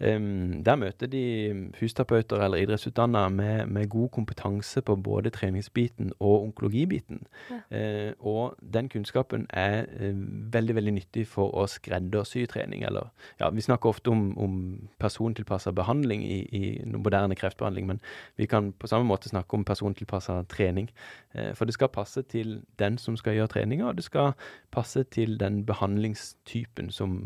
Um, 0.00 0.64
der 0.64 0.76
møter 0.80 1.06
de 1.06 1.70
fysioterapeuter 1.76 2.40
eller 2.40 2.56
idrettsutdanna 2.56 3.28
med, 3.28 3.66
med, 3.66 3.88
god 3.88 4.08
kompetanse 4.08 4.80
på 4.80 4.96
både 4.96 5.30
treningsbiten 5.30 6.12
og 6.18 6.42
onkologibiten. 6.42 7.26
Ja. 7.50 8.08
Uh, 8.08 8.12
og 8.26 8.54
den 8.74 8.88
kunnskapen 8.88 9.46
er 9.50 9.84
uh, 10.00 10.16
veldig 10.52 10.74
veldig 10.74 10.94
nyttig 10.96 11.26
for 11.28 11.52
å 11.52 11.66
skreddersy 11.68 12.46
trening. 12.48 12.84
Eller 12.88 13.10
ja, 13.40 13.50
vi 13.50 13.60
snakker 13.60 13.92
ofte 13.92 14.10
om, 14.10 14.38
om 14.38 14.54
persontilpassa 14.98 15.72
behandling 15.76 16.24
i, 16.24 16.38
i, 16.48 16.62
moderne 16.96 17.36
kreftbehandling, 17.36 17.86
men 17.86 18.00
vi 18.40 18.48
kan 18.48 18.72
på 18.72 18.88
samme 18.88 19.04
måte 19.04 19.28
snakke 19.28 19.54
om 19.54 19.68
persontilpassa 19.68 20.38
trening. 20.48 20.88
Uh, 21.36 21.52
for 21.52 21.68
det 21.68 21.76
skal 21.76 21.92
passe 21.92 22.22
til 22.22 22.62
den 22.78 22.96
som 22.98 23.20
skal 23.20 23.36
gjøre 23.36 23.52
treninga, 23.52 23.92
og 23.92 24.00
det 24.00 24.08
skal 24.08 24.32
passe 24.72 25.04
til 25.12 25.36
den 25.36 25.66
behandlingstypen 25.66 26.88
som, 26.90 27.20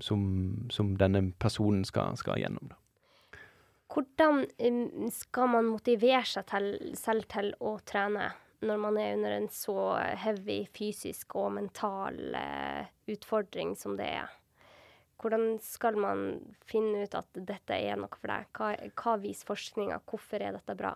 som, 0.00 0.22
som 0.70 0.94
denne 0.96 1.32
personen 1.42 1.69
skal, 1.86 2.16
skal 2.20 2.40
gjennom. 2.42 2.70
Da. 2.70 2.78
Hvordan 3.90 4.44
skal 5.10 5.50
man 5.50 5.70
motivere 5.72 6.22
seg 6.28 6.46
til, 6.50 6.70
selv 6.98 7.26
til 7.30 7.50
å 7.58 7.74
trene 7.86 8.30
når 8.60 8.76
man 8.82 8.98
er 9.00 9.14
under 9.16 9.34
en 9.38 9.48
så 9.50 9.96
heavy 10.20 10.60
fysisk 10.76 11.34
og 11.40 11.54
mental 11.56 12.18
uh, 12.36 12.84
utfordring 13.10 13.74
som 13.78 13.96
det 13.98 14.10
er? 14.20 14.36
Hvordan 15.20 15.58
skal 15.60 15.98
man 16.00 16.26
finne 16.68 17.04
ut 17.04 17.16
at 17.18 17.28
dette 17.34 17.76
er 17.76 17.98
noe 18.00 18.14
for 18.14 18.30
deg? 18.30 18.46
Hva, 18.56 18.72
hva 19.02 19.16
viser 19.20 19.48
forskninga? 19.48 20.00
Hvorfor 20.08 20.40
er 20.40 20.56
dette 20.56 20.76
bra? 20.78 20.94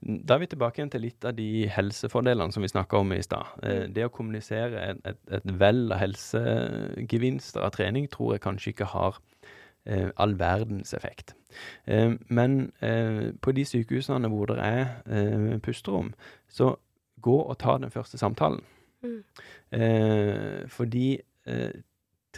Da 0.00 0.36
er 0.36 0.42
vi 0.42 0.50
tilbake 0.52 0.78
igjen 0.78 0.92
til 0.92 1.02
litt 1.02 1.24
av 1.26 1.34
de 1.38 1.66
helsefordelene 1.74 2.54
som 2.54 2.62
vi 2.62 2.70
snakka 2.70 3.00
om 3.02 3.14
i 3.16 3.22
stad. 3.24 3.56
Eh, 3.62 3.80
mm. 3.86 3.94
det 3.96 4.04
å 4.06 4.12
kommunisere 4.14 4.84
et, 4.92 5.00
et, 5.08 5.22
et 5.40 5.48
vell 5.58 5.88
av 5.90 6.02
helsegevinster 6.02 7.64
av 7.66 7.72
trening 7.74 8.06
tror 8.12 8.36
jeg 8.36 8.44
kanskje 8.44 8.74
ikke 8.74 8.90
har 8.92 9.18
eh, 9.88 10.10
all 10.16 10.38
verdens 10.38 10.94
effekt. 10.94 11.34
Eh, 11.86 12.12
men 12.28 12.72
eh, 12.82 13.32
på 13.42 13.52
de 13.52 13.64
sykehusene 13.64 14.28
hvor 14.28 14.46
det 14.46 14.58
er 14.58 14.86
eh, 15.06 15.58
pusterom, 15.64 16.14
så 16.48 16.76
gå 17.22 17.36
og 17.42 17.58
ta 17.58 17.78
den 17.78 17.90
første 17.90 18.18
samtalen. 18.18 18.60
Mm. 19.02 19.22
Eh, 19.80 20.68
fordi 20.68 21.20
eh, 21.46 21.70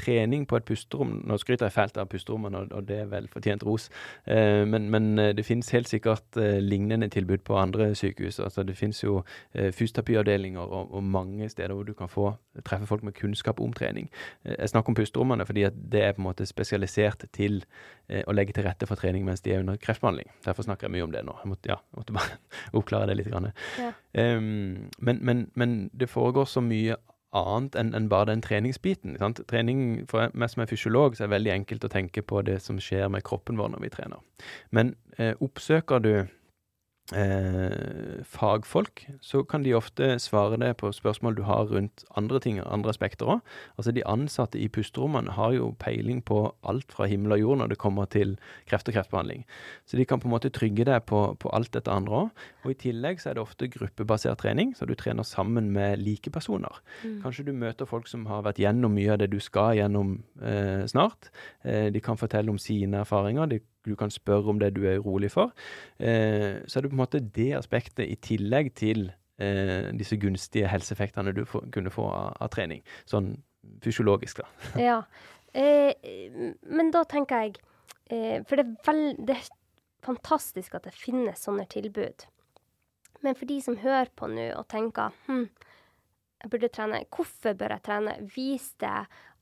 trening 0.00 0.46
på 0.48 0.58
et 0.58 0.66
pusterom 0.68 1.18
Nå 1.28 1.36
skryter 1.40 1.68
jeg 1.68 1.74
fælt 1.74 1.98
av 2.00 2.08
pusterommene, 2.10 2.64
og, 2.70 2.86
det 2.88 3.02
er 3.04 3.10
vel 3.10 3.28
fortjent 3.30 3.64
ros, 3.66 3.88
eh, 4.26 4.62
men, 4.68 4.88
men, 4.92 5.12
eh, 5.20 5.32
det 5.36 5.44
finnes 5.46 5.70
helt 5.74 5.90
sikkert 5.90 6.38
eh, 6.40 6.58
lignende 6.64 7.08
tilbud 7.12 7.44
på 7.46 7.58
andre 7.60 7.90
sykehus. 7.98 8.40
Altså, 8.40 8.64
det 8.66 8.76
finnes 8.78 9.02
jo 9.02 9.20
fysioterapiavdelinger 9.54 10.60
og, 10.60 10.94
og, 10.94 11.02
mange 11.04 11.48
steder 11.48 11.74
hvor 11.74 11.86
du 11.86 11.92
kan 11.96 12.10
få 12.10 12.32
treffe 12.66 12.86
folk 12.86 13.02
med 13.06 13.16
kunnskap 13.18 13.60
om 13.60 13.72
trening. 13.72 14.08
Jeg 14.44 14.68
snakker 14.70 14.92
om 14.92 14.96
pusterommene 14.98 15.46
fordi 15.46 15.66
det 15.92 16.02
er 16.04 16.14
på 16.14 16.22
en 16.22 16.28
måte 16.28 16.46
spesialisert 16.48 17.24
til 17.34 17.60
å 18.26 18.34
legge 18.34 18.54
til 18.54 18.66
rette 18.66 18.88
for 18.88 19.00
trening 19.00 19.24
mens 19.26 19.42
de 19.44 19.54
er 19.54 19.64
under 19.64 19.78
kreftbehandling. 19.80 20.30
Derfor 20.44 20.66
snakker 20.66 20.88
jeg 20.88 20.96
mye 20.96 21.06
om 21.06 21.14
det 21.14 21.24
nå. 21.26 21.36
Jeg 21.42 21.52
måtte, 21.52 21.72
ja, 21.72 21.78
måtte 21.96 22.16
bare 22.16 22.38
oppklare 22.78 23.10
det 23.10 23.20
litt. 23.20 23.30
Ja. 23.30 23.92
Um, 24.18 24.90
men, 24.98 25.22
men, 25.22 25.46
men 25.54 25.78
det 25.94 26.10
foregår 26.10 26.48
så 26.50 26.62
mye 26.64 26.98
annet 27.36 27.76
enn 27.78 27.94
en 27.94 28.08
bare 28.10 28.30
den 28.32 28.42
treningsbiten. 28.42 29.16
Sant? 29.18 29.40
Trening, 29.50 30.06
For 30.10 30.32
meg 30.34 30.50
som 30.50 30.64
er 30.64 30.70
fysiolog, 30.70 31.16
så 31.16 31.24
er 31.24 31.30
det 31.30 31.36
veldig 31.36 31.54
enkelt 31.54 31.86
å 31.86 31.92
tenke 31.92 32.22
på 32.22 32.42
det 32.46 32.60
som 32.64 32.80
skjer 32.82 33.08
med 33.12 33.24
kroppen 33.26 33.60
vår 33.60 33.74
når 33.74 33.84
vi 33.86 33.92
trener. 33.94 34.24
Men 34.70 34.94
eh, 35.18 35.34
oppsøker 35.40 36.02
du 36.02 36.12
eh, 37.16 38.22
fagfolk, 38.26 39.04
så 39.20 39.42
kan 39.44 39.64
de 39.64 39.74
ofte 39.74 40.12
svare 40.22 40.58
det 40.60 40.72
på 40.80 40.90
spørsmål 40.94 41.36
du 41.38 41.42
har 41.48 41.70
rundt 41.70 42.04
andre 42.18 42.40
ting, 42.40 42.60
andre 42.60 42.92
aspekter 42.94 43.28
òg. 43.36 43.40
Altså 43.76 43.94
de 43.96 44.04
ansatte 44.06 44.60
i 44.60 44.68
pusterommene 44.72 45.34
har 45.36 45.54
jo 45.56 45.72
peiling 45.82 46.22
på 46.26 46.42
alt 46.62 46.92
fra 46.92 47.08
himmel 47.10 47.36
og 47.36 47.42
jord 47.42 47.60
når 47.62 47.72
det 47.72 47.80
kommer 47.82 48.10
til 48.10 48.36
kreft 48.70 48.88
og 48.90 48.96
kreftbehandling. 48.96 49.44
Så 49.86 49.98
de 49.98 50.06
kan 50.08 50.20
på 50.22 50.28
en 50.28 50.34
måte 50.34 50.52
trygge 50.54 50.86
deg 50.88 51.04
på, 51.10 51.22
på 51.40 51.52
alt 51.56 51.72
dette 51.76 51.92
andre 51.92 52.24
òg. 52.24 52.44
Og 52.64 52.74
i 52.74 52.78
tillegg 52.86 53.22
så 53.22 53.30
er 53.30 53.38
det 53.38 53.44
ofte 53.44 53.70
gruppebasert 53.72 54.42
trening, 54.42 54.74
så 54.76 54.86
du 54.88 54.94
trener 54.98 55.26
sammen 55.26 55.70
med 55.74 56.02
like 56.02 56.30
personer. 56.30 56.82
Mm. 57.04 57.20
Kanskje 57.24 57.46
du 57.48 57.54
møter 57.56 57.88
folk 57.88 58.08
som 58.10 58.26
har 58.30 58.44
vært 58.46 58.60
gjennom 58.62 58.94
mye 58.96 59.14
av 59.14 59.20
det 59.22 59.30
du 59.32 59.40
skal 59.42 59.78
gjennom 59.78 60.18
eh, 60.42 60.86
snart. 60.90 61.30
Eh, 61.64 61.88
de 61.92 62.02
kan 62.04 62.20
fortelle 62.20 62.52
om 62.52 62.60
sine 62.60 63.02
erfaringer. 63.02 63.48
De 63.50 63.60
du 63.86 63.94
kan 63.96 64.12
spørre 64.12 64.52
om 64.52 64.60
det 64.60 64.74
du 64.76 64.84
er 64.88 65.00
urolig 65.00 65.30
for. 65.32 65.54
Eh, 65.98 66.60
så 66.66 66.78
er 66.78 66.84
det 66.84 66.92
på 66.92 66.96
en 66.98 67.02
måte 67.02 67.22
det 67.22 67.52
aspektet 67.58 68.06
i 68.06 68.18
tillegg 68.20 68.74
til 68.78 69.10
eh, 69.40 69.90
disse 69.96 70.18
gunstige 70.20 70.70
helseeffektene 70.70 71.34
du 71.36 71.44
får, 71.48 71.70
kunne 71.74 71.92
få 71.92 72.08
av, 72.08 72.34
av, 72.40 72.50
trening. 72.52 72.82
Sånn 73.08 73.34
fysiologisk, 73.84 74.42
da. 74.42 74.50
ja. 74.88 74.98
Eh, 75.52 75.94
men 76.70 76.92
da 76.94 77.02
tenker 77.10 77.42
jeg 77.42 77.56
eh, 78.06 78.36
For 78.46 78.54
det 78.54 78.66
er, 78.68 78.76
veld, 78.86 79.24
det 79.26 79.34
er 79.34 79.48
fantastisk 80.06 80.76
at 80.78 80.86
det 80.86 80.94
finnes 80.96 81.42
sånne 81.42 81.66
tilbud. 81.72 82.28
Men 83.24 83.36
for 83.36 83.50
de 83.50 83.58
som 83.64 83.76
hører 83.80 84.12
på 84.16 84.30
nå 84.30 84.46
og 84.56 84.68
tenker 84.70 85.12
hm, 85.26 85.48
jeg 86.40 86.52
burde 86.52 86.70
trene, 86.72 87.02
hvorfor 87.12 87.56
bør 87.58 87.74
jeg 87.74 87.84
trene? 87.84 88.14
Vis 88.32 88.70
det 88.80 88.94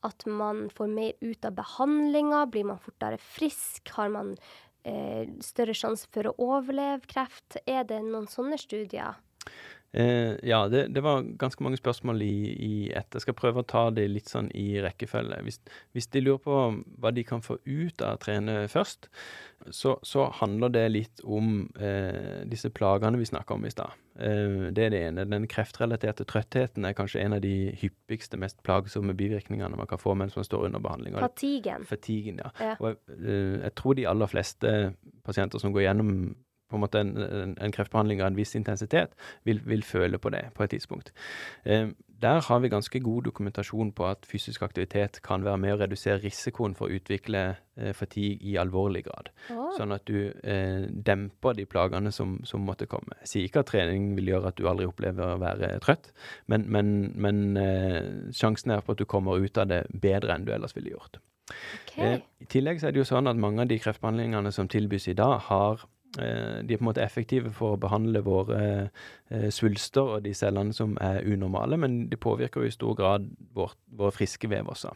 at 0.07 0.27
man 0.27 0.67
får 0.75 0.91
mer 0.93 1.13
ut 1.21 1.45
av 1.45 1.57
behandlinga? 1.59 2.47
Blir 2.53 2.69
man 2.71 2.83
fortere 2.83 3.19
frisk? 3.23 3.89
Har 3.97 4.13
man 4.15 4.35
eh, 4.85 5.29
større 5.45 5.77
sjanse 5.77 6.11
for 6.15 6.31
å 6.31 6.37
overleve 6.39 7.09
kreft? 7.11 7.61
Er 7.67 7.87
det 7.89 8.03
noen 8.07 8.29
sånne 8.31 8.61
studier? 8.61 9.19
Eh, 9.93 10.37
ja, 10.43 10.69
det, 10.69 10.89
det, 10.89 11.01
var 11.01 11.23
ganske 11.23 11.63
mange 11.65 11.79
spørsmål 11.81 12.23
i, 12.23 12.37
i 12.53 12.73
ett. 12.93 13.15
Jeg 13.15 13.25
skal 13.25 13.37
prøve 13.39 13.63
å 13.63 13.69
ta 13.69 13.87
det 13.95 14.05
litt 14.11 14.29
sånn 14.29 14.51
i 14.53 14.83
rekkefølge. 14.85 15.41
Hvis, 15.47 15.63
hvis, 15.97 16.11
de 16.13 16.21
lurer 16.27 16.43
på 16.45 16.57
hva 17.01 17.13
de 17.17 17.25
kan 17.25 17.41
få 17.45 17.57
ut 17.65 18.05
av 18.05 18.19
å 18.19 18.21
trene 18.21 18.59
først, 18.69 19.09
så, 19.75 19.97
så 20.05 20.27
handler 20.43 20.75
det 20.75 20.85
litt 20.93 21.23
om 21.25 21.71
eh, 21.81 22.45
disse 22.49 22.71
plagene 22.71 23.19
vi 23.19 23.31
snakka 23.31 23.57
om 23.57 23.65
i 23.65 23.73
stad. 23.73 23.97
Eh, 24.21 24.69
det 24.77 24.85
er 24.85 24.93
det 24.93 25.01
ene. 25.07 25.25
Den 25.33 25.49
kreftrelaterte 25.49 26.27
trøttheten 26.29 26.85
er 26.85 26.97
kanskje 26.99 27.25
en 27.25 27.39
av 27.39 27.41
de 27.45 27.55
hyppigste, 27.81 28.41
mest 28.41 28.61
plagsomme 28.67 29.17
bivirkningene 29.17 29.79
man 29.79 29.89
kan 29.89 30.03
få 30.03 30.13
mens 30.21 30.37
man 30.37 30.47
står 30.47 30.69
under 30.69 30.85
behandling. 30.85 31.17
Fatigen. 31.17 31.89
Fatigen, 31.89 32.45
ja. 32.45 32.53
ja. 32.61 32.77
Og 32.77 32.93
jeg, 32.93 33.01
eh, 33.23 33.57
jeg 33.65 33.75
tror 33.81 33.97
de 33.97 34.07
aller 34.13 34.31
fleste 34.37 34.75
pasienter 35.25 35.65
som 35.65 35.73
går 35.73 35.89
gjennom 35.89 36.13
på 36.69 36.77
en 36.77 36.85
måte 36.85 37.01
en, 37.01 37.15
en, 37.17 37.55
en, 37.61 37.73
kreftbehandling 37.73 38.23
av 38.23 38.33
en 38.33 38.39
viss 38.39 38.55
intensitet, 38.59 39.15
vil, 39.49 39.63
vil, 39.65 39.83
føle 39.87 40.19
på 40.19 40.33
det 40.35 40.49
på 40.55 40.65
et 40.65 40.77
tidspunkt. 40.77 41.13
Eh, 41.65 41.89
der 42.19 42.41
har 42.43 42.59
vi 42.59 42.69
ganske 42.69 43.01
god 43.01 43.23
dokumentasjon 43.29 43.93
på 43.95 44.07
at 44.09 44.27
fysisk 44.27 44.63
aktivitet 44.67 45.21
kan 45.23 45.45
være 45.47 45.59
med 45.63 45.77
å 45.77 45.79
redusere 45.85 46.19
risikoen 46.25 46.75
for 46.75 46.89
å 46.89 46.99
utvikle 46.99 47.43
eh, 47.77 47.93
fatigue 47.95 48.43
i 48.43 48.57
alvorlig 48.59 49.05
grad. 49.07 49.31
Oh. 49.55 49.71
Sånn 49.77 49.95
at 49.95 50.03
du 50.11 50.33
eh, 50.43 50.89
demper 50.91 51.55
de 51.55 51.69
plagene 51.71 52.11
som, 52.15 52.41
som, 52.49 52.65
måtte 52.67 52.91
komme. 52.91 53.21
Jeg 53.23 53.31
sier 53.33 53.47
ikke 53.47 53.63
at 53.63 53.71
trening 53.71 54.11
vil 54.19 54.33
gjøre 54.33 54.51
at 54.51 54.59
du 54.59 54.67
aldri 54.67 54.89
opplever 54.91 55.37
å 55.37 55.41
være 55.41 55.77
trøtt, 55.85 56.11
men, 56.51 56.67
men, 56.67 56.93
men 57.15 57.45
eh, 57.63 58.03
sjansen 58.35 58.75
er 58.75 58.83
på 58.83 58.97
at 58.97 59.03
du 59.03 59.07
kommer 59.07 59.39
ut 59.39 59.63
av 59.63 59.71
det 59.71 59.85
bedre 59.95 60.35
enn 60.35 60.49
du 60.49 60.53
ellers 60.57 60.75
ville 60.77 60.97
gjort. 60.97 61.21
Okay. 61.49 62.17
Eh, 62.17 62.19
I 62.43 62.49
tillegg 62.51 62.81
så 62.81 62.89
er 62.89 62.97
det 62.97 63.03
jo 63.03 63.09
sånn 63.09 63.31
at 63.31 63.39
mange 63.39 63.63
av 63.63 63.71
de 63.71 63.79
kreftbehandlingene 63.81 64.53
som 64.55 64.69
tilbys 64.71 65.09
i 65.13 65.17
dag, 65.19 65.39
har 65.49 65.87
de 66.17 66.73
er 66.73 66.79
på 66.79 66.83
en 66.83 66.89
måte 66.89 67.03
effektive 67.05 67.51
for 67.53 67.77
å 67.77 67.81
behandle 67.81 68.23
våre 68.25 68.61
eh, 69.29 69.49
svulster 69.55 70.15
og 70.17 70.23
de 70.25 70.33
cellene 70.35 70.73
som 70.75 70.97
er 71.05 71.21
unormale, 71.29 71.77
men 71.77 71.99
de 72.09 72.17
påvirker 72.17 72.65
jo 72.65 72.71
i 72.71 72.75
stor 72.75 72.97
grad 72.99 73.27
vårt, 73.55 73.77
våre 73.93 74.15
friske 74.17 74.49
vev 74.51 74.71
også. 74.73 74.95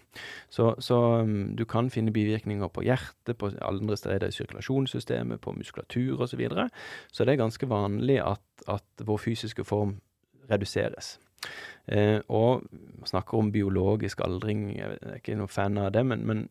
Så, 0.48 0.70
så 0.80 1.00
um, 1.20 1.52
du 1.58 1.66
kan 1.68 1.90
finne 1.92 2.14
bivirkninger 2.14 2.72
på 2.72 2.86
hjertet, 2.86 3.36
på 3.38 3.52
andre 3.60 3.98
steder 4.00 4.32
i 4.32 4.36
sirkulasjonssystemet, 4.38 5.42
på 5.44 5.54
muskulatur 5.56 6.16
osv. 6.16 6.32
Så, 6.32 6.40
videre. 6.40 6.70
så 7.12 7.26
det 7.28 7.34
er 7.34 7.42
ganske 7.42 7.68
vanlig 7.68 8.16
at, 8.24 8.64
at 8.66 9.04
vår 9.04 9.20
fysiske 9.20 9.66
form 9.68 9.98
reduseres. 10.50 11.18
Eh, 11.92 12.20
og 12.32 12.64
snakker 13.04 13.38
om 13.38 13.52
biologisk 13.52 14.24
aldring, 14.24 14.70
jeg 14.78 14.98
er 15.02 15.20
ikke 15.20 15.36
noen 15.36 15.52
fan 15.52 15.78
av 15.82 15.92
det, 15.92 16.06
men, 16.06 16.24
men 16.26 16.44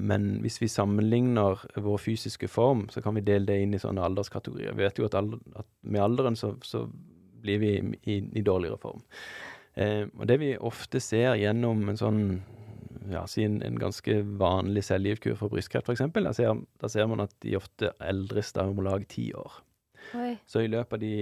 men 0.00 0.38
hvis 0.40 0.56
vi 0.62 0.70
sammenligner 0.72 1.60
vår 1.84 1.98
fysiske 2.00 2.48
form, 2.48 2.86
så 2.88 3.02
kan 3.04 3.14
vi 3.18 3.24
dele 3.26 3.50
det 3.50 3.58
inn 3.60 3.74
i 3.76 3.80
sånne 3.80 4.04
alderskategorier. 4.06 4.72
Vi 4.76 4.86
vet 4.86 5.00
jo 5.00 5.08
at, 5.08 5.16
alder, 5.18 5.42
at 5.60 5.68
med 5.82 6.04
alderen 6.04 6.38
så, 6.38 6.54
så, 6.64 6.86
blir 7.42 7.58
vi 7.58 7.72
i, 8.06 8.20
i 8.38 8.42
dårligere 8.46 8.78
form. 8.78 9.00
Eh, 9.74 10.04
og 10.14 10.28
det 10.30 10.36
vi 10.38 10.52
ofte 10.62 11.00
ser 11.02 11.34
gjennom 11.40 11.88
en 11.90 11.98
sånn 11.98 12.20
ja, 13.10 13.24
si 13.26 13.42
en, 13.42 13.56
en 13.66 13.80
ganske 13.82 14.20
vanlig 14.38 14.84
cellegiftkur 14.86 15.34
for 15.40 15.50
brystkreft, 15.50 15.88
f.eks., 15.90 16.04
da, 16.14 16.32
ser, 16.36 16.60
da 16.78 16.90
ser 16.92 17.08
man 17.10 17.24
at 17.24 17.34
de 17.42 17.56
ofte 17.58 17.90
eldres 17.98 18.52
da 18.54 18.68
om 18.70 18.82
lag 18.84 19.02
ti 19.10 19.32
år. 19.34 19.58
Oi. 20.14 20.36
Så 20.46 20.62
i 20.62 20.70
løpet 20.70 20.98
av 20.98 21.02
de 21.02 21.14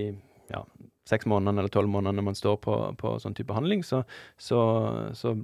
ja, 0.50 0.64
seks 1.08 1.28
månedene 1.30 1.62
eller 1.62 1.72
tolv 1.72 1.90
månedene 1.92 2.26
man 2.26 2.38
står 2.38 2.58
på, 2.64 2.76
på 3.00 3.14
sånn 3.22 3.36
type 3.38 3.50
behandling, 3.52 3.84
så, 3.86 4.02
så, 4.36 4.60
så 5.16 5.34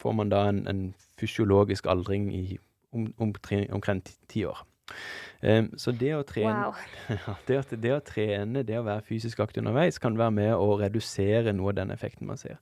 får 0.00 0.18
man 0.18 0.32
da 0.32 0.48
en, 0.50 0.64
en 0.70 0.82
fysiologisk 1.18 1.86
aldring 1.90 2.30
i 2.34 2.58
om, 2.92 3.12
om, 3.20 3.34
ti 4.28 4.44
år. 4.48 4.64
Um, 5.42 5.68
så 5.78 5.92
det 5.94 6.14
å, 6.16 6.22
trene, 6.26 6.70
wow. 6.70 6.78
det, 7.46 7.58
å, 7.60 7.76
det 7.78 7.92
å 7.94 7.98
trene, 8.02 8.64
det 8.66 8.78
å 8.80 8.86
være 8.86 9.04
fysisk 9.06 9.42
aktiv 9.44 9.62
underveis, 9.62 10.00
kan 10.02 10.16
være 10.18 10.34
med 10.34 10.54
å 10.56 10.78
redusere 10.80 11.52
noe 11.54 11.74
av 11.74 11.78
den 11.78 11.92
effekten 11.94 12.26
man 12.26 12.40
ser. 12.40 12.56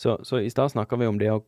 Så, 0.00 0.16
så 0.26 0.40
i 0.42 0.50
stad 0.50 0.72
snakka 0.72 0.98
vi 0.98 1.10
om 1.10 1.20
det 1.22 1.30
å 1.34 1.44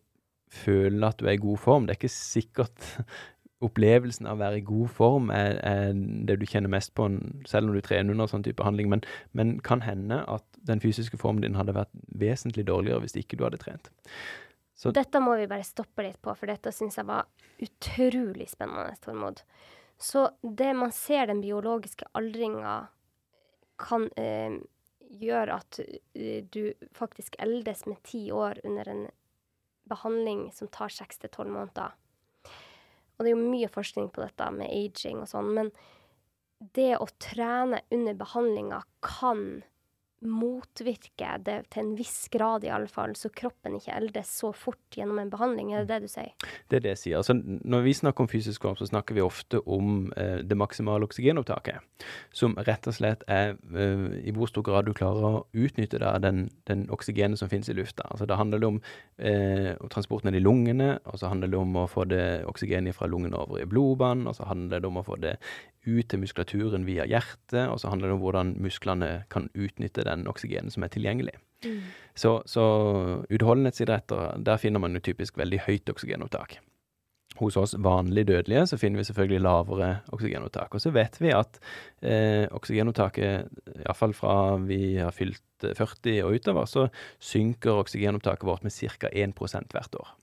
føle 0.52 1.08
at 1.08 1.18
du 1.18 1.26
er 1.26 1.36
i 1.36 1.42
god 1.42 1.58
form. 1.60 1.88
Det 1.88 1.96
er 1.96 2.00
ikke 2.00 2.14
sikkert 2.14 2.86
opplevelsen 3.66 4.28
av 4.30 4.38
å 4.38 4.42
være 4.44 4.60
i 4.60 4.66
god 4.68 4.90
form 4.94 5.32
er, 5.34 5.56
er 5.66 5.96
det 6.28 6.38
du 6.38 6.46
kjenner 6.46 6.70
mest 6.70 6.92
på, 6.94 7.08
selv 7.50 7.70
om 7.70 7.74
du 7.74 7.82
trener 7.82 8.14
under 8.14 8.30
sånn 8.30 8.46
type 8.46 8.62
handling, 8.62 8.90
men, 8.92 9.02
men 9.34 9.56
kan 9.66 9.82
hende 9.82 10.20
at 10.30 10.46
den 10.68 10.82
fysiske 10.84 11.18
formen 11.18 11.42
din 11.42 11.58
hadde 11.58 11.74
vært 11.74 11.90
vesentlig 12.20 12.68
dårligere 12.68 13.02
hvis 13.02 13.18
ikke 13.18 13.40
du 13.40 13.48
hadde 13.48 13.58
trent. 13.64 13.90
Så 14.78 14.92
dette 14.94 15.18
må 15.18 15.34
vi 15.40 15.48
bare 15.50 15.66
stoppe 15.66 16.04
litt 16.06 16.20
på, 16.22 16.30
for 16.38 16.46
dette 16.46 16.70
syns 16.74 17.00
jeg 17.00 17.08
var 17.08 17.26
utrolig 17.58 18.46
spennende, 18.46 18.94
Tormod. 19.02 19.42
Så 19.98 20.28
det 20.42 20.70
man 20.78 20.92
ser 20.94 21.26
den 21.26 21.40
biologiske 21.42 22.06
aldringa 22.14 22.76
kan 23.82 24.06
eh, 24.14 24.54
gjøre 25.18 25.56
at 25.58 25.80
uh, 25.82 26.38
du 26.46 26.70
faktisk 26.94 27.34
eldes 27.42 27.86
med 27.90 27.98
ti 28.06 28.28
år 28.30 28.60
under 28.64 28.88
en 28.92 29.04
behandling 29.90 30.48
som 30.54 30.70
tar 30.70 30.92
seks 30.94 31.18
til 31.18 31.32
tolv 31.34 31.50
måneder. 31.54 31.96
Og 33.16 33.24
det 33.24 33.32
er 33.32 33.34
jo 33.34 33.50
mye 33.50 33.70
forskning 33.72 34.12
på 34.14 34.22
dette 34.22 34.46
med 34.54 34.70
aging 34.70 35.24
og 35.24 35.30
sånn, 35.30 35.50
men 35.56 35.72
det 36.78 36.92
å 36.98 37.08
trene 37.22 37.80
under 37.94 38.14
behandlinga 38.18 38.82
kan 39.02 39.64
motvirke 40.24 41.36
det 41.46 41.58
til 41.72 41.84
en 41.84 41.92
viss 41.98 42.26
grad, 42.32 42.64
i 42.66 42.72
alle 42.74 42.90
fall, 42.90 43.14
så 43.16 43.30
kroppen 43.30 43.76
ikke 43.78 43.94
eldes 43.94 44.32
så 44.40 44.50
fort 44.56 44.80
gjennom 44.94 45.20
en 45.22 45.30
behandling. 45.30 45.70
Er 45.72 45.84
det 45.84 45.92
det 45.92 46.08
du 46.08 46.12
sier? 46.12 46.32
Det 46.68 46.80
er 46.80 46.84
det 46.84 46.92
jeg 46.96 47.00
sier. 47.02 47.20
Altså, 47.20 47.36
når 47.38 47.84
vi 47.86 47.94
snakker 47.94 48.24
om 48.24 48.30
fysisk 48.30 48.66
form, 48.66 48.76
så 48.80 48.88
snakker 48.88 49.14
vi 49.14 49.24
ofte 49.24 49.60
om 49.66 50.10
eh, 50.18 50.40
det 50.42 50.58
maksimale 50.58 51.06
oksygenopptaket. 51.06 52.04
Som 52.34 52.58
rett 52.66 52.90
og 52.90 52.98
slett 52.98 53.22
er 53.30 53.54
eh, 53.54 54.04
i 54.26 54.34
hvor 54.34 54.50
stor 54.50 54.66
grad 54.66 54.88
du 54.88 54.94
klarer 54.96 55.28
å 55.28 55.44
utnytte 55.54 56.02
da, 56.02 56.16
den, 56.22 56.48
den 56.70 56.88
oksygenet 56.94 57.38
som 57.40 57.50
finnes 57.52 57.70
i 57.70 57.78
lufta. 57.78 58.08
Altså, 58.10 58.26
det 58.26 58.40
handler 58.40 58.68
om 58.72 58.82
eh, 59.22 59.74
transporten 59.94 60.34
i 60.34 60.42
lungene, 60.42 60.96
og 61.06 61.22
så 61.22 61.30
handler 61.30 61.54
det 61.54 61.62
om 61.62 61.78
å 61.78 61.88
få 61.90 62.08
det 62.10 62.42
oksygenet 62.48 62.96
fra 62.96 63.06
lungene 63.10 63.38
over 63.38 63.62
i 63.62 63.70
blodbanen, 63.70 64.26
og 64.26 64.34
så 64.38 64.50
handler 64.50 64.82
det 64.82 64.90
om 64.90 64.98
å 64.98 65.06
få 65.06 65.20
det 65.22 65.38
ut 65.86 66.08
til 66.10 66.22
muskulaturen 66.22 66.86
via 66.88 67.06
hjertet, 67.08 67.66
og 67.68 67.78
så 67.80 67.92
handler 67.92 68.10
det 68.10 68.16
om 68.18 68.22
hvordan 68.24 68.54
musklene 68.62 69.10
kan 69.32 69.50
utnytte 69.54 70.06
den 70.08 70.26
oksygenen 70.30 70.72
som 70.74 70.86
er 70.86 70.92
tilgjengelig. 70.94 71.36
Mm. 71.64 71.82
Så, 72.14 72.38
så 72.46 72.64
utholdenhetsidretter, 73.30 74.38
der 74.46 74.60
finner 74.62 74.82
man 74.82 74.94
jo 74.94 75.04
typisk 75.04 75.38
veldig 75.38 75.62
høyt 75.66 75.90
oksygenopptak. 75.90 76.58
Hos 77.38 77.58
oss 77.60 77.74
vanlig 77.78 78.24
dødelige 78.26 78.64
så 78.66 78.78
finner 78.80 78.98
vi 78.98 79.06
selvfølgelig 79.06 79.42
lavere 79.44 79.90
oksygenopptak. 80.14 80.74
Og 80.74 80.82
så 80.82 80.90
vet 80.94 81.20
vi 81.22 81.30
at 81.34 81.60
eh, 82.02 82.46
oksygenopptaket, 82.54 83.60
iallfall 83.84 84.14
fra 84.16 84.38
vi 84.62 84.96
har 84.98 85.14
fylt 85.14 85.44
40 85.62 86.24
og 86.24 86.38
utover, 86.38 86.66
så 86.70 86.88
synker 87.22 87.78
oksygenopptaket 87.84 88.48
vårt 88.48 88.66
med 88.66 88.74
ca. 88.74 89.12
1 89.12 89.36
hvert 89.70 90.00
år. 90.00 90.16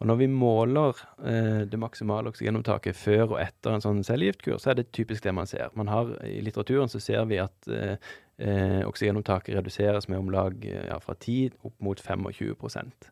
Og 0.00 0.08
når 0.08 0.18
vi 0.20 0.28
måler 0.30 1.00
eh, 1.24 1.62
det 1.70 1.78
maksimale 1.80 2.32
oksygenopptaket 2.32 2.96
før 2.96 3.34
og 3.34 3.38
etter 3.42 3.76
en 3.76 3.84
sånn 3.84 4.02
cellegiftkur, 4.06 4.58
så 4.60 4.72
er 4.72 4.80
det 4.80 4.90
typisk 4.96 5.24
det 5.24 5.34
man 5.36 5.48
ser. 5.50 5.70
Man 5.78 5.90
har, 5.92 6.10
I 6.26 6.40
litteraturen 6.44 6.92
så 6.92 7.00
ser 7.02 7.24
vi 7.30 7.40
at 7.42 7.70
eh, 7.70 7.96
eh 8.42 8.82
oksygenopptaket 8.88 9.54
reduseres 9.54 10.08
med 10.08 10.18
om 10.18 10.30
lag 10.34 10.66
eh, 10.66 10.88
ja, 10.90 10.98
fra 11.00 11.14
10 11.14 11.54
opp 11.62 11.76
mot 11.78 12.00
25% 12.00 13.10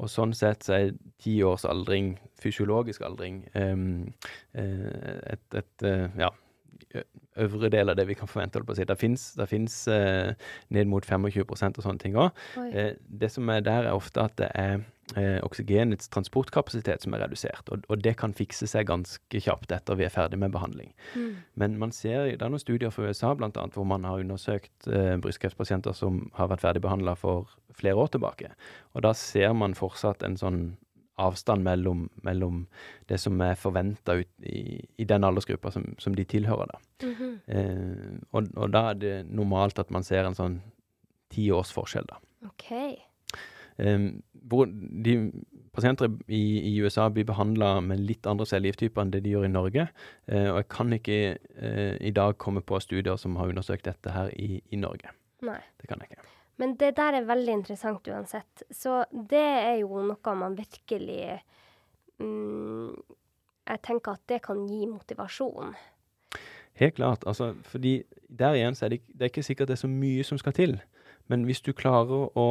og 0.00 0.08
sånn 0.08 0.32
sett 0.32 0.64
så 0.64 0.76
er 0.78 0.92
ti 1.20 1.34
års 1.44 1.66
aldring, 1.68 2.14
fysiologisk 2.40 3.02
aldring, 3.04 3.42
um, 3.52 4.06
et, 4.56 5.42
et, 5.52 5.84
ja, 6.16 6.30
øvre 7.40 7.70
del 7.70 7.90
av 7.92 7.96
det 7.96 8.06
vi 8.08 8.16
kan 8.18 8.28
forvente. 8.28 8.60
på 8.60 8.72
å 8.72 8.76
si. 8.76 8.84
Det 8.84 8.98
fins, 9.48 9.88
eh, 9.88 10.34
ned 10.70 10.86
mot 10.86 11.04
25 11.04 11.78
og 11.78 11.84
sånne 11.84 11.98
ting 11.98 12.14
òg. 12.14 12.30
Eh, 12.72 12.94
det 13.08 13.30
som 13.30 13.48
er 13.48 13.60
der, 13.60 13.86
er 13.86 13.92
ofte 13.92 14.20
at 14.20 14.36
det 14.36 14.50
er 14.54 14.84
eh, 15.16 15.40
oksygenets 15.42 16.08
transportkapasitet 16.08 17.02
som 17.02 17.14
er 17.14 17.24
redusert. 17.24 17.68
Og, 17.70 17.84
og 17.88 18.02
det 18.02 18.16
kan 18.20 18.34
fikse 18.36 18.66
seg 18.70 18.86
ganske 18.90 19.40
kjapt 19.40 19.72
etter 19.72 19.98
vi 19.98 20.04
er 20.04 20.14
ferdig 20.14 20.38
med 20.38 20.52
behandling. 20.52 20.92
Mm. 21.14 21.36
Men 21.54 21.78
man 21.78 21.92
ser, 21.92 22.30
det 22.36 22.42
er 22.42 22.52
noen 22.52 22.62
studier 22.62 22.90
fra 22.94 23.08
USA 23.08 23.34
blant 23.34 23.56
annet, 23.56 23.74
hvor 23.74 23.88
man 23.88 24.04
har 24.04 24.22
undersøkt 24.22 24.88
eh, 24.88 25.16
brystkreftpasienter 25.22 25.96
som 25.96 26.28
har 26.38 26.50
vært 26.52 26.64
ferdigbehandla 26.66 27.16
for 27.18 27.50
flere 27.76 27.96
år 27.96 28.14
tilbake. 28.14 28.52
Og 28.94 29.02
da 29.06 29.14
ser 29.16 29.54
man 29.56 29.78
fortsatt 29.78 30.22
en 30.26 30.38
sånn 30.40 30.62
avstand 31.20 31.64
mellom, 31.66 32.06
mellom 32.26 32.64
det 33.10 33.20
som 33.20 33.40
er 33.44 33.58
forventa 33.60 34.18
i, 34.20 34.62
i 34.80 35.06
den 35.08 35.26
aldersgruppa 35.26 35.72
som, 35.74 35.86
som 36.02 36.16
de 36.16 36.24
tilhører. 36.28 36.72
da. 36.72 37.06
Mhm. 37.06 37.30
Eh, 37.46 38.18
og, 38.32 38.50
og 38.56 38.74
da 38.74 38.88
er 38.90 39.00
det 39.00 39.14
normalt 39.28 39.78
at 39.82 39.92
man 39.94 40.06
ser 40.06 40.26
en 40.26 40.38
sånn 40.38 40.60
ti 41.30 41.50
års 41.54 41.72
forskjell, 41.74 42.08
da. 42.10 42.18
Okay. 42.50 42.96
Eh, 43.78 44.10
hvor 44.50 44.66
de 44.70 45.16
pasienter 45.72 46.10
i, 46.26 46.42
i 46.72 46.72
USA 46.82 47.08
blir 47.12 47.28
behandla 47.28 47.76
med 47.84 48.02
litt 48.02 48.26
andre 48.28 48.46
cellegifttyper 48.48 49.04
enn 49.04 49.12
det 49.14 49.22
de 49.24 49.34
gjør 49.34 49.46
i 49.46 49.52
Norge. 49.52 49.86
Eh, 50.26 50.48
og 50.50 50.60
jeg 50.62 50.68
kan 50.72 50.96
ikke 50.96 51.20
eh, 51.36 51.94
i 52.00 52.12
dag 52.16 52.36
komme 52.42 52.64
på 52.66 52.80
studier 52.82 53.20
som 53.20 53.38
har 53.40 53.52
undersøkt 53.52 53.86
dette 53.88 54.14
her 54.14 54.32
i, 54.36 54.60
i 54.70 54.80
Norge. 54.80 55.14
Nei. 55.46 55.60
Det 55.80 55.88
kan 55.90 56.02
jeg 56.02 56.12
ikke. 56.12 56.26
Men 56.60 56.74
det 56.80 56.92
der 56.98 57.16
er 57.16 57.28
veldig 57.28 57.54
interessant 57.60 58.08
uansett. 58.12 58.64
Så 58.70 59.00
det 59.10 59.40
er 59.40 59.78
jo 59.80 60.02
noe 60.04 60.34
man 60.36 60.58
virkelig 60.58 61.40
mm, 62.20 62.92
Jeg 63.70 63.82
tenker 63.86 64.18
at 64.18 64.26
det 64.28 64.42
kan 64.44 64.66
gi 64.68 64.84
motivasjon. 64.90 65.74
Helt 66.80 66.94
klart. 66.94 67.24
altså, 67.26 67.54
fordi 67.64 68.02
der 68.28 68.54
igjen 68.54 68.74
så 68.74 68.84
er 68.84 68.88
det, 68.88 69.00
det 69.08 69.22
er 69.22 69.32
ikke 69.32 69.42
sikkert 69.42 69.68
det 69.68 69.78
er 69.78 69.86
så 69.86 69.90
mye 69.90 70.24
som 70.24 70.38
skal 70.38 70.52
til. 70.52 70.80
Men 71.28 71.44
hvis 71.44 71.60
du 71.60 71.72
klarer 71.72 72.30
å 72.38 72.46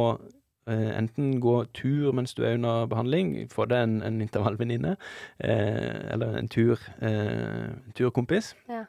eh, 0.70 0.90
enten 0.98 1.40
gå 1.40 1.64
tur 1.74 2.12
mens 2.12 2.34
du 2.34 2.44
er 2.44 2.54
under 2.54 2.86
behandling, 2.86 3.50
få 3.50 3.66
deg 3.70 3.82
en, 3.82 3.98
en 4.02 4.20
intervallvenninne, 4.20 4.96
eh, 5.38 6.12
eller 6.14 6.38
en 6.38 6.48
tur, 6.48 6.80
eh, 7.00 7.68
en 7.74 7.92
turkompis 7.94 8.54
Ja. 8.68 8.86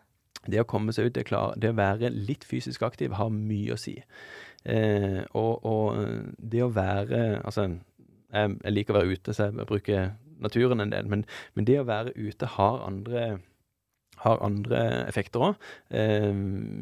Det 0.49 0.57
å 0.57 0.65
komme 0.65 0.89
seg 0.89 1.05
ut, 1.05 1.13
det, 1.13 1.28
klar, 1.30 1.53
det 1.61 1.69
å 1.69 1.78
være 1.78 2.09
litt 2.09 2.41
fysisk 2.47 2.82
aktiv 2.82 3.13
har 3.13 3.30
mye 3.30 3.76
å 3.76 3.78
si. 3.78 3.99
Eh, 4.66 5.22
og, 5.38 5.66
og 5.66 6.36
det 6.38 6.62
å 6.62 6.70
være 6.70 7.22
Altså, 7.39 7.64
jeg, 8.30 8.57
jeg 8.62 8.74
liker 8.76 8.93
å 8.93 8.99
være 8.99 9.16
ute, 9.16 9.34
så 9.34 9.49
jeg 9.49 9.70
bruker 9.70 10.12
naturen 10.41 10.84
en 10.84 10.93
del, 10.93 11.07
men, 11.09 11.24
men 11.57 11.66
det 11.66 11.80
å 11.82 11.88
være 11.89 12.14
ute 12.18 12.49
har 12.57 12.84
andre 12.86 13.39
har 14.22 14.41
andre 14.45 14.82
effekter 15.09 15.41
òg. 15.41 15.70
Eh, 15.97 16.34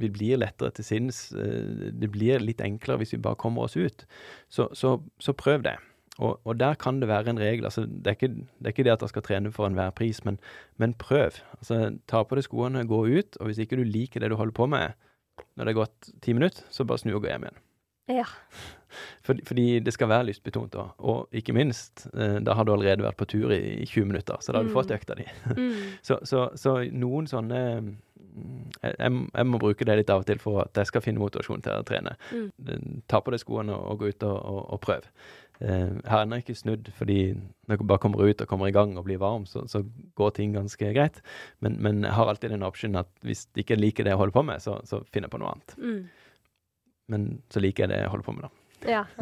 vi 0.01 0.09
blir 0.11 0.41
lettere 0.41 0.73
til 0.75 0.88
sinns. 0.88 1.30
Eh, 1.32 1.91
det 1.95 2.11
blir 2.11 2.43
litt 2.43 2.63
enklere 2.63 2.99
hvis 3.03 3.15
vi 3.15 3.21
bare 3.23 3.39
kommer 3.39 3.67
oss 3.67 3.77
ut. 3.80 4.03
Så, 4.51 4.67
så, 4.75 4.97
så 5.23 5.36
prøv 5.38 5.63
det. 5.67 5.77
Og, 6.19 6.36
og 6.43 6.57
der 6.59 6.75
kan 6.75 6.99
det 6.99 7.07
være 7.07 7.32
en 7.32 7.39
regel. 7.39 7.65
altså 7.65 7.86
Det 7.88 8.11
er 8.11 8.17
ikke 8.17 8.34
det, 8.34 8.65
er 8.65 8.73
ikke 8.73 8.88
det 8.89 8.95
at 8.97 9.05
jeg 9.05 9.13
skal 9.13 9.23
trene 9.23 9.53
for 9.55 9.69
enhver 9.69 9.95
pris, 9.95 10.19
men, 10.27 10.39
men 10.77 10.97
prøv. 10.99 11.39
altså 11.59 11.93
Ta 12.11 12.25
på 12.27 12.36
deg 12.36 12.47
skoene, 12.47 12.84
gå 12.88 13.05
ut, 13.07 13.39
og 13.39 13.47
hvis 13.47 13.63
ikke 13.63 13.80
du 13.80 13.88
liker 13.88 14.19
det 14.19 14.34
du 14.34 14.39
holder 14.39 14.57
på 14.59 14.67
med 14.67 14.99
når 15.55 15.65
det 15.65 15.71
er 15.71 15.77
gått 15.77 16.09
ti 16.19 16.34
minutter, 16.36 16.65
så 16.67 16.84
bare 16.84 16.99
snu 16.99 17.13
og 17.13 17.23
gå 17.23 17.30
hjem 17.32 17.45
igjen. 17.47 17.61
Ja. 18.10 18.26
Fordi, 19.24 19.43
fordi 19.45 19.66
det 19.86 19.93
skal 19.93 20.10
være 20.10 20.26
lystbetont 20.32 20.74
òg. 20.82 20.93
Og 21.05 21.28
ikke 21.38 21.53
minst, 21.53 22.07
eh, 22.18 22.39
da 22.41 22.55
har 22.57 22.66
du 22.66 22.72
allerede 22.74 23.05
vært 23.05 23.18
på 23.22 23.28
tur 23.30 23.51
i, 23.53 23.60
i 23.84 23.86
20 23.86 24.05
minutter, 24.10 24.39
så 24.41 24.51
da 24.51 24.60
har 24.60 24.66
du 24.66 24.72
Mm. 24.74 24.78
fått 24.80 24.91
økta 24.95 25.16
di. 25.20 25.26
Mm. 25.57 25.76
Så, 26.01 26.18
så, 26.26 26.47
så 26.57 26.74
noen 26.91 27.28
sånne 27.30 27.60
mm, 27.82 28.72
jeg, 28.84 28.95
jeg 29.36 29.45
må- 29.45 29.60
bruke 29.62 29.86
det 29.86 29.97
litt 30.01 30.10
av 30.10 30.24
og 30.24 30.26
til 30.26 30.39
for 30.41 30.62
at 30.64 30.74
jeg 30.82 30.88
skal 30.89 31.01
finne 31.05 31.20
motivasjon 31.22 31.62
til 31.62 31.72
å 31.78 31.86
trene. 31.86 32.16
Mm. 32.34 33.03
Ta 33.07 33.20
på 33.22 33.32
deg 33.36 33.39
skoene 33.43 33.76
og, 33.78 33.99
gå 34.01 34.10
ut 34.10 34.24
og, 34.24 34.38
og, 34.41 34.62
og 34.74 34.82
prøv. 34.82 35.05
Eh, 35.62 35.89
jeg 36.01 36.10
har 36.10 36.24
ennå 36.26 36.39
ikke 36.41 36.55
snudd, 36.57 36.89
fordi 36.97 37.34
når 37.36 37.76
jeg 37.78 37.88
bare 37.88 37.99
kommer 38.01 38.26
ut 38.26 38.41
og 38.41 38.47
kommer 38.47 38.68
i 38.72 38.74
gang 38.74 38.97
og 38.97 39.05
blir 39.05 39.20
varm, 39.22 39.45
så, 39.45 39.68
så 39.68 39.84
går 40.16 40.32
ting 40.39 40.53
ganske 40.55 40.93
greit. 40.95 41.22
Men, 41.62 41.78
men 41.84 42.01
jeg 42.07 42.14
har 42.18 42.26
alltid 42.32 42.49
den 42.55 42.64
optionen 42.66 42.95
at 43.03 43.12
hvis 43.22 43.45
jeg 43.53 43.66
ikke 43.68 43.78
liker 43.80 44.03
det 44.07 44.16
jeg 44.16 44.22
holder 44.24 44.38
på 44.39 44.45
med, 44.49 44.64
så, 44.66 44.80
så 44.88 45.03
finner 45.12 45.28
jeg 45.30 45.36
på 45.36 45.41
noe 45.43 45.51
annet. 45.53 45.76
Mm. 45.78 46.07
Men 47.10 47.41
så 47.49 47.62
liker 47.64 47.86
jeg 47.86 47.93
det 47.93 48.01
jeg 48.03 48.12
holder 48.14 48.28
på 48.28 48.36
med, 48.38 48.47
da. 48.47 48.51
Ja. 48.88 49.03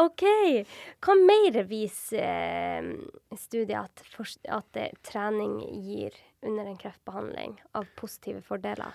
OK. 0.00 0.24
Hva 1.02 1.14
mer 1.18 1.64
viser 1.68 2.24
eh, 2.24 2.82
studiet 3.38 3.78
at, 3.82 4.02
at 4.48 4.78
trening 5.06 5.60
gir 5.82 6.12
under 6.46 6.64
en 6.70 6.78
kreftbehandling 6.80 7.52
av 7.76 7.84
positive 7.98 8.40
fordeler? 8.46 8.92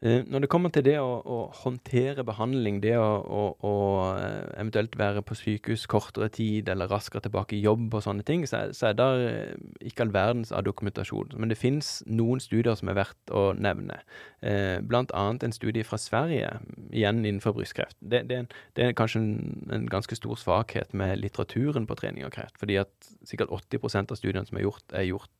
Eh, 0.00 0.22
Når 0.30 0.38
det 0.44 0.48
kommer 0.48 0.70
til 0.70 0.84
det 0.86 0.94
å, 1.02 1.06
å 1.26 1.36
håndtere 1.64 2.22
behandling, 2.22 2.76
det 2.84 2.92
å, 3.02 3.06
å, 3.18 3.40
å 3.66 3.72
eh, 4.14 4.44
eventuelt 4.60 4.94
være 4.98 5.24
på 5.26 5.34
sykehus 5.34 5.88
kortere 5.90 6.28
tid 6.30 6.68
eller 6.70 6.86
raskere 6.86 7.24
tilbake 7.24 7.56
i 7.56 7.64
jobb 7.64 7.96
og 7.98 8.04
sånne 8.04 8.22
ting, 8.22 8.44
så 8.46 8.68
så 8.70 8.92
er 8.92 8.98
det 8.98 9.08
eh, 9.26 9.56
ikke 9.90 10.06
all 10.06 10.12
verdens 10.14 10.52
av 10.54 10.62
dokumentasjon. 10.68 11.34
Men 11.34 11.50
det 11.50 11.58
finnes 11.58 12.04
noen 12.06 12.38
studier 12.38 12.78
som 12.78 12.92
er 12.92 12.98
verdt 13.00 13.34
å 13.34 13.48
nevne. 13.58 13.98
Eh, 14.38 14.78
blant 14.86 15.10
annet 15.18 15.48
en 15.48 15.56
studie 15.56 15.82
fra 15.82 15.98
Sverige, 15.98 16.52
igjen 16.92 17.24
innenfor 17.24 17.56
brystkreft. 17.58 17.98
Det, 17.98 18.22
det, 18.30 18.44
det 18.78 18.86
er 18.86 18.94
kanskje 18.98 19.24
en, 19.24 19.34
en 19.74 19.90
ganske 19.90 20.14
stor 20.14 20.38
svakhet 20.38 20.94
med 20.94 21.18
litteraturen 21.24 21.90
på 21.90 21.98
trening 21.98 22.28
av 22.28 22.36
kreft. 22.38 22.54
Fordi 22.62 22.78
at 22.84 23.10
sikkert 23.26 23.50
80% 23.50 24.14
av 24.14 24.22
studiene 24.22 24.46
som 24.46 24.62
er 24.62 24.68
gjort, 24.68 24.86
er 24.94 25.10
gjort 25.10 25.34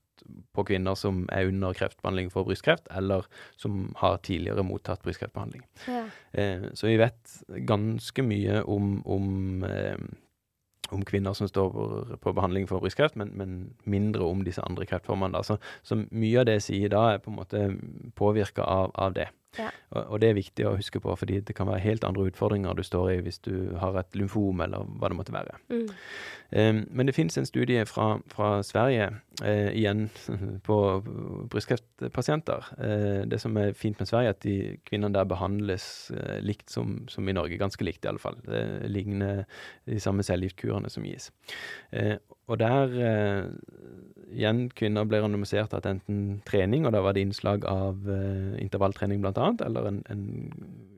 på 0.57 0.65
kvinner 0.69 0.97
som 0.99 1.25
er 1.35 1.49
under 1.51 1.77
kreftbehandling 1.77 2.31
for 2.33 2.49
brystkreft, 2.49 2.89
eller 2.91 3.27
som 3.57 3.93
har 4.01 4.19
tidligere 4.27 4.65
mottatt 4.67 5.03
brystkreftbehandling. 5.07 5.65
Ja. 5.87 6.05
Eh, 6.33 6.69
så 6.75 6.91
vi 6.91 6.97
vet 7.01 7.37
ganske 7.69 8.25
mye 8.27 8.63
om, 8.65 8.99
om, 9.07 9.65
eh, 9.65 9.97
om 10.91 11.03
kvinner 11.05 11.35
som 11.37 11.49
står 11.49 11.75
på- 12.21 12.33
behandling 12.33 12.69
for 12.69 12.81
brystkreft, 12.81 13.17
men, 13.17 13.33
men 13.37 13.59
mindre 13.85 14.25
om 14.25 14.45
disse 14.45 14.63
andre 14.65 14.87
kreftformene. 14.89 15.43
Så, 15.45 15.59
så 15.83 16.01
mye 16.11 16.41
av 16.41 16.49
det 16.49 16.61
jeg 16.61 16.69
sier 16.69 16.95
da, 16.95 17.03
er 17.15 17.25
på 17.25 17.33
en 17.33 17.41
måte 17.41 17.67
påvirka 18.17 18.65
av, 18.65 18.91
av 18.95 19.13
det. 19.19 19.29
Ja. 19.57 19.71
Og, 19.97 20.03
og 20.13 20.21
det 20.21 20.29
er 20.29 20.37
viktig 20.37 20.67
å 20.69 20.75
huske 20.77 21.01
på, 21.01 21.15
fordi 21.17 21.41
det 21.41 21.55
kan 21.57 21.69
være 21.71 21.81
helt 21.85 22.05
andre 22.05 22.29
utfordringer 22.29 22.77
du 22.77 22.83
står 22.85 23.13
i 23.15 23.21
hvis 23.25 23.41
du 23.45 23.77
har 23.81 23.97
et 24.01 24.19
lymfom, 24.19 24.61
eller 24.65 24.85
hva 25.01 25.09
det 25.09 25.17
måtte 25.19 25.35
være. 25.35 25.57
Mm. 25.73 25.87
Eh, 26.51 26.75
men 26.91 27.07
det 27.07 27.13
finnes 27.13 27.37
en 27.39 27.47
studie 27.47 27.85
fra, 27.87 28.19
fra 28.33 28.63
Sverige, 28.65 29.11
eh, 29.45 29.69
igjen 29.77 30.09
på 30.69 30.77
brystkreftpasienter. 31.51 32.71
Eh, 32.79 33.21
det 33.29 33.41
som 33.43 33.57
er 33.61 33.77
fint 33.77 33.99
med 34.01 34.09
Sverige, 34.09 34.33
er 34.33 34.37
at 34.37 34.43
de 34.47 34.57
kvinnene 34.89 35.15
der 35.15 35.29
behandles 35.29 36.11
eh, 36.17 36.39
likt 36.41 36.73
som, 36.73 37.03
som 37.09 37.29
i 37.29 37.37
Norge. 37.37 37.61
Ganske 37.61 37.85
likt, 37.85 38.05
i 38.05 38.13
alle 38.13 38.23
fall. 38.23 38.41
Det 38.47 38.65
ligner 38.89 39.45
de 39.89 40.01
samme 40.01 40.25
cellegiftkurene 40.25 40.91
som 40.93 41.05
gis. 41.05 41.31
Eh, 41.93 42.17
og 42.49 42.61
der 42.63 42.97
eh, 42.97 43.45
igjen 44.33 44.69
kvinner 44.73 45.09
ble 45.09 45.21
randomisert 45.21 45.75
til 45.75 45.93
enten 45.93 46.23
trening, 46.49 46.87
og 46.87 46.97
da 46.97 47.05
var 47.05 47.17
det 47.17 47.27
innslag 47.27 47.69
av 47.69 48.09
eh, 48.09 48.57
intervalltrening 48.63 49.25
annet, 49.29 49.65
eller 49.65 49.93
en, 49.93 50.03
en, 50.09 50.27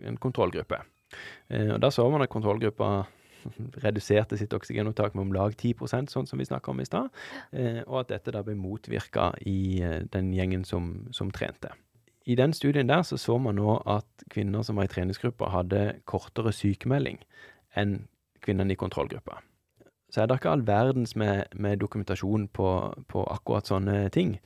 en 0.07 0.17
kontrollgruppe. 0.17 0.79
Og 1.51 1.81
da 1.83 1.89
så 1.91 2.05
man 2.07 2.23
at 2.23 2.31
kontrollgruppa 2.31 3.09
reduserte 3.85 4.39
sitt 4.39 4.55
oksygenopptak 4.57 5.15
med 5.15 5.29
om 5.29 5.35
lag 5.37 5.55
10% 5.55 6.13
sånn 6.13 6.29
som 6.29 6.41
vi 6.41 6.49
snakka 6.49 6.73
om 6.73 6.81
i 6.81 6.89
stad, 6.89 7.11
eh, 7.53 7.83
og 7.87 8.03
at 8.05 8.15
dette 8.15 8.35
da 8.37 8.43
ble 8.47 8.57
motvirka 8.59 9.33
i 9.47 9.83
eh, 9.85 10.01
den 10.13 10.33
gjengen 10.37 10.67
som, 10.69 10.93
som 11.17 11.33
trente. 11.35 11.73
I 12.29 12.37
den 12.37 12.53
studien 12.53 12.89
der 12.89 13.03
så 13.03 13.17
så 13.19 13.39
man 13.39 13.57
nå 13.57 13.79
at 13.89 14.27
kvinner 14.31 14.63
som 14.63 14.77
var 14.77 14.87
i 14.87 14.93
treningsgruppa, 14.93 15.49
hadde 15.51 16.01
kortere 16.05 16.53
sykemelding 16.53 17.19
enn 17.77 18.03
kvinnene 18.45 18.75
i 18.75 18.79
kontrollgruppa. 18.79 19.41
Så 20.11 20.23
er 20.23 20.27
det 20.27 20.41
ikke 20.41 20.51
all 20.51 20.67
verdens 20.67 21.15
med, 21.17 21.45
med 21.55 21.81
dokumentasjon 21.81 22.49
på, 22.49 22.69
på 23.09 23.25
akkurat 23.31 23.71
sånne 23.71 24.09
ting. 24.15 24.39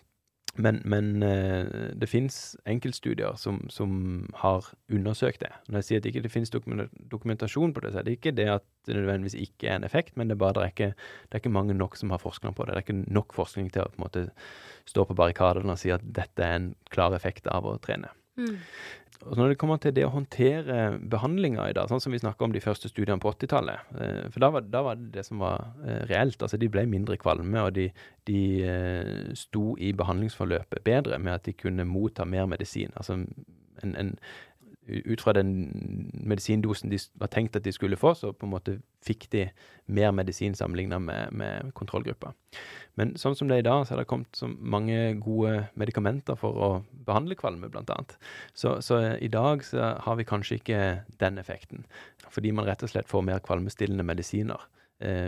Men, 0.57 0.81
men 0.85 1.23
eh, 1.27 1.67
det 1.99 2.07
fins 2.07 2.57
enkeltstudier 2.71 3.35
som, 3.41 3.59
som 3.71 4.29
har 4.39 4.69
undersøkt 4.93 5.43
det. 5.43 5.51
Når 5.67 5.81
jeg 5.81 5.89
sier 5.89 6.01
at 6.01 6.07
det 6.07 6.13
ikke 6.15 6.31
finnes 6.31 6.53
dokumentasjon 6.55 7.75
på 7.75 7.83
det, 7.83 7.93
så 7.93 8.01
er 8.01 8.07
det 8.07 8.17
ikke 8.19 8.35
det 8.39 8.47
at 8.53 8.67
det 8.87 8.95
nødvendigvis 8.95 9.35
ikke 9.41 9.73
er 9.73 9.81
en 9.81 9.89
effekt, 9.89 10.15
men 10.17 10.31
det 10.31 10.37
er 10.37 10.43
bare 10.45 10.59
det 10.59 10.63
er 10.63 10.75
ikke, 10.75 10.91
det 10.95 11.39
er 11.39 11.43
ikke 11.43 11.57
mange 11.57 11.75
nok 11.75 11.99
som 11.99 12.15
har 12.15 12.23
forskning 12.23 12.55
på 12.55 12.67
det. 12.67 12.77
Det 12.77 12.83
er 12.83 12.87
ikke 12.87 13.15
nok 13.19 13.35
forskning 13.35 13.73
til 13.75 13.83
å 13.83 13.91
på 13.91 13.99
en 13.99 14.07
måte 14.07 14.27
stå 14.87 15.07
på 15.09 15.19
barrikadene 15.19 15.75
og 15.75 15.81
si 15.81 15.91
at 15.95 16.05
dette 16.05 16.47
er 16.47 16.61
en 16.61 16.71
klar 16.95 17.17
effekt 17.19 17.51
av 17.51 17.67
å 17.67 17.79
trene. 17.83 18.13
Mm. 18.39 18.59
Og 19.25 19.39
når 19.39 19.53
det 19.53 19.59
kommer 19.61 19.81
til 19.81 19.95
det 19.97 20.05
å 20.07 20.13
håndtere 20.13 20.99
behandlinga 21.11 21.69
i 21.71 21.75
dag, 21.77 21.89
sånn 21.89 22.03
som 22.03 22.13
vi 22.13 22.21
snakka 22.21 22.47
om 22.47 22.55
de 22.55 22.63
første 22.63 22.91
studiene 22.91 23.21
på 23.23 23.33
80-tallet 23.33 23.97
eh, 24.01 24.23
For 24.33 24.45
da 24.45 24.51
var, 24.53 24.67
da 24.69 24.83
var 24.85 25.01
det 25.01 25.11
det 25.17 25.25
som 25.27 25.41
var 25.43 25.65
eh, 25.85 26.03
reelt. 26.11 26.43
Altså 26.43 26.61
de 26.61 26.69
ble 26.73 26.85
mindre 26.91 27.17
kvalme, 27.21 27.63
og 27.63 27.75
de, 27.79 27.89
de 28.29 28.41
eh, 28.69 29.13
sto 29.39 29.75
i 29.81 29.95
behandlingsforløpet 29.97 30.85
bedre 30.87 31.21
med 31.23 31.39
at 31.39 31.49
de 31.49 31.57
kunne 31.57 31.89
motta 31.89 32.27
mer 32.29 32.49
medisin. 32.51 32.93
Altså 33.01 33.17
en, 33.85 33.97
en 33.97 34.15
ut 34.87 35.21
fra 35.21 35.33
den 35.33 35.51
medisindosen 36.13 36.91
de 36.93 36.99
var 37.21 37.31
tenkt 37.33 37.57
at 37.57 37.65
de 37.65 37.73
skulle 37.73 37.97
få, 37.97 38.15
så 38.15 38.33
på 38.33 38.47
en 38.47 38.53
måte 38.53 38.77
fikk 39.05 39.27
de 39.33 39.47
mer 39.87 40.13
medisin 40.17 40.55
sammenlignet 40.55 41.03
med, 41.03 41.33
med 41.33 41.73
kontrollgruppa. 41.77 42.35
Men 43.01 43.15
sånn 43.21 43.37
som 43.37 43.49
det 43.49 43.59
er 43.59 43.65
i 43.65 43.69
dag, 43.69 43.85
så 43.85 43.95
har 43.95 44.03
det 44.03 44.09
kommet 44.11 44.37
så 44.37 44.49
mange 44.49 45.17
gode 45.25 45.67
medikamenter 45.81 46.39
for 46.41 46.61
å 46.61 46.71
behandle 47.07 47.37
kvalme, 47.39 47.73
annet. 47.75 48.17
Så, 48.55 48.79
så 48.85 49.01
i 49.17 49.29
dag 49.33 49.65
så 49.67 49.95
har 50.05 50.21
vi 50.21 50.29
kanskje 50.29 50.61
ikke 50.61 50.81
den 51.21 51.41
effekten, 51.43 51.85
fordi 52.29 52.55
man 52.55 52.69
rett 52.69 52.85
og 52.85 52.93
slett 52.93 53.11
får 53.11 53.27
mer 53.27 53.43
kvalmestillende 53.45 54.07
medisiner 54.07 54.61
eh, 54.61 54.84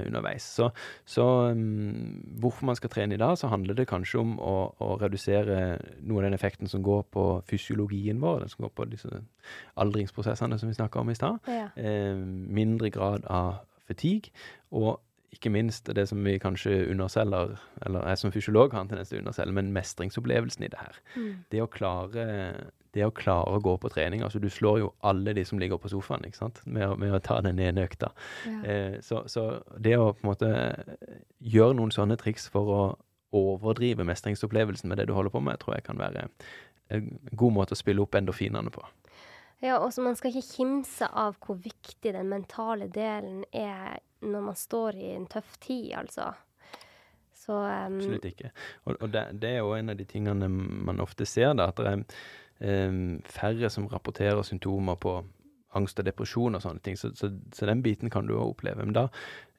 underveis. 0.06 0.46
Så, 0.58 0.70
så 1.04 1.26
um, 1.52 2.22
hvorfor 2.40 2.66
man 2.66 2.78
skal 2.78 2.92
trene 2.92 3.16
i 3.16 3.20
dag, 3.20 3.36
så 3.38 3.50
handler 3.52 3.78
det 3.78 3.88
kanskje 3.90 4.20
om 4.22 4.36
å, 4.40 4.56
å, 4.82 4.90
redusere 5.00 5.78
noe 6.00 6.22
av 6.22 6.28
den 6.28 6.36
effekten 6.38 6.70
som 6.70 6.84
går 6.86 7.06
på 7.14 7.26
fysiologien 7.50 8.20
vår, 8.22 8.44
den 8.44 8.52
som 8.52 8.66
går 8.66 8.74
på 8.76 8.88
disse 8.90 9.22
aldringsprosessene 9.80 10.58
som 10.58 10.70
vi 10.70 10.78
snakka 10.78 11.02
om 11.02 11.10
i 11.12 11.18
stad. 11.18 11.40
Ja. 11.50 11.68
Eh, 11.76 12.16
mindre 12.16 12.90
grad 12.94 13.26
av 13.30 13.62
fatigue. 13.86 14.32
Og 14.74 14.96
ikke 15.34 15.50
minst 15.52 15.88
det 15.96 16.06
som 16.08 16.22
vi 16.24 16.38
kanskje 16.42 16.86
underselger, 16.90 17.56
eller 17.86 18.08
jeg 18.08 18.18
som 18.18 18.32
fysiolog 18.32 18.72
har 18.72 18.84
en 18.84 18.90
tendens 18.90 19.10
til 19.10 19.20
å 19.20 19.24
underselge, 19.24 19.54
men 19.56 19.72
mestringsopplevelsen 19.76 20.66
i 20.66 20.70
det 20.72 20.80
her. 20.80 20.98
Mm. 21.16 21.30
Det 21.52 21.62
å 21.62 21.70
klare 21.70 22.26
det 22.96 23.04
å 23.04 23.12
klare 23.12 23.52
å 23.52 23.60
gå 23.60 23.74
på 23.76 23.90
trening 23.92 24.22
altså 24.24 24.40
Du 24.40 24.48
slår 24.48 24.78
jo 24.80 24.86
alle 25.04 25.34
de 25.36 25.44
som 25.44 25.58
ligger 25.60 25.76
på 25.80 25.90
sofaen 25.92 26.24
ikke 26.24 26.38
sant? 26.38 26.62
Med, 26.64 26.94
med 26.96 27.12
å 27.12 27.20
ta 27.20 27.42
den 27.44 27.60
ene 27.60 27.84
økta. 27.84 28.12
Ja. 28.48 28.60
Eh, 28.64 28.94
så, 29.04 29.22
så, 29.28 29.46
det 29.76 29.98
å 30.00 30.14
på 30.16 30.24
en 30.24 30.30
måte 30.30 30.52
gjøre 31.38 31.76
noen 31.76 31.92
sånne 31.92 32.16
triks 32.20 32.48
for 32.52 32.72
å 32.72 32.80
overdrive 33.36 34.06
mestringsopplevelsen 34.06 34.88
med 34.88 35.00
det 35.00 35.10
du 35.10 35.16
holder 35.16 35.34
på 35.34 35.42
med, 35.44 35.60
tror 35.60 35.76
jeg 35.76 35.84
kan 35.90 36.00
være 36.00 36.28
en 36.94 37.10
god 37.34 37.52
måte 37.52 37.76
å 37.76 37.78
spille 37.78 38.00
opp 38.00 38.16
endorfinene 38.16 38.72
på. 38.72 38.84
Ja, 39.64 39.78
og 39.78 39.92
Man 40.02 40.16
skal 40.16 40.34
ikke 40.34 40.56
kimse 40.56 41.08
av 41.08 41.38
hvor 41.40 41.56
viktig 41.56 42.12
den 42.12 42.28
mentale 42.28 42.90
delen 42.92 43.44
er 43.52 44.02
når 44.20 44.42
man 44.50 44.56
står 44.56 44.96
i 44.96 45.14
en 45.14 45.26
tøff 45.30 45.56
tid, 45.60 45.92
altså. 45.96 46.32
Så, 47.46 47.54
um, 47.54 47.96
Absolutt 48.00 48.24
ikke. 48.26 48.50
Og, 48.84 48.96
og 49.00 49.12
det, 49.12 49.22
det, 49.42 49.50
er 49.54 49.62
jo 49.62 49.74
en 49.76 49.92
av 49.92 49.98
de 49.98 50.04
tingene 50.08 50.48
man 50.50 51.00
ofte 51.00 51.26
ser, 51.28 51.54
da, 51.54 51.68
at 51.70 51.78
det 51.78 51.92
er 51.92 52.88
um, 52.90 53.18
færre 53.30 53.70
som 53.70 53.86
rapporterer 53.92 54.42
symptomer 54.46 54.98
på 55.00 55.20
angst 55.76 56.00
og 56.00 56.08
depresjon 56.08 56.56
og 56.56 56.64
sånne 56.64 56.82
ting. 56.82 56.96
Så, 56.98 57.12
så, 57.14 57.30
så 57.54 57.68
den 57.68 57.84
biten 57.84 58.10
kan 58.10 58.26
du 58.26 58.34
òg 58.34 58.56
oppleve. 58.56 58.84
Men 58.84 58.96
da, 58.96 59.06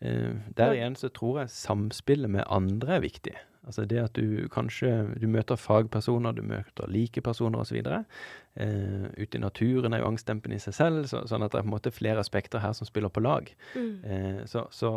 uh, 0.04 0.34
der 0.58 0.76
igjen 0.76 0.98
så 1.00 1.12
tror 1.14 1.44
jeg 1.44 1.56
samspillet 1.56 2.34
med 2.34 2.48
andre 2.50 2.98
er 2.98 3.06
viktig. 3.06 3.38
Altså 3.68 3.84
det 3.86 4.00
at 4.00 4.16
du 4.16 4.48
kanskje 4.52 4.90
du 5.20 5.28
møter 5.28 5.60
fagpersoner, 5.60 6.36
du 6.38 6.42
møter 6.48 6.88
like 6.92 7.22
personer 7.22 7.60
osv. 7.60 7.82
Eh, 7.84 9.04
ute 9.20 9.38
i 9.38 9.42
naturen 9.44 9.94
er 9.94 10.02
jo 10.02 10.08
angstdempende 10.08 10.56
i 10.56 10.64
seg 10.64 10.78
selv, 10.78 11.10
så, 11.12 11.26
sånn 11.28 11.44
at 11.44 11.52
det 11.52 11.60
er 11.60 11.66
på 11.66 11.70
en 11.70 11.76
måte 11.76 11.94
flere 11.94 12.24
aspekter 12.24 12.64
her 12.64 12.74
som 12.78 12.88
spiller 12.88 13.12
på 13.12 13.24
lag. 13.26 13.52
Mm. 13.76 13.92
Eh, 14.04 14.40
så, 14.50 14.66
så, 14.72 14.94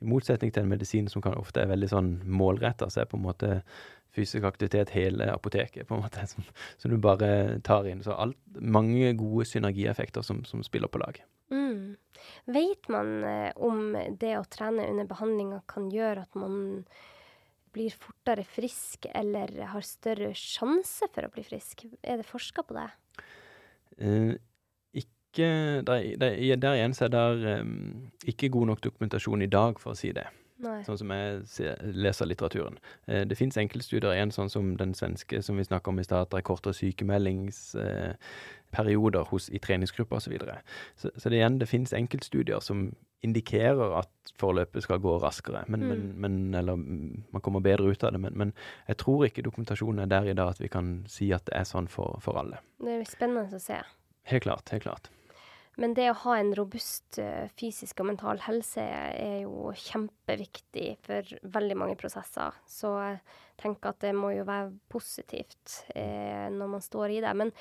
i 0.00 0.08
motsetning 0.08 0.54
til 0.54 0.62
en 0.62 0.70
medisin 0.70 1.10
som 1.12 1.24
kan 1.24 1.34
ofte 1.36 1.64
er 1.64 1.72
veldig 1.72 1.90
sånn 1.92 2.12
målretta, 2.24 2.88
så 2.92 3.02
er 3.02 3.10
på 3.10 3.18
en 3.18 3.26
måte 3.26 3.52
fysisk 4.16 4.46
aktivitet 4.48 4.94
hele 4.94 5.28
apoteket, 5.32 5.88
på 5.88 5.98
en 5.98 6.04
måte, 6.06 6.26
som, 6.32 6.46
som 6.78 6.94
du 6.94 6.98
bare 7.02 7.58
tar 7.66 7.90
inn. 7.90 8.04
Så 8.06 8.14
alt, 8.14 8.38
mange 8.60 9.12
gode 9.18 9.48
synergieffekter 9.50 10.24
som, 10.26 10.44
som 10.48 10.62
spiller 10.66 10.92
på 10.92 11.02
lag. 11.02 11.20
Mm. 11.50 11.96
Vet 12.46 12.88
man 12.88 13.12
eh, 13.24 13.50
om 13.56 13.92
det 14.20 14.32
å 14.38 14.46
trene 14.50 14.86
under 14.90 15.10
behandlinga 15.10 15.60
kan 15.70 15.90
gjøre 15.92 16.24
at 16.26 16.38
man 16.38 16.86
blir 17.76 17.94
fortere 17.94 18.44
frisk 18.48 19.06
eller 19.12 19.52
har 19.72 19.84
større 19.84 20.32
sjanse 20.36 21.08
for 21.12 21.28
å 21.28 21.32
bli 21.34 21.44
frisk? 21.46 21.86
Er 22.02 22.22
det 22.22 22.28
forska 22.28 22.64
på 22.66 22.78
det? 22.78 22.88
Eh, 23.98 24.34
ikke 24.96 25.82
Der, 25.84 26.16
der, 26.16 26.56
der 26.56 26.74
igjen 26.78 26.94
så 26.96 27.04
er 27.04 27.12
det 27.12 27.60
um, 27.60 28.08
ikke 28.24 28.48
god 28.48 28.66
nok 28.72 28.80
dokumentasjon 28.86 29.44
i 29.44 29.52
dag 29.52 29.76
for 29.82 29.92
å 29.92 29.98
si 29.98 30.08
det. 30.16 30.24
Nei. 30.64 30.78
Sånn 30.86 30.96
som 30.96 31.10
jeg 31.12 31.44
leser 31.92 32.24
litteraturen. 32.30 32.78
Eh, 33.04 33.28
det 33.28 33.36
fins 33.36 33.60
enkeltstudier 33.60 34.14
igjen, 34.14 34.32
sånn 34.32 34.48
som 34.48 34.72
den 34.80 34.96
svenske 34.96 35.44
som 35.44 35.60
vi 35.60 35.68
snakka 35.68 35.92
om 35.92 36.00
i 36.00 36.06
stad, 36.06 36.24
at 36.24 36.32
det 36.32 36.40
er 36.40 36.48
kortere 36.48 36.72
sykemeldingsperioder 36.78 39.20
eh, 39.20 39.30
hos, 39.32 39.44
i 39.52 39.60
treningsgrupper 39.60 40.16
osv. 40.16 40.24
Så, 40.24 40.32
videre. 40.32 40.64
så 40.96 41.12
Så 41.16 41.28
det, 41.28 41.36
igjen, 41.42 41.60
det 41.60 41.68
fins 41.68 41.92
enkeltstudier 41.92 42.60
som 42.64 42.96
indikerer 43.24 43.96
at 44.00 44.32
forløpet 44.36 44.84
skal 44.84 45.00
gå 45.00 45.16
raskere, 45.22 45.64
men, 45.72 45.82
mm. 45.82 45.88
men, 45.88 46.06
men, 46.20 46.54
eller 46.60 46.76
man 46.76 47.42
kommer 47.44 47.64
bedre 47.64 47.88
ut 47.88 48.04
av 48.04 48.12
det. 48.12 48.20
Men, 48.22 48.36
men, 48.36 48.54
jeg 48.90 49.00
tror 49.02 49.26
ikke 49.26 49.44
dokumentasjonen 49.46 50.04
er 50.04 50.12
der 50.12 50.30
i 50.30 50.36
dag 50.36 50.54
at 50.54 50.62
vi 50.62 50.70
kan 50.72 50.98
si 51.10 51.30
at 51.34 51.46
det 51.48 51.56
er 51.56 51.68
sånn 51.68 51.88
for, 51.92 52.18
for 52.24 52.38
alle. 52.42 52.60
Det 52.82 52.98
er 52.98 53.06
spennende 53.08 53.56
å 53.56 53.62
se. 53.62 53.80
Helt 54.26 54.44
klart. 54.44 54.74
Helt 54.74 54.84
klart. 54.84 55.10
Men 55.76 55.92
det 55.92 56.06
å 56.08 56.20
ha 56.22 56.38
en 56.40 56.54
robust 56.56 57.18
uh, 57.20 57.48
fysisk 57.60 58.00
og 58.00 58.08
mental 58.08 58.40
helse 58.46 58.80
er 58.80 59.42
jo 59.44 59.74
kjempeviktig 59.76 60.94
for 61.04 61.34
veldig 61.52 61.76
mange 61.76 61.98
prosesser. 62.00 62.56
Så 62.64 62.94
jeg 62.96 63.18
tenker 63.60 63.92
at 63.92 64.00
det 64.04 64.14
må 64.16 64.32
jo 64.32 64.46
være 64.48 64.72
positivt 64.92 65.82
eh, 65.94 66.48
når 66.52 66.72
man 66.76 66.84
står 66.84 67.12
i 67.16 67.20
det. 67.24 67.32
Men 67.36 67.52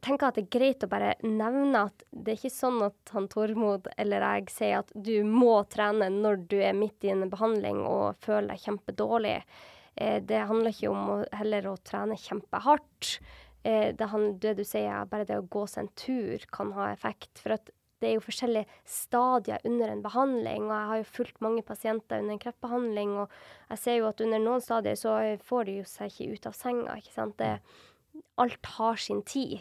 tenker 0.00 0.30
at 0.30 0.38
det 0.38 0.46
er 0.46 0.54
greit 0.54 0.84
å 0.86 0.88
bare 0.90 1.12
nevne 1.26 1.84
at 1.88 2.04
det 2.10 2.32
er 2.32 2.38
ikke 2.38 2.54
sånn 2.54 2.80
at 2.86 3.12
han 3.12 3.28
Tormod 3.32 3.90
eller 4.00 4.24
jeg 4.24 4.48
sier 4.54 4.80
at 4.80 4.92
du 4.94 5.14
må 5.28 5.58
trene 5.72 6.08
når 6.14 6.46
du 6.48 6.56
er 6.64 6.76
midt 6.76 7.04
i 7.04 7.12
en 7.12 7.28
behandling 7.32 7.82
og 7.84 8.22
føler 8.24 8.54
deg 8.54 8.64
kjempedårlig. 8.64 9.36
Eh, 9.94 10.18
det 10.24 10.46
handler 10.48 10.72
ikke 10.72 10.94
om 10.94 11.12
å, 11.16 11.18
heller 11.36 11.68
å 11.68 11.76
trene 11.84 12.16
kjempehardt 12.16 13.12
eh, 13.68 13.92
det, 13.92 14.08
han, 14.14 14.32
det, 14.40 14.56
du 14.62 14.64
sier, 14.64 15.04
bare 15.10 15.28
det 15.28 15.38
å 15.42 15.46
gå 15.52 15.66
seg 15.68 15.84
en 15.84 15.94
tur 15.98 16.48
kan 16.56 16.72
ha 16.78 16.88
effekt. 16.94 17.34
For 17.42 17.58
det 17.58 18.08
er 18.08 18.16
jo 18.16 18.24
forskjellige 18.24 18.80
stadier 18.88 19.62
under 19.68 19.92
en 19.92 20.02
behandling, 20.02 20.66
og 20.70 20.74
jeg 20.74 20.90
har 20.92 21.02
jo 21.02 21.10
fulgt 21.18 21.44
mange 21.44 21.62
pasienter 21.66 22.24
under 22.24 22.38
en 22.38 22.42
kreftbehandling, 22.42 23.12
og 23.26 23.36
jeg 23.74 23.84
ser 23.84 24.00
jo 24.00 24.08
at 24.08 24.24
under 24.24 24.42
noen 24.42 24.64
stadier 24.64 24.98
så 24.98 25.20
får 25.44 25.68
de 25.68 25.76
jo 25.82 25.86
seg 25.86 26.10
ikke 26.10 26.40
ut 26.40 26.48
av 26.50 26.56
senga, 26.58 26.96
ikke 26.98 27.14
sant. 27.14 27.36
Det, 27.38 27.52
alt 28.42 28.72
har 28.78 28.98
sin 29.00 29.22
tid. 29.28 29.60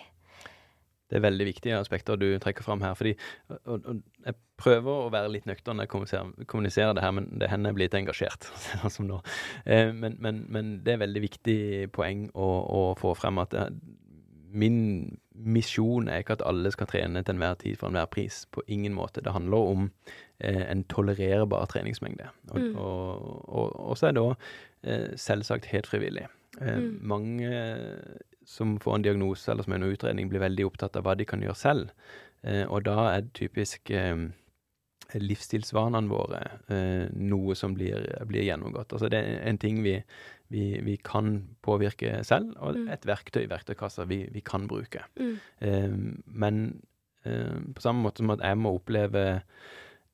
Det 1.12 1.20
er 1.20 1.26
veldig 1.28 1.47
viktige 1.49 1.80
aspekter 1.80 2.20
du 2.20 2.30
trekker 2.41 2.66
fram 2.66 2.84
her. 2.86 2.95
fordi 2.95 3.16
og, 3.49 3.86
og 3.86 4.01
Jeg 4.26 4.38
prøver 4.62 4.91
å 4.91 5.14
være 5.14 5.32
litt 5.34 5.47
nøktern 5.49 5.80
når 5.80 5.89
jeg 5.89 5.93
kommuniserer, 5.93 6.45
kommuniserer, 6.47 6.93
det 6.95 7.03
her, 7.03 7.16
men 7.18 7.28
det 7.41 7.49
hender 7.51 7.72
jeg 7.72 7.80
blir 7.80 7.89
litt 7.89 7.97
engasjert. 7.99 8.51
sånn 8.72 8.95
som 8.95 9.09
nå. 9.09 9.22
Eh, 9.66 9.91
men, 9.93 10.16
men, 10.24 10.45
men, 10.49 10.78
det 10.86 10.95
er 10.95 11.03
veldig 11.03 11.26
viktig 11.28 11.59
poeng 11.95 12.30
å, 12.32 12.51
å 12.64 12.86
få 12.99 13.16
frem 13.20 13.43
at 13.43 13.55
det, 13.57 13.68
min 14.51 15.18
misjon 15.32 16.09
er 16.12 16.22
ikke 16.22 16.36
at 16.38 16.43
alle 16.45 16.72
skal 16.74 16.89
trene 16.89 17.24
til 17.24 17.38
enhver 17.38 17.55
tid 17.62 17.78
for 17.80 17.89
enhver 17.89 18.09
pris. 18.12 18.43
På 18.51 18.64
ingen 18.68 18.93
måte. 18.93 19.24
Det 19.24 19.34
handler 19.34 19.72
om 19.74 19.88
eh, 20.39 20.66
en 20.72 20.84
tolererbar 20.91 21.70
treningsmengde. 21.72 22.28
Og, 22.51 22.59
mm. 22.59 22.76
og, 22.76 23.49
og, 23.49 23.80
og 23.91 23.97
så 23.97 24.09
er 24.09 24.18
det 24.18 24.26
òg 24.26 24.36
eh, 24.84 25.07
selvsagt 25.20 25.72
helt 25.72 25.88
frivillig. 25.88 26.28
Eh, 26.59 26.78
mm. 26.84 26.91
Mange 27.01 27.51
som 28.47 28.75
får 28.81 28.95
en 28.97 29.07
diagnose 29.07 29.51
eller 29.51 29.65
som 29.65 29.73
er 29.73 29.81
under 29.81 29.95
utredning, 29.95 30.29
blir 30.31 30.43
veldig 30.43 30.67
opptatt 30.67 30.97
av 30.97 31.05
hva 31.05 31.15
de 31.17 31.27
kan 31.29 31.43
gjøre 31.43 31.57
selv. 31.59 31.91
Eh, 32.41 32.63
og 32.65 32.85
da 32.87 32.97
er 33.11 33.25
det 33.25 33.35
typisk 33.37 33.91
eh, 33.93 34.29
livsstilsvanene 35.19 36.11
våre 36.11 36.41
eh, 36.71 37.09
noe 37.17 37.55
som 37.57 37.75
blir, 37.75 38.05
blir, 38.27 38.45
gjennomgått. 38.47 38.93
Altså 38.95 39.09
det 39.11 39.19
er 39.19 39.43
en 39.49 39.59
ting 39.61 39.81
vi, 39.85 39.97
vi, 40.53 40.65
vi 40.85 40.97
kan 41.03 41.33
påvirke 41.65 42.21
selv, 42.27 42.53
og 42.59 42.77
mm. 42.77 42.87
et 42.95 43.05
verktøy 43.07 43.43
i 43.45 43.51
verktøykassa 43.51 44.07
vi, 44.09 44.23
vi, 44.31 44.43
kan 44.45 44.67
bruke. 44.71 45.05
Mm. 45.19 45.35
Eh, 45.59 45.93
men 46.25 46.63
eh, 47.25 47.61
på 47.75 47.83
samme 47.83 48.03
måte 48.05 48.23
som 48.23 48.35
at 48.35 48.43
jeg 48.45 48.59
må 48.61 48.75
oppleve 48.79 49.25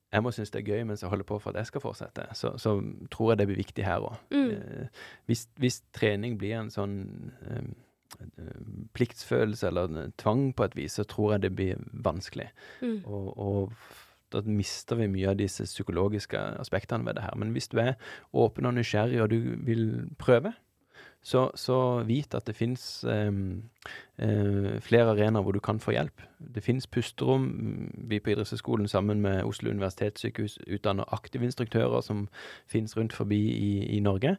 jeg 0.07 0.23
må 0.23 0.32
synes 0.32 0.53
det 0.53 0.61
er 0.61 0.69
gøy 0.71 0.86
mens 0.88 1.01
jeg 1.03 1.11
holder 1.11 1.28
på 1.28 1.36
for 1.43 1.51
at 1.51 1.59
jeg 1.59 1.67
skal 1.67 1.84
fortsette, 1.84 2.23
så, 2.39 2.53
så 2.57 2.78
tror 3.11 3.34
jeg 3.34 3.41
det 3.41 3.47
blir 3.49 3.59
viktig 3.59 3.84
her 3.84 4.05
òg. 4.07 4.15
Mm. 4.32 4.51
Eh, 4.55 5.01
hvis, 5.28 5.49
hvis, 5.59 5.82
trening 5.95 6.38
blir 6.39 6.61
en 6.61 6.71
sånn 6.73 6.95
pliktsfølelse 8.97 9.68
eller 9.68 10.12
tvang 10.18 10.51
på 10.55 10.68
et 10.68 10.76
vis, 10.78 10.97
så 10.99 11.03
tror 11.03 11.36
jeg 11.36 11.45
det 11.45 11.55
blir 11.55 11.82
vanskelig. 11.93 12.49
Mm. 12.82 13.01
Og, 13.05 13.32
og, 13.38 13.74
da 14.34 14.41
mister 14.43 14.97
vi 14.99 15.05
mye 15.08 15.30
av 15.32 15.38
disse 15.39 15.64
psykologiske 15.64 16.39
aspektene 16.60 17.08
ved 17.08 17.16
det 17.16 17.24
her. 17.24 17.36
Men 17.39 17.53
hvis 17.55 17.70
du 17.72 17.78
er 17.80 17.93
åpen 18.36 18.68
og 18.68 18.74
nysgjerrig, 18.76 19.22
og 19.24 19.30
du 19.32 19.38
vil 19.64 19.86
prøve, 20.20 20.51
så, 21.28 21.49
så 21.59 21.78
vit 22.07 22.36
at 22.38 22.47
det 22.47 22.55
fins 22.55 23.03
eh, 23.03 23.32
eh, 24.23 24.78
flere 24.84 25.11
arenaer 25.11 25.43
hvor 25.43 25.51
du 25.51 25.59
kan 25.59 25.80
få 25.84 25.91
hjelp. 25.91 26.23
Det 26.55 26.63
fins 26.63 26.88
pusterom. 26.88 27.49
Vi 28.07 28.21
på 28.23 28.32
idrettshøyskolen 28.32 28.88
sammen 28.88 29.19
med 29.25 29.43
Oslo 29.43 29.73
universitetssykehus 29.73 30.55
utdanner 30.63 31.09
aktivinstruktører 31.17 32.05
som 32.05 32.30
fins 32.71 32.95
rundt 32.97 33.15
forbi 33.17 33.41
i, 33.57 33.71
i 33.97 33.99
Norge. 33.99 34.38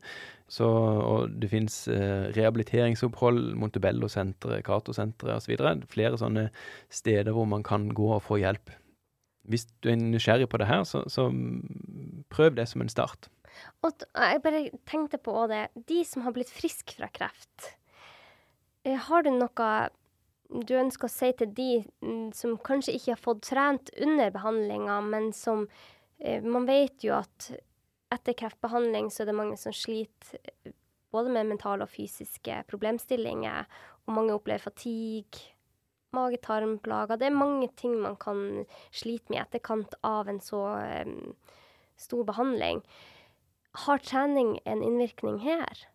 Så, 0.48 0.64
og 0.64 1.36
det 1.42 1.50
fins 1.52 1.82
eh, 1.92 2.32
rehabiliteringsopphold, 2.32 3.52
Montebello-senteret, 3.60 4.64
Cato-senteret 4.64 5.42
osv. 5.42 5.84
Flere 5.92 6.16
sånne 6.16 6.48
steder 6.88 7.36
hvor 7.36 7.44
man 7.44 7.66
kan 7.68 7.90
gå 7.92 8.14
og 8.16 8.24
få 8.24 8.40
hjelp. 8.40 8.72
Hvis 9.48 9.68
du 9.84 9.92
er 9.92 10.00
nysgjerrig 10.00 10.48
på 10.48 10.56
det 10.60 10.72
her, 10.72 10.88
så, 10.88 11.04
så 11.08 11.28
prøv 12.32 12.56
det 12.56 12.68
som 12.68 12.80
en 12.80 12.88
start. 12.92 13.28
Og 13.86 14.04
jeg 14.14 14.42
bare 14.44 14.64
tenkte 14.88 15.20
på 15.22 15.34
det. 15.50 15.68
De 15.88 16.02
som 16.06 16.24
har 16.26 16.34
blitt 16.36 16.52
friske 16.52 16.98
fra 16.98 17.08
kreft, 17.12 17.72
eh, 18.84 18.98
har 19.08 19.24
du 19.24 19.32
noe 19.34 19.70
du 20.48 20.72
ønsker 20.78 21.08
å 21.08 21.12
si 21.12 21.28
til 21.36 21.50
de 21.52 21.70
mm, 22.00 22.30
som 22.36 22.56
kanskje 22.64 22.94
ikke 22.96 23.12
har 23.12 23.20
fått 23.20 23.42
trent 23.50 23.90
under 24.00 24.30
behandlinga, 24.32 25.00
men 25.04 25.32
som 25.36 25.66
eh, 26.18 26.40
Man 26.42 26.64
vet 26.68 27.04
jo 27.04 27.18
at 27.18 27.50
etter 28.14 28.32
kreftbehandling 28.32 29.10
så 29.12 29.22
er 29.22 29.28
det 29.28 29.36
mange 29.36 29.58
som 29.60 29.76
sliter 29.76 30.40
eh, 30.64 30.72
både 31.12 31.32
med 31.32 31.50
mentale 31.52 31.84
og 31.84 31.92
fysiske 31.92 32.62
problemstillinger, 32.68 33.68
og 34.06 34.16
mange 34.16 34.34
opplever 34.36 34.64
fatigue, 34.70 35.52
mage-tarm-plager. 36.16 37.20
Det 37.20 37.28
er 37.28 37.36
mange 37.36 37.68
ting 37.76 37.98
man 38.00 38.16
kan 38.20 38.64
slite 38.92 39.32
med 39.32 39.38
i 39.38 39.42
etterkant 39.42 39.96
av 40.04 40.28
en 40.28 40.40
så 40.40 40.62
um, 41.04 41.32
stor 41.96 42.24
behandling. 42.28 42.82
Har 43.84 44.02
trening 44.02 44.56
en 44.66 44.82
innvirkning 44.82 45.40
her? 45.44 45.86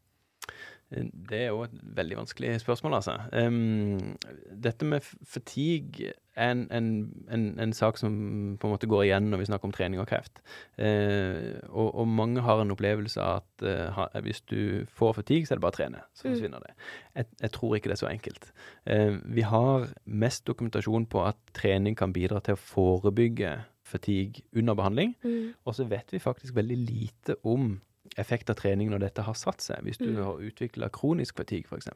Det 1.30 1.38
er 1.40 1.48
jo 1.48 1.64
et 1.66 1.74
veldig 1.98 2.18
vanskelig 2.18 2.60
spørsmål, 2.62 2.94
altså. 3.00 3.16
Um, 3.34 4.18
dette 4.64 4.86
med 4.86 5.02
fatigue 5.02 6.12
er 6.36 6.52
en, 6.52 6.68
en, 6.72 6.88
en, 7.32 7.46
en, 7.60 7.74
sak 7.74 7.98
som 7.98 8.14
på 8.60 8.68
en 8.68 8.74
måte 8.74 8.90
går 8.90 9.04
igjen 9.08 9.30
når 9.32 9.42
vi 9.42 9.48
snakker 9.50 9.70
om 9.70 9.74
trening 9.74 10.02
og 10.02 10.08
kreft. 10.10 10.42
Uh, 10.78 11.58
og, 11.70 11.96
og, 11.96 12.08
mange 12.08 12.42
har 12.46 12.62
en 12.62 12.74
opplevelse 12.74 13.22
av 13.22 13.42
at 13.42 13.66
uh, 13.98 14.22
hvis 14.22 14.42
du 14.50 14.86
får 14.94 15.18
fatigue, 15.22 15.48
så 15.48 15.56
er 15.56 15.62
det 15.62 15.66
bare 15.66 15.76
å 15.76 15.80
trene. 15.80 16.06
Så 16.14 16.28
mm. 16.28 16.32
forsvinner 16.36 16.62
mm. 16.62 16.68
det. 16.68 16.90
Jeg, 17.16 17.30
jeg, 17.42 17.54
tror 17.58 17.76
ikke 17.76 17.92
det 17.92 17.98
er 17.98 18.04
så 18.04 18.12
enkelt. 18.12 18.50
Uh, 18.86 19.20
vi 19.26 19.50
har 19.50 19.90
mest 20.06 20.46
dokumentasjon 20.48 21.10
på 21.10 21.26
at 21.26 21.42
trening 21.58 21.98
kan 21.98 22.14
bidra 22.14 22.44
til 22.44 22.58
å 22.58 22.64
forebygge 22.70 23.58
fatigue 23.94 24.44
under 24.58 24.78
behandling. 24.78 25.16
Mm. 25.24 25.54
Og 25.64 25.78
så 25.78 25.88
vet 25.90 26.14
vi 26.14 26.22
faktisk 26.22 26.58
veldig 26.58 26.80
lite 26.84 27.38
om 27.48 27.78
effekt 28.20 28.52
av 28.52 28.60
trening 28.60 28.92
når 28.92 29.08
dette 29.08 29.26
har 29.26 29.38
satt 29.38 29.64
seg, 29.64 29.84
hvis 29.86 30.02
du 30.02 30.10
mm. 30.12 30.22
har 30.22 30.44
utvikla 30.50 30.92
kronisk 30.94 31.40
fatigue 31.40 31.70
f.eks. 31.70 31.90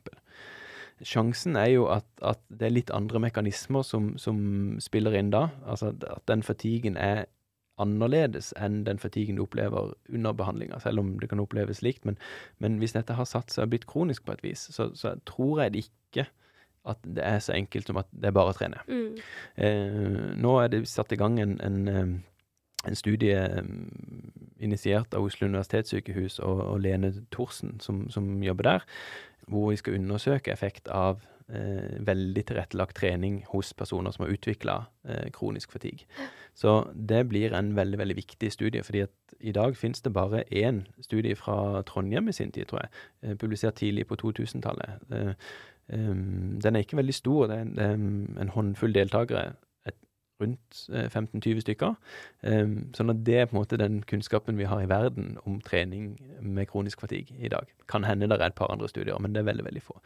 Sjansen 1.06 1.58
er 1.60 1.68
jo 1.76 1.86
at, 1.94 2.08
at, 2.26 2.40
det 2.50 2.70
er 2.70 2.74
litt 2.74 2.94
andre 2.96 3.22
mekanismer 3.22 3.84
som, 3.86 4.16
som, 4.18 4.40
spiller 4.82 5.14
inn 5.20 5.30
da. 5.34 5.48
Altså 5.70 5.92
at 5.94 6.24
den 6.30 6.42
fatiguen 6.46 6.98
er 6.98 7.28
annerledes 7.78 8.50
enn 8.58 8.80
den 8.88 8.98
fatiguen 8.98 9.38
du 9.38 9.44
opplever 9.44 9.94
under 10.10 10.34
behandlinga, 10.34 10.80
selv 10.82 11.04
om 11.04 11.12
det 11.22 11.30
kan 11.30 11.44
oppleves 11.44 11.84
likt. 11.86 12.08
Men, 12.10 12.18
men, 12.58 12.80
hvis 12.82 12.96
dette 12.98 13.14
har 13.14 13.30
satt 13.30 13.54
seg 13.54 13.68
og 13.68 13.76
blitt 13.76 13.86
kronisk 13.90 14.26
på 14.26 14.34
et 14.34 14.42
vis, 14.46 14.66
så, 14.74 14.90
så, 14.98 15.14
tror 15.30 15.62
jeg 15.62 15.76
det 15.76 15.86
ikke 15.86 16.26
at 16.88 17.04
det 17.04 17.24
er 17.26 17.40
så 17.44 17.54
enkelt 17.58 17.90
som 17.90 18.00
at 18.02 18.10
det 18.12 18.32
er 18.32 18.36
bare 18.38 18.54
å 18.54 18.58
trene. 18.58 18.82
Mm. 18.88 19.22
Eh, 19.56 20.34
nå 20.40 20.58
er 20.62 20.74
det 20.74 20.86
satt 20.90 21.14
i 21.14 21.20
gang 21.20 21.40
en, 21.44 21.60
en 21.64 22.24
en 22.88 22.96
studie 22.96 23.64
initiert 24.60 25.14
av 25.14 25.26
Oslo 25.28 25.48
universitetssykehus 25.48 26.40
og, 26.40 26.62
og 26.62 26.84
Lene 26.84 27.14
Thorsen, 27.34 27.78
som, 27.84 28.06
som, 28.14 28.30
jobber 28.44 28.72
der, 28.72 28.86
hvor 29.48 29.72
vi 29.72 29.80
skal 29.80 29.98
undersøke 30.00 30.52
effekt 30.52 30.90
av 30.92 31.22
eh, 31.50 31.98
veldig 32.08 32.44
tilrettelagt 32.50 32.98
trening 33.00 33.44
hos 33.52 33.74
personer 33.78 34.14
som 34.14 34.26
har 34.26 34.34
utvikla 34.34 34.80
eh, 35.08 35.30
kronisk 35.36 35.72
fatigue. 35.76 36.08
Så 36.58 36.80
det 36.94 37.28
blir 37.30 37.54
en 37.54 37.76
veldig 37.78 38.02
veldig 38.02 38.18
viktig 38.18 38.52
studie, 38.52 38.84
fordi 38.84 39.06
at 39.06 39.38
i 39.40 39.54
dag 39.54 39.78
finnes 39.78 40.02
det 40.02 40.14
bare 40.14 40.44
én 40.50 40.86
studie 41.06 41.38
fra 41.38 41.84
Trondheim 41.86 42.30
i 42.30 42.36
sin 42.36 42.52
tid, 42.52 42.70
tror 42.70 42.86
jeg, 42.86 42.94
eh, 43.24 43.38
publisert 43.38 43.78
tidlig 43.82 44.08
på 44.10 44.18
2000-tallet. 44.24 45.12
Eh, 45.14 45.34
um, 45.94 46.60
den 46.64 46.76
er 46.76 46.86
ikke 46.86 47.00
veldig 47.00 47.16
stor, 47.16 47.48
det 47.52 47.60
er, 47.60 47.72
det 47.78 47.86
er 47.86 47.96
en 48.44 48.54
håndfull 48.56 48.96
deltakere 48.96 49.54
rundt 50.42 50.90
15-20 50.90 51.50
eh, 51.50 51.62
stykker. 51.66 51.94
Um, 52.46 52.76
sånn 52.96 53.14
at 53.14 53.24
det 53.26 53.38
er 53.42 53.48
på 53.50 53.56
en 53.56 53.62
måte 53.62 53.80
den 53.82 54.02
kunnskapen 54.08 54.60
vi 54.60 54.68
har 54.70 54.84
i 54.84 54.90
verden 54.90 55.36
om 55.50 55.60
trening 55.66 56.12
med 56.42 56.70
kronisk 56.70 57.02
fatigue 57.02 57.38
i 57.42 57.52
dag. 57.52 57.70
Kan 57.90 58.06
hende 58.08 58.30
det 58.30 58.40
er 58.40 58.52
et 58.52 58.58
par 58.58 58.72
andre 58.74 58.90
studier, 58.90 59.18
men 59.20 59.34
det 59.34 59.42
er 59.42 59.50
veldig, 59.50 59.66
veldig 59.66 59.84
få. 59.84 59.98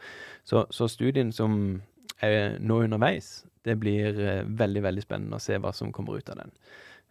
Så, 0.48 0.64
så 0.70 0.88
studien 0.88 1.32
som 1.32 1.82
er 2.22 2.56
nå 2.62 2.82
underveis, 2.86 3.42
det 3.66 3.78
blir 3.82 4.16
uh, 4.18 4.58
veldig, 4.58 4.82
veldig 4.88 5.04
spennende 5.04 5.38
å 5.38 5.42
se 5.42 5.58
hva 5.60 5.72
som 5.74 5.92
kommer 5.94 6.18
ut 6.18 6.32
av 6.32 6.42
den. 6.42 6.56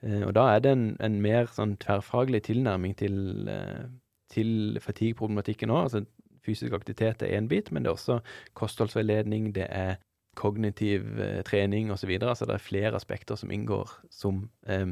Uh, 0.02 0.24
og 0.28 0.34
da 0.36 0.48
er 0.56 0.64
det 0.64 0.74
en, 0.76 0.88
en 1.04 1.22
mer 1.24 1.52
sånn 1.52 1.78
tverrfaglig 1.82 2.44
tilnærming 2.50 2.98
til, 3.00 3.16
uh, 3.48 3.86
til 4.34 4.82
fatigue-problematikken 4.82 5.72
òg. 5.72 6.02
Fysisk 6.46 6.74
aktivitet 6.74 7.22
er 7.22 7.36
én 7.38 7.50
bit, 7.52 7.72
men 7.72 7.84
det 7.84 7.92
er 7.92 7.98
også 7.98 8.22
kostholdsveiledning, 8.58 9.52
det 9.56 9.68
er 9.70 10.00
kognitiv 10.40 11.20
eh, 11.20 11.42
trening 11.48 11.92
osv. 11.92 12.12
Så, 12.20 12.36
så 12.40 12.48
det 12.50 12.56
er 12.56 12.66
flere 12.66 12.98
aspekter 12.98 13.40
som 13.40 13.52
inngår 13.52 13.92
som 14.14 14.46
eh, 14.66 14.86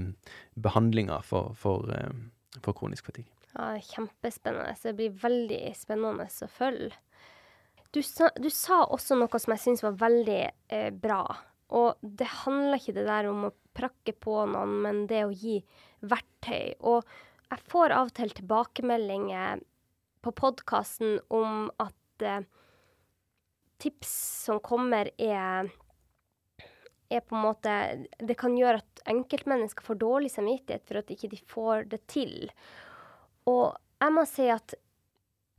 behandlinger 0.55 1.25
for, 1.25 1.53
for, 1.57 1.89
eh, 1.95 2.59
for, 2.59 2.75
kronisk 2.77 3.09
fatigue. 3.09 3.31
Ja, 3.55 3.73
Kjempespennende. 3.81 4.75
Det 4.83 4.95
blir 4.97 5.15
veldig 5.21 5.61
spennende 5.77 6.27
å 6.29 6.51
følge. 6.53 6.93
Du 7.89 8.03
sa, 8.05 8.29
du 8.37 8.51
sa 8.53 8.83
også 8.85 9.17
noe 9.17 9.39
som 9.41 9.55
jeg 9.55 9.63
syns 9.63 9.81
var 9.81 9.97
veldig 9.97 10.41
eh, 10.45 10.91
bra. 10.93 11.23
Og 11.73 11.97
det 12.01 12.27
handler 12.43 12.77
ikke 12.77 12.97
det 12.97 13.07
der 13.07 13.29
om 13.29 13.47
å 13.47 13.55
prakke 13.77 14.13
på 14.13 14.43
noen, 14.49 14.75
men 14.83 15.01
det 15.09 15.23
å 15.25 15.33
gi 15.33 15.59
verktøy. 16.05 16.77
Og 16.85 17.05
jeg 17.49 17.65
får 17.71 17.95
av 17.95 18.11
og 18.11 18.15
til 18.17 18.33
tilbakemeldinger 18.37 19.63
på 20.21 20.33
podkasten 20.35 21.19
om 21.33 21.69
at 21.79 22.25
eh, 22.25 22.47
tips 23.79 24.11
som 24.45 24.59
kommer, 24.63 25.11
er 25.17 25.69
er 27.09 27.23
på 27.25 27.35
en 27.35 27.41
måte 27.41 27.75
Det 28.21 28.35
kan 28.37 28.53
gjøre 28.57 28.83
at 28.83 29.01
enkeltmennesker 29.09 29.85
får 29.85 29.97
dårlig 30.01 30.29
samvittighet 30.29 30.85
for 30.85 31.01
at 31.01 31.09
ikke 31.09 31.31
de 31.31 31.39
får 31.49 31.89
det 31.89 32.03
til. 32.11 32.51
Og 33.49 33.73
jeg 33.99 34.13
må 34.13 34.25
si 34.29 34.45
at 34.53 34.75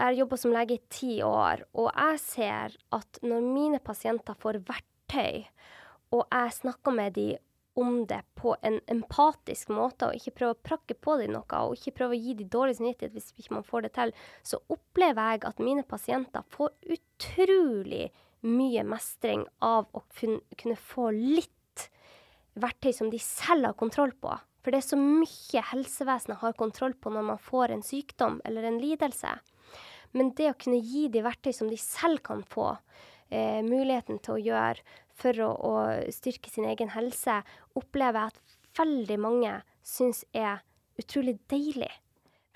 jeg 0.00 0.06
har 0.06 0.16
jobba 0.16 0.36
som 0.40 0.54
lege 0.54 0.78
i 0.78 0.84
ti 0.88 1.18
år, 1.26 1.66
og 1.76 1.90
jeg 1.90 2.20
ser 2.22 2.76
at 2.96 3.18
når 3.20 3.44
mine 3.44 3.80
pasienter 3.84 4.38
får 4.40 4.62
verktøy, 4.64 5.44
og 6.16 6.22
jeg 6.24 6.54
snakker 6.56 6.94
med 6.96 7.18
dem 7.18 7.42
om 7.78 8.06
det 8.06 8.20
på 8.34 8.56
en 8.66 8.80
empatisk 8.90 9.70
måte, 9.72 10.08
og 10.08 10.18
ikke 10.18 10.34
prøve 10.40 10.56
å 10.56 10.62
prakke 10.70 10.96
på 10.98 11.16
dem 11.20 11.34
noe, 11.36 11.60
og 11.62 11.76
ikke 11.78 11.94
prøve 12.00 12.16
å 12.16 12.20
gi 12.20 12.34
dem 12.40 12.50
dårlig 12.50 12.78
samvittighet 12.78 13.14
hvis 13.14 13.30
ikke 13.36 13.56
man 13.58 13.66
får 13.66 13.86
det 13.86 13.92
til, 13.98 14.14
så 14.42 14.60
opplever 14.72 15.34
jeg 15.34 15.44
at 15.48 15.62
mine 15.62 15.86
pasienter 15.86 16.46
får 16.50 16.74
utrolig 16.96 18.10
mye 18.46 18.84
mestring 18.88 19.44
av 19.62 19.88
å 19.92 20.02
kunne 20.16 20.76
få 20.76 21.10
litt 21.14 21.88
verktøy 22.60 22.92
som 22.96 23.10
de 23.12 23.20
selv 23.22 23.70
har 23.70 23.78
kontroll 23.78 24.14
på. 24.18 24.32
For 24.60 24.72
det 24.72 24.82
er 24.82 24.88
så 24.90 24.98
mye 25.00 25.62
helsevesenet 25.70 26.42
har 26.42 26.58
kontroll 26.58 26.96
på 27.00 27.12
når 27.12 27.28
man 27.32 27.40
får 27.40 27.72
en 27.72 27.84
sykdom 27.84 28.40
eller 28.44 28.66
en 28.68 28.80
lidelse. 28.82 29.38
Men 30.16 30.32
det 30.36 30.50
å 30.50 30.58
kunne 30.58 30.80
gi 30.82 31.06
de 31.12 31.22
verktøy 31.24 31.52
som 31.54 31.70
de 31.70 31.78
selv 31.80 32.20
kan 32.26 32.42
få, 32.42 32.76
eh, 33.30 33.62
muligheten 33.62 34.18
til 34.18 34.34
å 34.34 34.44
gjøre 34.44 34.82
for 35.20 35.42
å, 35.44 35.50
å, 35.52 35.74
styrke 36.14 36.52
sin 36.52 36.68
egen 36.70 36.92
helse, 36.94 37.40
opplever 37.78 38.24
jeg 38.24 38.32
at 38.32 38.56
veldig 38.80 39.18
mange 39.20 39.56
syns 39.86 40.24
er 40.36 40.62
utrolig 41.00 41.38
deilig. 41.52 41.90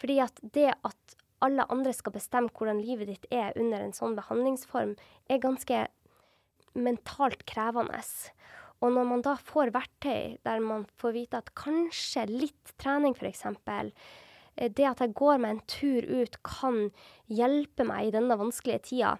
Fordi 0.01 0.21
at 0.25 0.41
det 0.57 0.71
at 0.75 1.19
alle 1.45 1.67
andre 1.73 1.93
skal 1.93 2.15
bestemme 2.15 2.53
hvordan 2.57 2.81
livet 2.81 3.11
ditt 3.11 3.27
er 3.35 3.57
under 3.61 3.83
en 3.85 3.95
sånn 3.97 4.17
behandlingsform, 4.17 4.95
er 5.29 5.43
ganske 5.43 5.85
mentalt 6.75 7.45
krevende. 7.49 8.01
Og 8.83 8.93
når 8.93 9.09
man 9.09 9.25
da 9.25 9.35
får 9.41 9.73
verktøy 9.75 10.37
der 10.45 10.63
man 10.65 10.87
får 11.01 11.15
vite 11.17 11.41
at 11.41 11.53
kanskje 11.59 12.27
litt 12.31 12.75
trening, 12.81 13.15
f.eks., 13.17 13.45
eh, 13.47 14.71
det 14.71 14.89
at 14.89 15.05
jeg 15.05 15.15
går 15.17 15.41
meg 15.43 15.57
en 15.57 15.63
tur 15.71 16.09
ut, 16.09 16.41
kan 16.47 16.81
hjelpe 17.33 17.87
meg 17.89 18.09
i 18.09 18.17
denne 18.17 18.39
vanskelige 18.41 18.85
tida, 18.91 19.15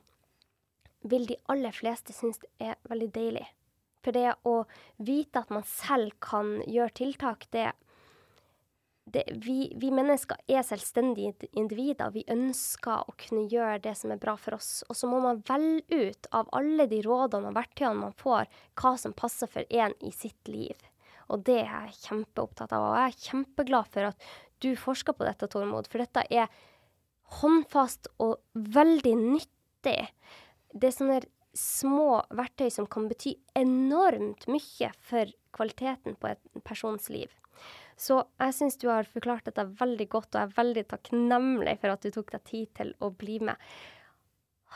vil 1.05 1.29
de 1.29 1.37
aller 1.53 1.75
fleste 1.77 2.15
synes 2.17 2.41
det 2.43 2.51
er 2.73 2.81
veldig 2.91 3.11
deilig. 3.15 3.47
For 4.05 4.13
det 4.13 4.35
å 4.45 4.65
vite 5.01 5.41
at 5.41 5.53
man 5.53 5.65
selv 5.69 6.13
kan 6.25 6.59
gjøre 6.69 6.93
tiltak, 6.99 7.47
det, 7.55 7.71
det 9.09 9.25
vi, 9.45 9.71
vi, 9.81 9.91
mennesker 9.95 10.41
er 10.45 10.65
selvstendige 10.67 11.49
individer. 11.57 12.13
Vi 12.13 12.27
ønsker 12.33 13.09
å 13.09 13.17
kunne 13.21 13.47
gjøre 13.53 13.81
det 13.87 13.95
som 14.01 14.13
er 14.13 14.21
bra 14.21 14.37
for 14.41 14.59
oss. 14.59 14.83
Og 14.89 14.99
så 14.99 15.09
må 15.09 15.23
man 15.25 15.41
velge 15.49 16.11
ut 16.11 16.29
av 16.37 16.53
alle 16.57 16.89
de 16.91 17.01
rådene 17.07 17.53
og 17.53 17.57
verktøyene 17.57 18.03
man 18.03 18.17
får, 18.21 18.51
hva 18.81 18.97
som 19.01 19.17
passer 19.17 19.51
for 19.51 19.65
en 19.73 19.97
i 20.05 20.13
sitt 20.13 20.53
liv. 20.53 20.77
Og 21.33 21.41
det 21.49 21.63
er 21.63 21.89
jeg 21.89 22.01
kjempeopptatt 22.03 22.77
av. 22.77 22.91
Og 22.91 22.99
jeg 23.01 23.13
er 23.15 23.29
kjempeglad 23.31 23.93
for 23.93 24.13
at 24.13 24.31
du 24.65 24.75
forsker 24.81 25.17
på 25.17 25.25
dette, 25.25 25.49
Tormod, 25.49 25.89
for 25.89 26.05
dette 26.05 26.25
er 26.29 26.53
håndfast 27.41 28.11
og 28.23 28.37
veldig 28.53 29.15
nyttig 29.21 30.01
det 30.75 30.91
er 30.91 30.97
sånne 30.97 31.23
små 31.55 32.19
verktøy 32.35 32.69
som 32.75 32.87
kan 32.91 33.07
bety 33.09 33.37
enormt 33.57 34.49
mye 34.51 34.91
for 35.07 35.31
kvaliteten 35.55 36.19
på 36.19 36.33
en 36.33 36.65
persons 36.67 37.09
liv. 37.15 37.31
Så 37.97 38.25
jeg 38.43 38.55
syns 38.57 38.77
du 38.83 38.89
har 38.91 39.07
forklart 39.07 39.47
dette 39.47 39.63
veldig 39.79 40.09
godt, 40.11 40.33
og 40.35 40.41
jeg 40.41 40.51
er 40.51 40.57
veldig 40.57 40.85
takknemlig 40.91 41.77
for 41.83 41.95
at 41.95 42.03
du 42.03 42.11
tok 42.15 42.33
deg 42.35 42.49
tid 42.49 42.73
til 42.81 42.91
å 42.99 43.13
bli 43.15 43.39
med. 43.47 43.71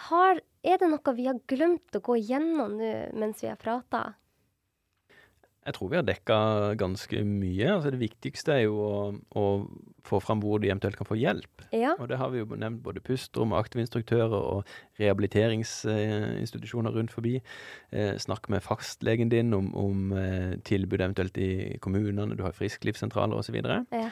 Har, 0.06 0.38
er 0.62 0.78
det 0.78 0.90
noe 0.92 1.14
vi 1.16 1.26
har 1.26 1.40
glemt 1.50 1.98
å 1.98 2.04
gå 2.04 2.20
gjennom 2.20 2.78
nå 2.78 2.92
mens 3.18 3.42
vi 3.42 3.50
har 3.50 3.58
prata? 3.58 4.12
Jeg 5.68 5.74
tror 5.76 5.90
vi 5.92 5.98
har 5.98 6.04
dekka 6.06 6.36
ganske 6.80 7.20
mye. 7.28 7.66
Altså 7.74 7.90
det 7.92 8.00
viktigste 8.00 8.54
er 8.54 8.62
jo 8.62 8.78
å, 8.80 9.12
å 9.36 9.42
få 10.08 10.16
fram 10.24 10.40
hvor 10.40 10.62
de 10.62 10.70
eventuelt 10.70 10.96
kan 10.96 11.08
få 11.08 11.18
hjelp. 11.20 11.64
Ja. 11.76 11.92
Og 12.00 12.08
det 12.08 12.16
har 12.16 12.30
vi 12.32 12.40
jo 12.40 12.46
nevnt 12.56 12.80
både 12.86 13.02
pusterom, 13.04 13.52
aktive 13.52 13.84
instruktører 13.84 14.32
og 14.38 14.70
rehabiliteringsinstitusjoner 15.00 16.96
rundt 16.96 17.12
forbi. 17.12 17.34
Eh, 17.92 18.14
snakk 18.16 18.48
med 18.48 18.64
fastlegen 18.64 19.28
din 19.32 19.52
om, 19.52 19.68
om 19.76 20.12
eh, 20.16 20.56
tilbud 20.64 21.02
eventuelt 21.02 21.36
i 21.36 21.76
kommunene, 21.84 22.36
du 22.38 22.42
har 22.46 22.56
frisklivssentraler 22.56 23.36
osv. 23.36 23.60
Ja. 23.60 24.08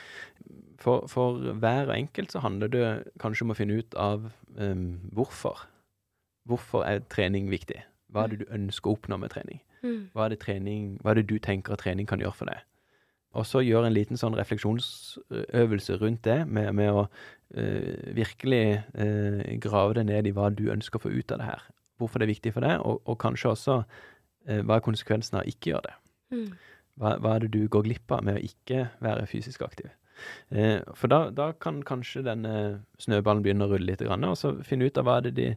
For, 0.82 1.08
for 1.08 1.40
hver 1.56 1.88
og 1.88 1.96
enkelt 1.96 2.36
så 2.36 2.44
handler 2.44 2.68
det 2.68 2.84
kanskje 3.22 3.46
om 3.46 3.54
å 3.54 3.58
finne 3.58 3.80
ut 3.80 3.96
av 3.96 4.28
um, 4.60 5.00
hvorfor. 5.16 5.64
Hvorfor 6.46 6.84
er 6.84 7.00
trening 7.08 7.48
viktig? 7.48 7.80
Hva 8.12 8.26
er 8.26 8.34
det 8.34 8.44
du 8.44 8.52
ønsker 8.52 8.92
å 8.92 8.98
oppnå 8.98 9.16
med 9.24 9.32
trening? 9.32 9.64
Mm. 9.82 10.08
Hva 10.14 10.26
er, 10.26 10.34
det 10.34 10.40
trening, 10.44 10.96
hva 11.02 11.12
er 11.12 11.20
det 11.20 11.28
du 11.30 11.36
tenker 11.42 11.76
at 11.76 11.84
trening 11.84 12.08
kan 12.08 12.22
gjøre 12.22 12.38
for 12.38 12.50
deg? 12.50 12.64
Og 13.36 13.44
så 13.44 13.60
gjøre 13.60 13.90
en 13.90 13.96
liten 13.96 14.16
sånn 14.16 14.36
refleksjonsøvelse 14.38 15.98
rundt 16.00 16.22
det, 16.24 16.38
med, 16.48 16.70
med 16.78 16.92
å 16.94 17.02
øh, 17.04 18.14
virkelig 18.16 18.80
øh, 18.96 19.42
grave 19.60 19.98
det 19.98 20.06
ned 20.08 20.30
i 20.30 20.32
hva 20.36 20.48
du 20.54 20.70
ønsker 20.72 21.00
å 21.00 21.04
få 21.04 21.12
ut 21.12 21.34
av 21.34 21.42
det 21.42 21.50
her. 21.50 21.66
Hvorfor 22.00 22.20
det 22.20 22.28
er 22.28 22.32
viktig 22.32 22.54
for 22.56 22.64
deg, 22.64 22.80
og, 22.80 23.02
og 23.04 23.18
kanskje 23.20 23.52
også 23.52 23.76
øh, 23.82 24.62
hva 24.62 24.78
er 24.78 24.86
konsekvensen 24.86 25.36
av 25.36 25.44
å 25.44 25.52
ikke 25.52 25.74
gjøre 25.74 25.90
det. 25.90 25.94
Mm. 26.32 26.48
Hva, 26.96 27.14
hva, 27.20 27.36
er 27.36 27.44
det 27.44 27.52
du 27.52 27.68
går 27.68 27.84
glipp 27.84 28.16
av 28.16 28.24
med 28.24 28.40
å 28.40 28.44
ikke 28.48 28.86
være 29.04 29.28
fysisk 29.28 29.66
aktiv? 29.68 29.92
Eh, 30.48 30.80
for 30.96 31.12
da, 31.12 31.26
da, 31.34 31.50
kan 31.60 31.82
kanskje 31.84 32.24
denne 32.24 32.54
snøballen 33.02 33.44
begynne 33.44 33.66
å 33.66 33.74
rulle 33.74 33.90
litt, 33.90 34.04
og 34.06 34.38
så 34.40 34.54
finne 34.64 34.88
ut 34.88 35.00
av 35.00 35.08
hva 35.08 35.18
er 35.20 35.28
det, 35.28 35.34
de, 35.36 35.50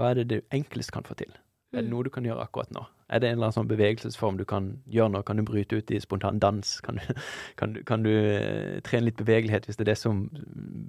hva 0.00 0.10
er 0.10 0.22
det 0.22 0.28
du 0.30 0.38
enklest 0.56 0.94
kan 0.94 1.04
få 1.04 1.18
til. 1.20 1.36
Er 1.74 1.82
det 1.82 1.88
Mm. 1.88 1.90
noe 1.90 2.04
du 2.04 2.10
kan 2.10 2.24
gjøre 2.24 2.40
akkurat 2.44 2.70
nå? 2.72 2.86
Er 3.10 3.18
det 3.20 3.28
en 3.28 3.36
eller 3.38 3.46
annen 3.48 3.56
sånn 3.56 3.68
bevegelsesform 3.68 4.36
du 4.38 4.44
kan 4.44 4.68
gjøre 4.88 5.10
nå? 5.12 5.22
Kan 5.26 5.36
du 5.36 5.42
bryte 5.42 5.76
ut 5.76 5.90
i 5.90 5.98
spontan 6.00 6.38
dans? 6.38 6.80
Kan 6.80 6.96
du, 6.96 7.02
kan 7.58 7.72
du, 7.74 7.82
kan 7.84 8.02
du 8.02 8.10
eh, 8.10 8.80
trene 8.86 9.04
litt 9.08 9.16
bevegelighet 9.18 9.66
hvis 9.66 9.76
det 9.76 9.86
er 9.88 9.90
det 9.92 9.98
som 9.98 10.28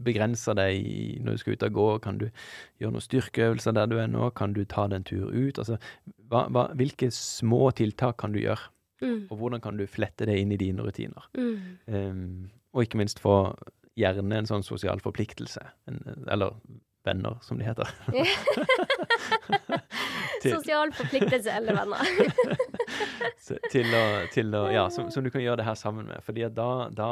begrenser 0.05 0.55
deg 0.57 1.21
når 1.25 1.32
du 1.38 1.38
skal 1.41 1.53
ut 1.57 1.63
og 1.67 1.73
gå? 1.78 1.88
Kan 2.05 2.17
du 2.21 2.28
gjøre 2.80 2.93
noen 2.93 3.05
styrkeøvelser 3.05 3.73
der 3.78 3.89
du 3.91 3.97
er 4.01 4.07
nå? 4.11 4.30
Kan 4.38 4.53
du 4.53 4.63
ta 4.65 4.88
deg 4.88 5.01
en 5.01 5.07
tur 5.09 5.30
ut? 5.34 5.57
Altså, 5.61 5.78
hva, 6.30 6.45
hva, 6.53 6.67
hvilke 6.78 7.09
små 7.13 7.71
tiltak 7.78 8.17
kan 8.21 8.34
du 8.36 8.39
gjøre? 8.43 8.69
Mm. 9.01 9.28
Og 9.30 9.38
hvordan 9.38 9.61
kan 9.61 9.78
du 9.78 9.86
flette 9.86 10.25
det 10.25 10.38
inn 10.41 10.51
i 10.53 10.57
dine 10.61 10.82
rutiner? 10.86 11.25
Mm. 11.38 11.57
Um, 11.88 12.49
og 12.73 12.86
ikke 12.86 12.97
minst 13.01 13.19
få 13.21 13.53
gjerne 13.97 14.39
en 14.43 14.49
sånn 14.49 14.65
sosial 14.65 15.01
forpliktelse. 15.01 15.61
En, 15.89 15.99
eller 16.30 16.53
venner, 17.08 17.38
som 17.45 17.58
de 17.60 17.66
heter. 17.68 17.89
Til- 20.41 20.53
Sosial 20.53 20.91
forpliktelse 20.93 21.51
eller 21.58 21.78
venner. 21.80 22.03
Til 23.72 23.88
å, 23.95 24.01
til 24.34 24.53
å, 24.58 24.62
ja, 24.72 24.84
som, 24.91 25.08
som 25.12 25.24
du 25.24 25.30
kan 25.32 25.41
gjøre 25.43 25.62
det 25.62 25.66
her 25.68 25.78
sammen 25.80 26.08
med. 26.10 26.20
Fordi 26.26 26.43
da, 26.53 26.68
da 26.93 27.08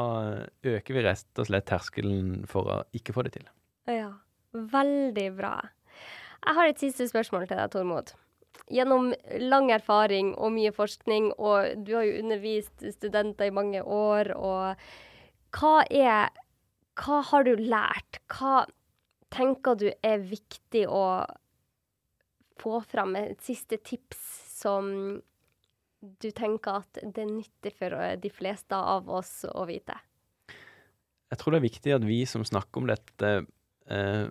øker 0.68 0.98
vi 0.98 1.04
rett 1.06 1.40
og 1.42 1.48
slett 1.48 1.68
terskelen 1.70 2.44
for 2.52 2.68
å 2.72 2.78
ikke 2.96 3.16
få 3.16 3.24
det 3.28 3.36
til. 3.40 3.50
ja. 3.92 4.12
Veldig 4.56 5.26
bra. 5.36 5.50
Jeg 6.46 6.56
har 6.56 6.70
et 6.72 6.80
siste 6.80 7.04
spørsmål 7.10 7.44
til 7.50 7.58
deg, 7.60 7.72
Tormod. 7.74 8.14
Gjennom 8.72 9.10
lang 9.44 9.68
erfaring 9.76 10.30
og 10.40 10.54
mye 10.56 10.72
forskning, 10.72 11.26
og 11.36 11.82
du 11.84 11.92
har 11.98 12.06
jo 12.08 12.22
undervist 12.22 12.86
studenter 12.96 13.50
i 13.50 13.56
mange 13.58 13.82
år, 13.84 14.32
og 14.40 15.60
hva 15.60 15.74
er 15.92 16.32
Hva 16.96 17.20
har 17.34 17.44
du 17.44 17.60
lært? 17.60 18.22
Hva 18.32 18.62
tenker 19.36 19.78
du 19.80 19.90
er 19.92 20.24
viktig 20.24 20.86
å 20.90 21.06
få 22.62 22.80
fram 22.88 23.16
et 23.20 23.42
siste 23.44 23.80
tips 23.84 24.22
som 24.56 24.88
du 26.22 26.30
tenker 26.36 26.82
at 26.84 27.00
det 27.02 27.24
er 27.24 27.32
nyttig 27.32 27.74
for 27.76 27.96
eh, 27.98 28.16
de 28.22 28.32
fleste 28.32 28.78
av 28.78 29.10
oss 29.12 29.44
å 29.50 29.66
vite? 29.68 29.98
Jeg 31.34 31.42
tror 31.42 31.56
det 31.56 31.60
er 31.60 31.68
viktig 31.68 31.96
at 31.96 32.06
vi 32.06 32.20
som 32.30 32.46
snakker 32.46 32.84
om 32.84 32.90
dette, 32.90 33.32
eh, 33.90 34.26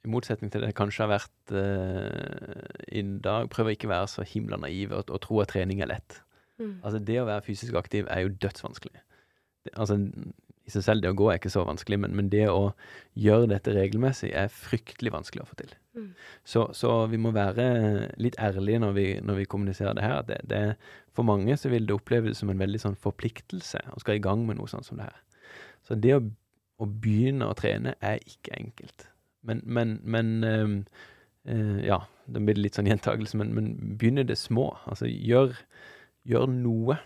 i 0.00 0.10
motsetning 0.10 0.50
til 0.52 0.64
det 0.64 0.72
kanskje 0.76 1.04
har 1.04 1.12
vært 1.12 1.54
eh, 1.54 2.98
i 2.98 3.04
dag, 3.22 3.48
prøver 3.52 3.76
ikke 3.76 3.88
å 3.88 3.94
være 3.94 4.10
så 4.10 4.26
himla 4.26 4.58
naive 4.60 4.98
og, 4.98 5.12
og 5.14 5.22
tro 5.24 5.40
at 5.44 5.52
trening 5.54 5.84
er 5.84 5.92
lett. 5.92 6.18
Mm. 6.60 6.80
Altså, 6.82 6.98
det 6.98 7.20
å 7.22 7.28
være 7.28 7.46
fysisk 7.46 7.78
aktiv 7.78 8.08
er 8.10 8.24
jo 8.24 8.34
dødsvanskelig. 8.42 9.04
Det, 9.64 9.74
altså, 9.76 10.00
i 10.70 10.74
seg 10.76 10.86
selv, 10.86 11.02
det 11.04 11.10
å 11.12 11.18
gå 11.18 11.28
er 11.28 11.40
ikke 11.40 11.52
så 11.52 11.66
vanskelig, 11.66 11.98
men, 12.04 12.14
men 12.16 12.30
det 12.32 12.46
å 12.48 12.70
gjøre 13.18 13.50
dette 13.50 13.74
regelmessig 13.76 14.30
er 14.38 14.52
fryktelig 14.54 15.12
vanskelig 15.12 15.44
å 15.44 15.48
få 15.50 15.58
til. 15.58 15.74
Mm. 15.98 16.10
Så, 16.46 16.64
så 16.76 16.94
vi 17.10 17.18
må 17.20 17.32
være 17.34 17.66
litt 18.22 18.38
ærlige 18.40 18.82
når 18.84 18.96
vi, 18.96 19.06
når 19.26 19.40
vi 19.42 19.48
kommuniserer 19.50 19.98
det 19.98 20.06
her. 20.06 20.22
Det, 20.28 20.38
det, 20.50 20.62
for 21.16 21.26
mange 21.26 21.56
så 21.58 21.72
vil 21.72 21.88
det 21.88 21.96
oppleves 21.96 22.40
som 22.40 22.52
en 22.52 22.62
veldig 22.62 22.82
sånn 22.82 22.98
forpliktelse 23.00 23.82
å 23.90 24.02
skal 24.02 24.20
i 24.20 24.24
gang 24.24 24.46
med 24.46 24.60
noe 24.60 24.70
sånt 24.70 24.86
som 24.86 25.00
det 25.00 25.10
her. 25.10 25.20
Så 25.86 25.98
det 25.98 26.14
å, 26.16 26.22
å 26.80 26.88
begynne 26.88 27.48
å 27.50 27.56
trene 27.58 27.96
er 27.98 28.22
ikke 28.22 28.54
enkelt. 28.58 29.08
Men, 29.46 29.62
men, 29.64 29.98
men 30.04 30.34
øhm, 30.44 30.76
øh, 31.48 31.78
Ja, 31.86 32.02
det 32.30 32.42
blir 32.44 32.60
litt 32.60 32.76
sånn 32.78 32.88
gjentagelse, 32.90 33.38
men, 33.40 33.54
men 33.56 33.72
begynne 33.98 34.26
det 34.28 34.38
små. 34.38 34.70
Altså 34.86 35.08
gjør, 35.10 35.56
gjør 36.28 36.46
noe. 36.52 37.00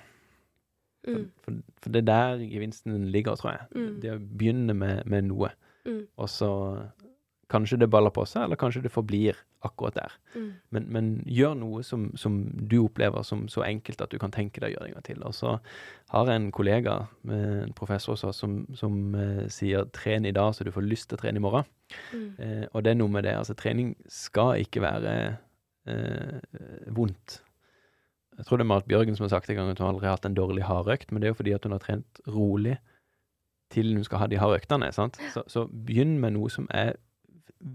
Mm. 1.07 1.31
for, 1.45 1.53
for 1.83 1.91
det 1.93 2.01
er 2.03 2.09
der 2.09 2.45
gevinsten 2.49 3.11
ligger, 3.13 3.37
tror 3.37 3.51
jeg. 3.53 3.67
Mm. 3.75 4.01
Det 4.01 4.13
å 4.15 4.21
begynne 4.21 4.75
med, 4.75 5.07
med 5.07 5.31
noe, 5.31 5.53
Mm. 5.85 6.07
og 6.17 6.29
så 6.33 6.49
kanskje 7.53 7.77
det 7.77 7.91
baller 7.93 8.11
på 8.11 8.23
seg, 8.25 8.47
eller 8.47 8.57
kanskje 8.57 8.81
det 8.83 8.93
forblir 8.93 9.37
akkurat 9.65 9.95
der. 9.95 10.13
Mm. 10.35 10.49
Men, 10.71 10.87
men 10.89 11.11
gjør 11.27 11.55
noe 11.61 11.83
som, 11.85 12.07
som 12.17 12.39
du 12.71 12.79
opplever 12.85 13.23
som 13.23 13.47
så 13.53 13.63
enkelt 13.67 14.01
at 14.01 14.11
du 14.13 14.19
kan 14.19 14.33
tenke 14.33 14.61
deg 14.61 14.73
å 14.73 14.75
gjøre 14.75 14.87
det 14.87 14.91
en 14.91 14.97
gang 14.97 15.07
til. 15.07 15.23
Og 15.29 15.35
så 15.37 15.55
har 16.13 16.31
jeg 16.31 16.41
en 16.41 16.51
kollega, 16.57 16.97
eh, 17.29 17.63
en 17.67 17.77
professor 17.77 18.17
også, 18.17 18.33
som, 18.33 18.59
som 18.75 19.15
eh, 19.15 19.45
sier 19.53 19.85
'tren 19.93 20.25
i 20.27 20.33
dag 20.33 20.55
så 20.55 20.65
du 20.65 20.73
får 20.73 20.89
lyst 20.89 21.09
til 21.11 21.19
å 21.19 21.23
trene 21.23 21.41
i 21.41 21.45
morgen'. 21.45 21.69
Eh, 22.39 22.67
og 22.73 22.85
det 22.85 22.93
er 22.95 23.01
noe 23.01 23.09
med 23.13 23.25
det. 23.25 23.37
Altså, 23.37 23.55
trening 23.55 23.95
skal 24.09 24.65
ikke 24.65 24.81
være 24.81 25.37
eh, 25.87 26.41
vondt. 26.97 27.43
Jeg 28.39 28.47
tror 28.49 28.59
det 28.59 28.65
er 28.65 28.71
Marit 28.73 28.89
Bjørgen 28.91 29.17
som 29.17 29.27
har 29.27 29.35
sagt 29.37 29.51
en 29.51 29.59
gang 29.59 29.71
at 29.71 29.81
hun 29.81 29.89
aldri 29.89 30.09
har 30.09 30.17
hatt 30.17 30.27
en 30.27 30.37
dårlig 30.37 30.65
hardøkt, 30.67 31.13
men 31.13 31.23
det 31.23 31.29
er 31.29 31.35
jo 31.35 31.39
fordi 31.39 31.55
at 31.55 31.67
hun 31.67 31.75
har 31.77 31.83
trent 31.83 32.21
rolig 32.27 32.79
til 33.75 33.95
hun 33.95 34.07
skal 34.07 34.23
ha 34.23 34.29
de 34.31 34.39
harde 34.39 34.59
øktene. 34.61 34.91
sant? 34.93 35.19
Så, 35.35 35.45
så 35.51 35.67
begynn 35.69 36.19
med 36.23 36.37
noe 36.37 36.51
som 36.53 36.67
er 36.75 36.97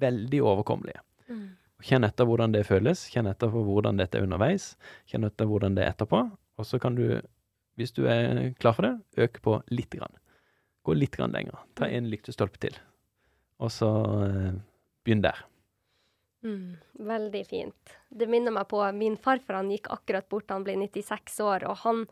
veldig 0.03 0.41
overkommelig. 0.45 0.99
Mm. 1.29 1.47
Kjenn 1.85 2.07
etter 2.07 2.27
hvordan 2.27 2.53
det 2.55 2.65
føles, 2.67 3.05
kjenn 3.11 3.29
etter 3.31 3.51
på 3.53 3.63
hvordan 3.63 3.99
dette 3.99 4.19
er 4.19 4.27
underveis, 4.27 4.73
kjenn 5.09 5.27
etter 5.27 5.47
hvordan 5.47 5.77
det 5.77 5.85
er 5.85 5.93
etterpå, 5.93 6.25
og 6.59 6.67
så 6.67 6.79
kan 6.81 6.97
du, 6.97 7.21
hvis 7.79 7.95
du 7.95 8.03
er 8.11 8.49
klar 8.59 8.75
for 8.75 8.87
det, 8.87 8.95
øke 9.23 9.43
på 9.45 9.59
litt 9.71 9.95
grann. 9.95 10.17
Gå 10.83 10.95
litt 10.97 11.15
grann 11.15 11.35
lenger. 11.35 11.61
Ta 11.79 11.87
en 11.87 12.09
lyktestolpe 12.11 12.59
til, 12.59 12.75
og 13.63 13.71
så 13.71 13.89
eh, 14.27 14.59
begynn 15.07 15.23
der. 15.23 15.39
Mm, 16.43 16.77
veldig 16.93 17.41
fint. 17.47 17.95
Det 18.09 18.27
minner 18.31 18.53
meg 18.55 18.67
på 18.71 18.79
min 18.95 19.17
farfar. 19.19 19.59
Han 19.59 19.71
gikk 19.73 19.89
akkurat 19.91 20.29
bort, 20.31 20.51
han 20.51 20.63
ble 20.63 20.77
96 20.79 21.39
år, 21.43 21.65
og 21.67 21.81
han 21.83 22.05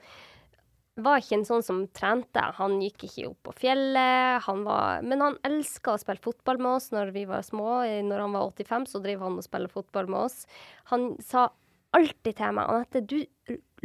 var 0.97 1.21
ikke 1.21 1.37
en 1.37 1.45
sånn 1.47 1.63
som 1.63 1.83
trente. 1.95 2.41
Han 2.57 2.79
gikk 2.81 3.05
ikke 3.07 3.29
opp 3.29 3.39
på 3.47 3.53
fjellet, 3.61 4.43
han 4.47 4.65
var, 4.65 5.05
men 5.05 5.21
han 5.23 5.39
elska 5.47 5.93
å 5.93 6.01
spille 6.01 6.23
fotball 6.23 6.59
med 6.59 6.79
oss 6.79 6.89
når 6.95 7.13
vi 7.15 7.27
var 7.29 7.45
små. 7.45 7.83
Når 8.09 8.25
han 8.25 8.35
var 8.35 8.49
85, 8.49 8.89
så 8.91 9.03
driver 9.03 9.29
han 9.29 9.39
og 9.39 9.45
spilte 9.45 9.73
fotball 9.77 10.11
med 10.11 10.25
oss. 10.25 10.43
Han 10.91 11.13
sa 11.23 11.47
alltid 11.95 12.35
til 12.37 12.57
meg 12.57 12.71
Anette, 12.73 13.01
du 13.07 13.21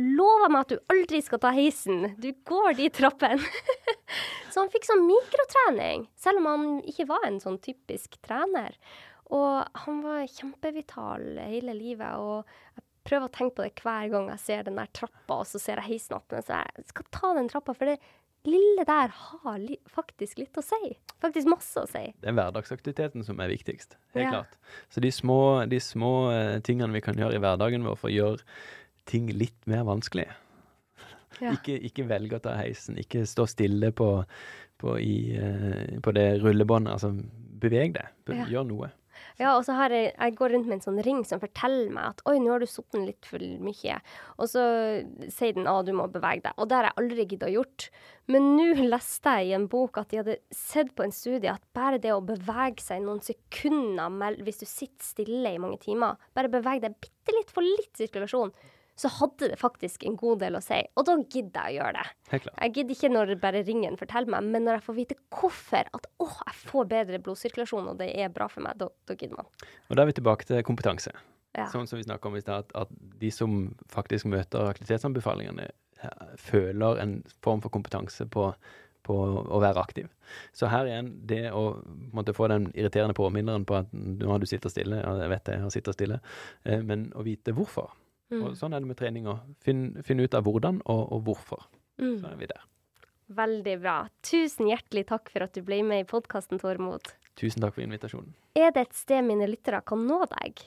lover 0.01 0.51
meg 0.51 0.65
at 0.65 0.73
du 0.73 0.93
aldri 0.93 1.21
skal 1.23 1.41
ta 1.43 1.53
heisen. 1.55 2.15
Du 2.19 2.33
går 2.49 2.75
de 2.81 2.89
trappene. 2.97 3.53
så 4.51 4.65
han 4.65 4.73
fikk 4.73 4.89
sånn 4.89 5.05
mikrotrening, 5.07 6.09
selv 6.19 6.43
om 6.43 6.49
han 6.51 6.69
ikke 6.89 7.11
var 7.13 7.29
en 7.29 7.41
sånn 7.45 7.61
typisk 7.63 8.17
trener. 8.25 8.77
Og 9.33 9.79
han 9.87 10.01
var 10.05 10.27
kjempevital 10.29 11.23
hele 11.49 11.75
livet. 11.77 12.17
Og 12.21 12.45
jeg 12.77 12.85
prøver 13.09 13.29
å 13.29 13.33
tenke 13.35 13.57
på 13.57 13.65
det 13.67 13.73
hver 13.83 14.11
gang 14.13 14.29
jeg 14.35 14.43
ser 14.45 14.67
den 14.69 14.77
der 14.79 14.91
trappa, 14.95 15.39
og 15.43 15.47
så 15.49 15.59
ser 15.63 15.81
jeg 15.81 15.89
heisen 15.95 16.19
opp. 16.19 16.29
Så 16.37 16.59
jeg 16.59 16.85
skal 16.91 17.09
ta 17.15 17.33
den 17.39 17.49
trappa, 17.51 17.75
for 17.75 17.89
det 17.89 17.97
lille 18.45 18.83
der 18.85 19.13
har 19.15 19.59
li 19.63 19.77
faktisk 19.95 20.41
litt 20.43 20.59
å 20.59 20.65
si. 20.67 20.93
Faktisk 21.23 21.47
masse 21.51 21.79
å 21.79 21.87
si. 21.89 22.05
Det 22.21 22.29
er 22.33 22.37
hverdagsaktiviteten 22.37 23.23
som 23.27 23.41
er 23.41 23.53
viktigst. 23.55 23.97
Helt 24.17 24.25
Ja. 24.25 24.31
klart. 24.37 24.57
Så 24.91 25.01
de 25.01 25.11
små, 25.15 25.65
de 25.71 25.79
små 25.81 26.13
eh, 26.35 26.61
tingene 26.61 26.93
vi 26.93 27.01
kan 27.01 27.15
gjøre 27.15 27.39
i 27.39 27.43
hverdagen 27.43 27.85
vår 27.87 27.97
for 28.01 28.11
å 28.11 28.15
gjøre 28.17 28.43
ting 29.07 29.29
litt 29.31 29.67
mer 29.67 29.85
vanskelig. 29.87 30.27
Ja. 31.41 31.53
Ikke, 31.57 31.79
ikke 31.81 32.05
velge 32.07 32.37
å 32.37 32.43
ta 32.45 32.57
heisen, 32.59 32.99
ikke 33.01 33.23
stå 33.27 33.47
stille 33.49 33.89
på, 33.97 34.09
på, 34.79 34.97
i, 35.01 35.33
eh, 35.39 36.01
på 36.03 36.13
det 36.15 36.27
rullebåndet. 36.43 36.93
Altså, 36.93 37.15
beveg 37.63 37.95
deg. 37.97 38.11
Gjør 38.51 38.67
noe. 38.69 38.91
Ja, 39.41 39.55
og 39.57 39.65
så 39.67 39.77
har 39.79 39.95
jeg, 39.95 40.13
jeg 40.13 40.37
går 40.39 40.55
rundt 40.55 40.69
med 40.69 40.79
en 40.79 40.85
sånn 40.85 41.01
ring 41.07 41.23
som 41.29 41.41
forteller 41.43 41.93
meg 41.95 42.11
at 42.13 42.25
oi, 42.29 42.37
nå 42.43 42.53
har 42.55 42.63
du 42.63 42.69
sittet 42.69 43.05
litt 43.07 43.29
for 43.29 43.43
mye. 43.65 43.99
Og 44.39 44.51
så 44.53 44.65
sier 45.33 45.57
den 45.57 45.71
at 45.71 45.89
du 45.89 45.95
må 45.97 46.09
bevege 46.13 46.45
deg. 46.49 46.57
Og 46.59 46.69
det 46.69 46.79
har 46.79 46.91
jeg 46.91 46.99
aldri 47.03 47.27
giddet 47.27 47.49
å 47.49 47.55
gjort. 47.57 47.89
Men 48.33 48.53
nå 48.57 48.69
leste 48.87 49.37
jeg 49.39 49.51
i 49.51 49.57
en 49.57 49.69
bok 49.73 49.99
at 50.03 50.13
de 50.13 50.21
hadde 50.21 50.39
sett 50.55 50.93
på 50.97 51.07
en 51.07 51.15
studie 51.15 51.53
at 51.53 51.65
bare 51.77 52.01
det 52.03 52.13
å 52.15 52.23
bevege 52.25 52.85
seg 52.85 53.03
noen 53.05 53.23
sekunder 53.25 54.39
hvis 54.43 54.63
du 54.63 54.69
sitter 54.69 55.03
stille 55.03 55.55
i 55.55 55.61
mange 55.61 55.81
timer, 55.83 56.21
bare 56.37 56.53
beveg 56.53 56.85
deg 56.85 56.95
bitte 57.03 57.35
litt 57.35 57.51
for 57.53 57.67
litt 57.67 57.99
sirkulasjon, 57.99 58.53
så 59.03 59.11
hadde 59.11 59.51
det 59.51 59.59
faktisk 59.59 60.05
en 60.07 60.17
god 60.21 60.43
del 60.45 60.59
å 60.59 60.63
si. 60.63 60.79
Og 60.99 61.07
da 61.09 61.17
gidder 61.21 61.69
jeg 61.69 61.75
å 61.75 61.79
gjøre 61.81 61.99
det. 61.99 62.41
Jeg 62.53 62.75
gidder 62.77 62.95
ikke 62.97 63.13
når 63.13 63.35
bare 63.43 63.65
ringen 63.67 63.99
forteller 64.01 64.35
meg, 64.37 64.49
men 64.55 64.67
når 64.69 64.79
jeg 64.79 64.87
får 64.87 64.99
vite 65.01 65.19
hvorfor 65.35 65.91
at 65.99 66.09
å, 66.23 66.29
jeg 66.29 66.59
får 66.71 66.89
bedre 66.93 67.21
blodsirkulasjon, 67.27 67.93
og 67.93 68.01
det 68.01 68.13
er 68.15 68.33
bra 68.35 68.49
for 68.53 68.65
meg, 68.65 68.79
da, 68.81 68.91
da 69.11 69.19
gidder 69.19 69.43
man. 69.43 69.51
Og 69.89 69.99
da 69.99 70.05
er 70.05 70.13
vi 70.13 70.19
tilbake 70.21 70.49
til 70.49 70.63
kompetanse. 70.67 71.15
Ja. 71.53 71.67
Sånn 71.69 71.89
som 71.91 71.99
vi 72.01 72.07
snakket 72.07 72.31
om 72.31 72.39
i 72.39 72.45
stad, 72.45 72.71
at, 72.71 72.87
at 72.87 73.19
de 73.21 73.31
som 73.35 73.57
faktisk 73.93 74.31
møter 74.33 74.71
aktivitetsanbefalingene, 74.71 75.69
føler 76.41 76.99
en 76.99 77.19
form 77.45 77.61
for 77.63 77.71
kompetanse 77.71 78.27
på, 78.27 78.49
på 79.07 79.17
å 79.23 79.61
være 79.63 79.83
aktiv. 79.83 80.09
Så 80.57 80.71
her 80.73 80.89
igjen, 80.89 81.13
det 81.29 81.45
å 81.55 81.77
måtte 82.15 82.35
få 82.35 82.49
den 82.51 82.71
irriterende 82.75 83.17
påminneren 83.19 83.67
på 83.69 83.77
at 83.83 83.93
nå 83.93 84.31
har 84.31 84.43
du 84.43 84.49
sittet 84.51 84.75
stille, 84.75 84.99
ja, 85.03 85.13
jeg 85.23 85.33
vet 85.35 85.45
det, 85.47 85.59
jeg 85.59 85.65
har 85.67 85.75
sittet 85.75 85.99
stille, 85.99 86.21
eh, 86.65 86.83
men 86.83 87.11
å 87.15 87.27
vite 87.27 87.55
hvorfor. 87.57 87.93
Mm. 88.33 88.45
Og 88.49 88.59
sånn 88.59 88.75
er 88.75 88.83
det 88.83 88.91
med 88.91 88.99
trening 89.01 89.31
òg. 89.31 89.41
Finn, 89.65 89.89
finn 90.07 90.23
ut 90.23 90.37
av 90.37 90.47
hvordan 90.49 90.83
og, 90.85 91.03
og 91.13 91.27
hvorfor. 91.29 91.67
Mm. 92.01 92.19
Så 92.21 92.31
er 92.33 92.39
vi 92.41 92.51
der. 92.51 92.69
Veldig 93.33 93.75
bra. 93.81 93.97
Tusen 94.27 94.69
hjertelig 94.69 95.07
takk 95.09 95.31
for 95.33 95.47
at 95.47 95.55
du 95.57 95.63
ble 95.65 95.81
med 95.87 96.05
i 96.05 96.09
podkasten, 96.09 96.61
Tormod. 96.61 97.15
Tusen 97.39 97.65
takk 97.65 97.77
for 97.77 97.85
invitasjonen. 97.85 98.35
Er 98.59 98.75
det 98.75 98.83
et 98.85 98.97
sted 98.97 99.25
mine 99.25 99.47
lyttere 99.49 99.79
kan 99.89 100.03
nå 100.05 100.19
deg? 100.35 100.61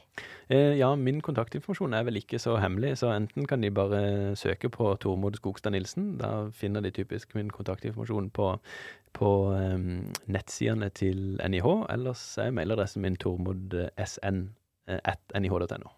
Eh, 0.49 0.73
ja, 0.79 0.87
min 0.97 1.19
kontaktinformasjon 1.21 1.93
er 1.93 2.07
vel 2.07 2.17
ikke 2.17 2.39
så 2.41 2.55
hemmelig, 2.57 2.95
så 3.03 3.11
enten 3.13 3.45
kan 3.49 3.61
de 3.61 3.69
bare 3.69 3.99
søke 4.39 4.71
på 4.73 4.95
Tormod 5.03 5.37
Skogstad 5.37 5.75
Nilsen. 5.75 6.15
Da 6.21 6.49
finner 6.49 6.81
de 6.81 6.93
typisk 6.95 7.35
min 7.37 7.51
kontaktinformasjon 7.53 8.31
på, 8.33 8.47
på 9.13 9.31
um, 9.53 10.07
nettsidene 10.25 10.89
til 10.97 11.37
NIH. 11.37 11.69
Ellers 11.93 12.25
er 12.41 12.55
mailadressen 12.57 13.05
min 13.05 13.19
tormodsn 13.21 14.47
eh. 14.89 15.95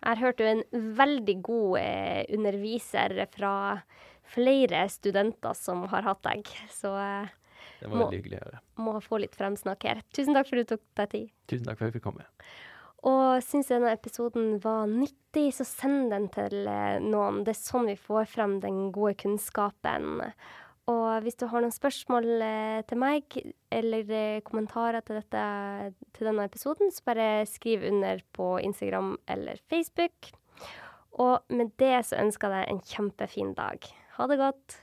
Jeg 0.00 0.16
har 0.16 0.20
hørt 0.24 0.40
er 0.40 0.52
en 0.54 0.64
veldig 0.96 1.34
god 1.44 1.78
eh, 1.80 2.24
underviser 2.36 3.14
fra 3.34 3.52
flere 4.30 4.84
studenter 4.88 5.52
som 5.58 5.84
har 5.92 6.02
hatt 6.06 6.22
deg, 6.24 6.48
så 6.72 6.94
eh, 6.96 7.28
Det 7.80 7.88
var 7.90 7.96
Må- 7.98 8.06
veldig 8.08 8.20
hyggelig 8.22 8.38
å 8.40 8.44
høre. 8.46 8.60
må 8.80 8.94
få 9.04 9.18
litt 9.20 9.36
fremsnakk 9.36 9.84
her. 9.88 10.02
Tusen 10.16 10.34
takk 10.36 10.48
for 10.48 10.60
at 10.60 10.68
du 10.68 10.76
tok 10.76 10.84
deg 11.00 11.10
tid. 11.14 11.30
Tusen 11.48 11.66
takk 11.66 11.78
for 11.78 11.84
at 11.86 11.92
jeg 11.92 12.00
fikk 12.00 12.06
komme. 12.08 12.26
Og 13.08 13.40
syns 13.42 13.70
denne 13.72 13.92
episoden 13.96 14.58
var 14.60 14.86
nyttig, 14.86 15.46
så 15.56 15.64
send 15.64 16.10
den 16.12 16.28
til 16.32 16.66
eh, 16.68 16.98
noen. 17.00 17.42
Det 17.44 17.54
er 17.54 17.60
sånn 17.60 17.88
vi 17.88 17.96
får 17.96 18.28
frem 18.28 18.58
den 18.60 18.90
gode 18.92 19.14
kunnskapen. 19.22 20.20
Og 20.90 21.22
hvis 21.22 21.38
du 21.38 21.46
har 21.50 21.62
noen 21.62 21.74
spørsmål 21.74 22.26
eh, 22.42 22.82
til 22.88 22.98
meg, 22.98 23.38
eller 23.70 24.12
eh, 24.16 24.42
kommentarer 24.46 25.04
til, 25.06 25.20
dette, 25.20 25.44
til 26.16 26.30
denne 26.30 26.46
episoden, 26.50 26.90
så 26.90 27.06
bare 27.12 27.30
skriv 27.46 27.86
under 27.92 28.24
på 28.36 28.56
Instagram 28.64 29.14
eller 29.30 29.62
Facebook. 29.70 30.32
Og 31.20 31.42
med 31.54 31.74
det 31.78 31.94
så 32.08 32.22
ønsker 32.22 32.50
jeg 32.50 32.66
deg 32.66 32.74
en 32.74 32.86
kjempefin 32.94 33.54
dag. 33.58 33.90
Ha 34.16 34.30
det 34.30 34.40
godt. 34.40 34.80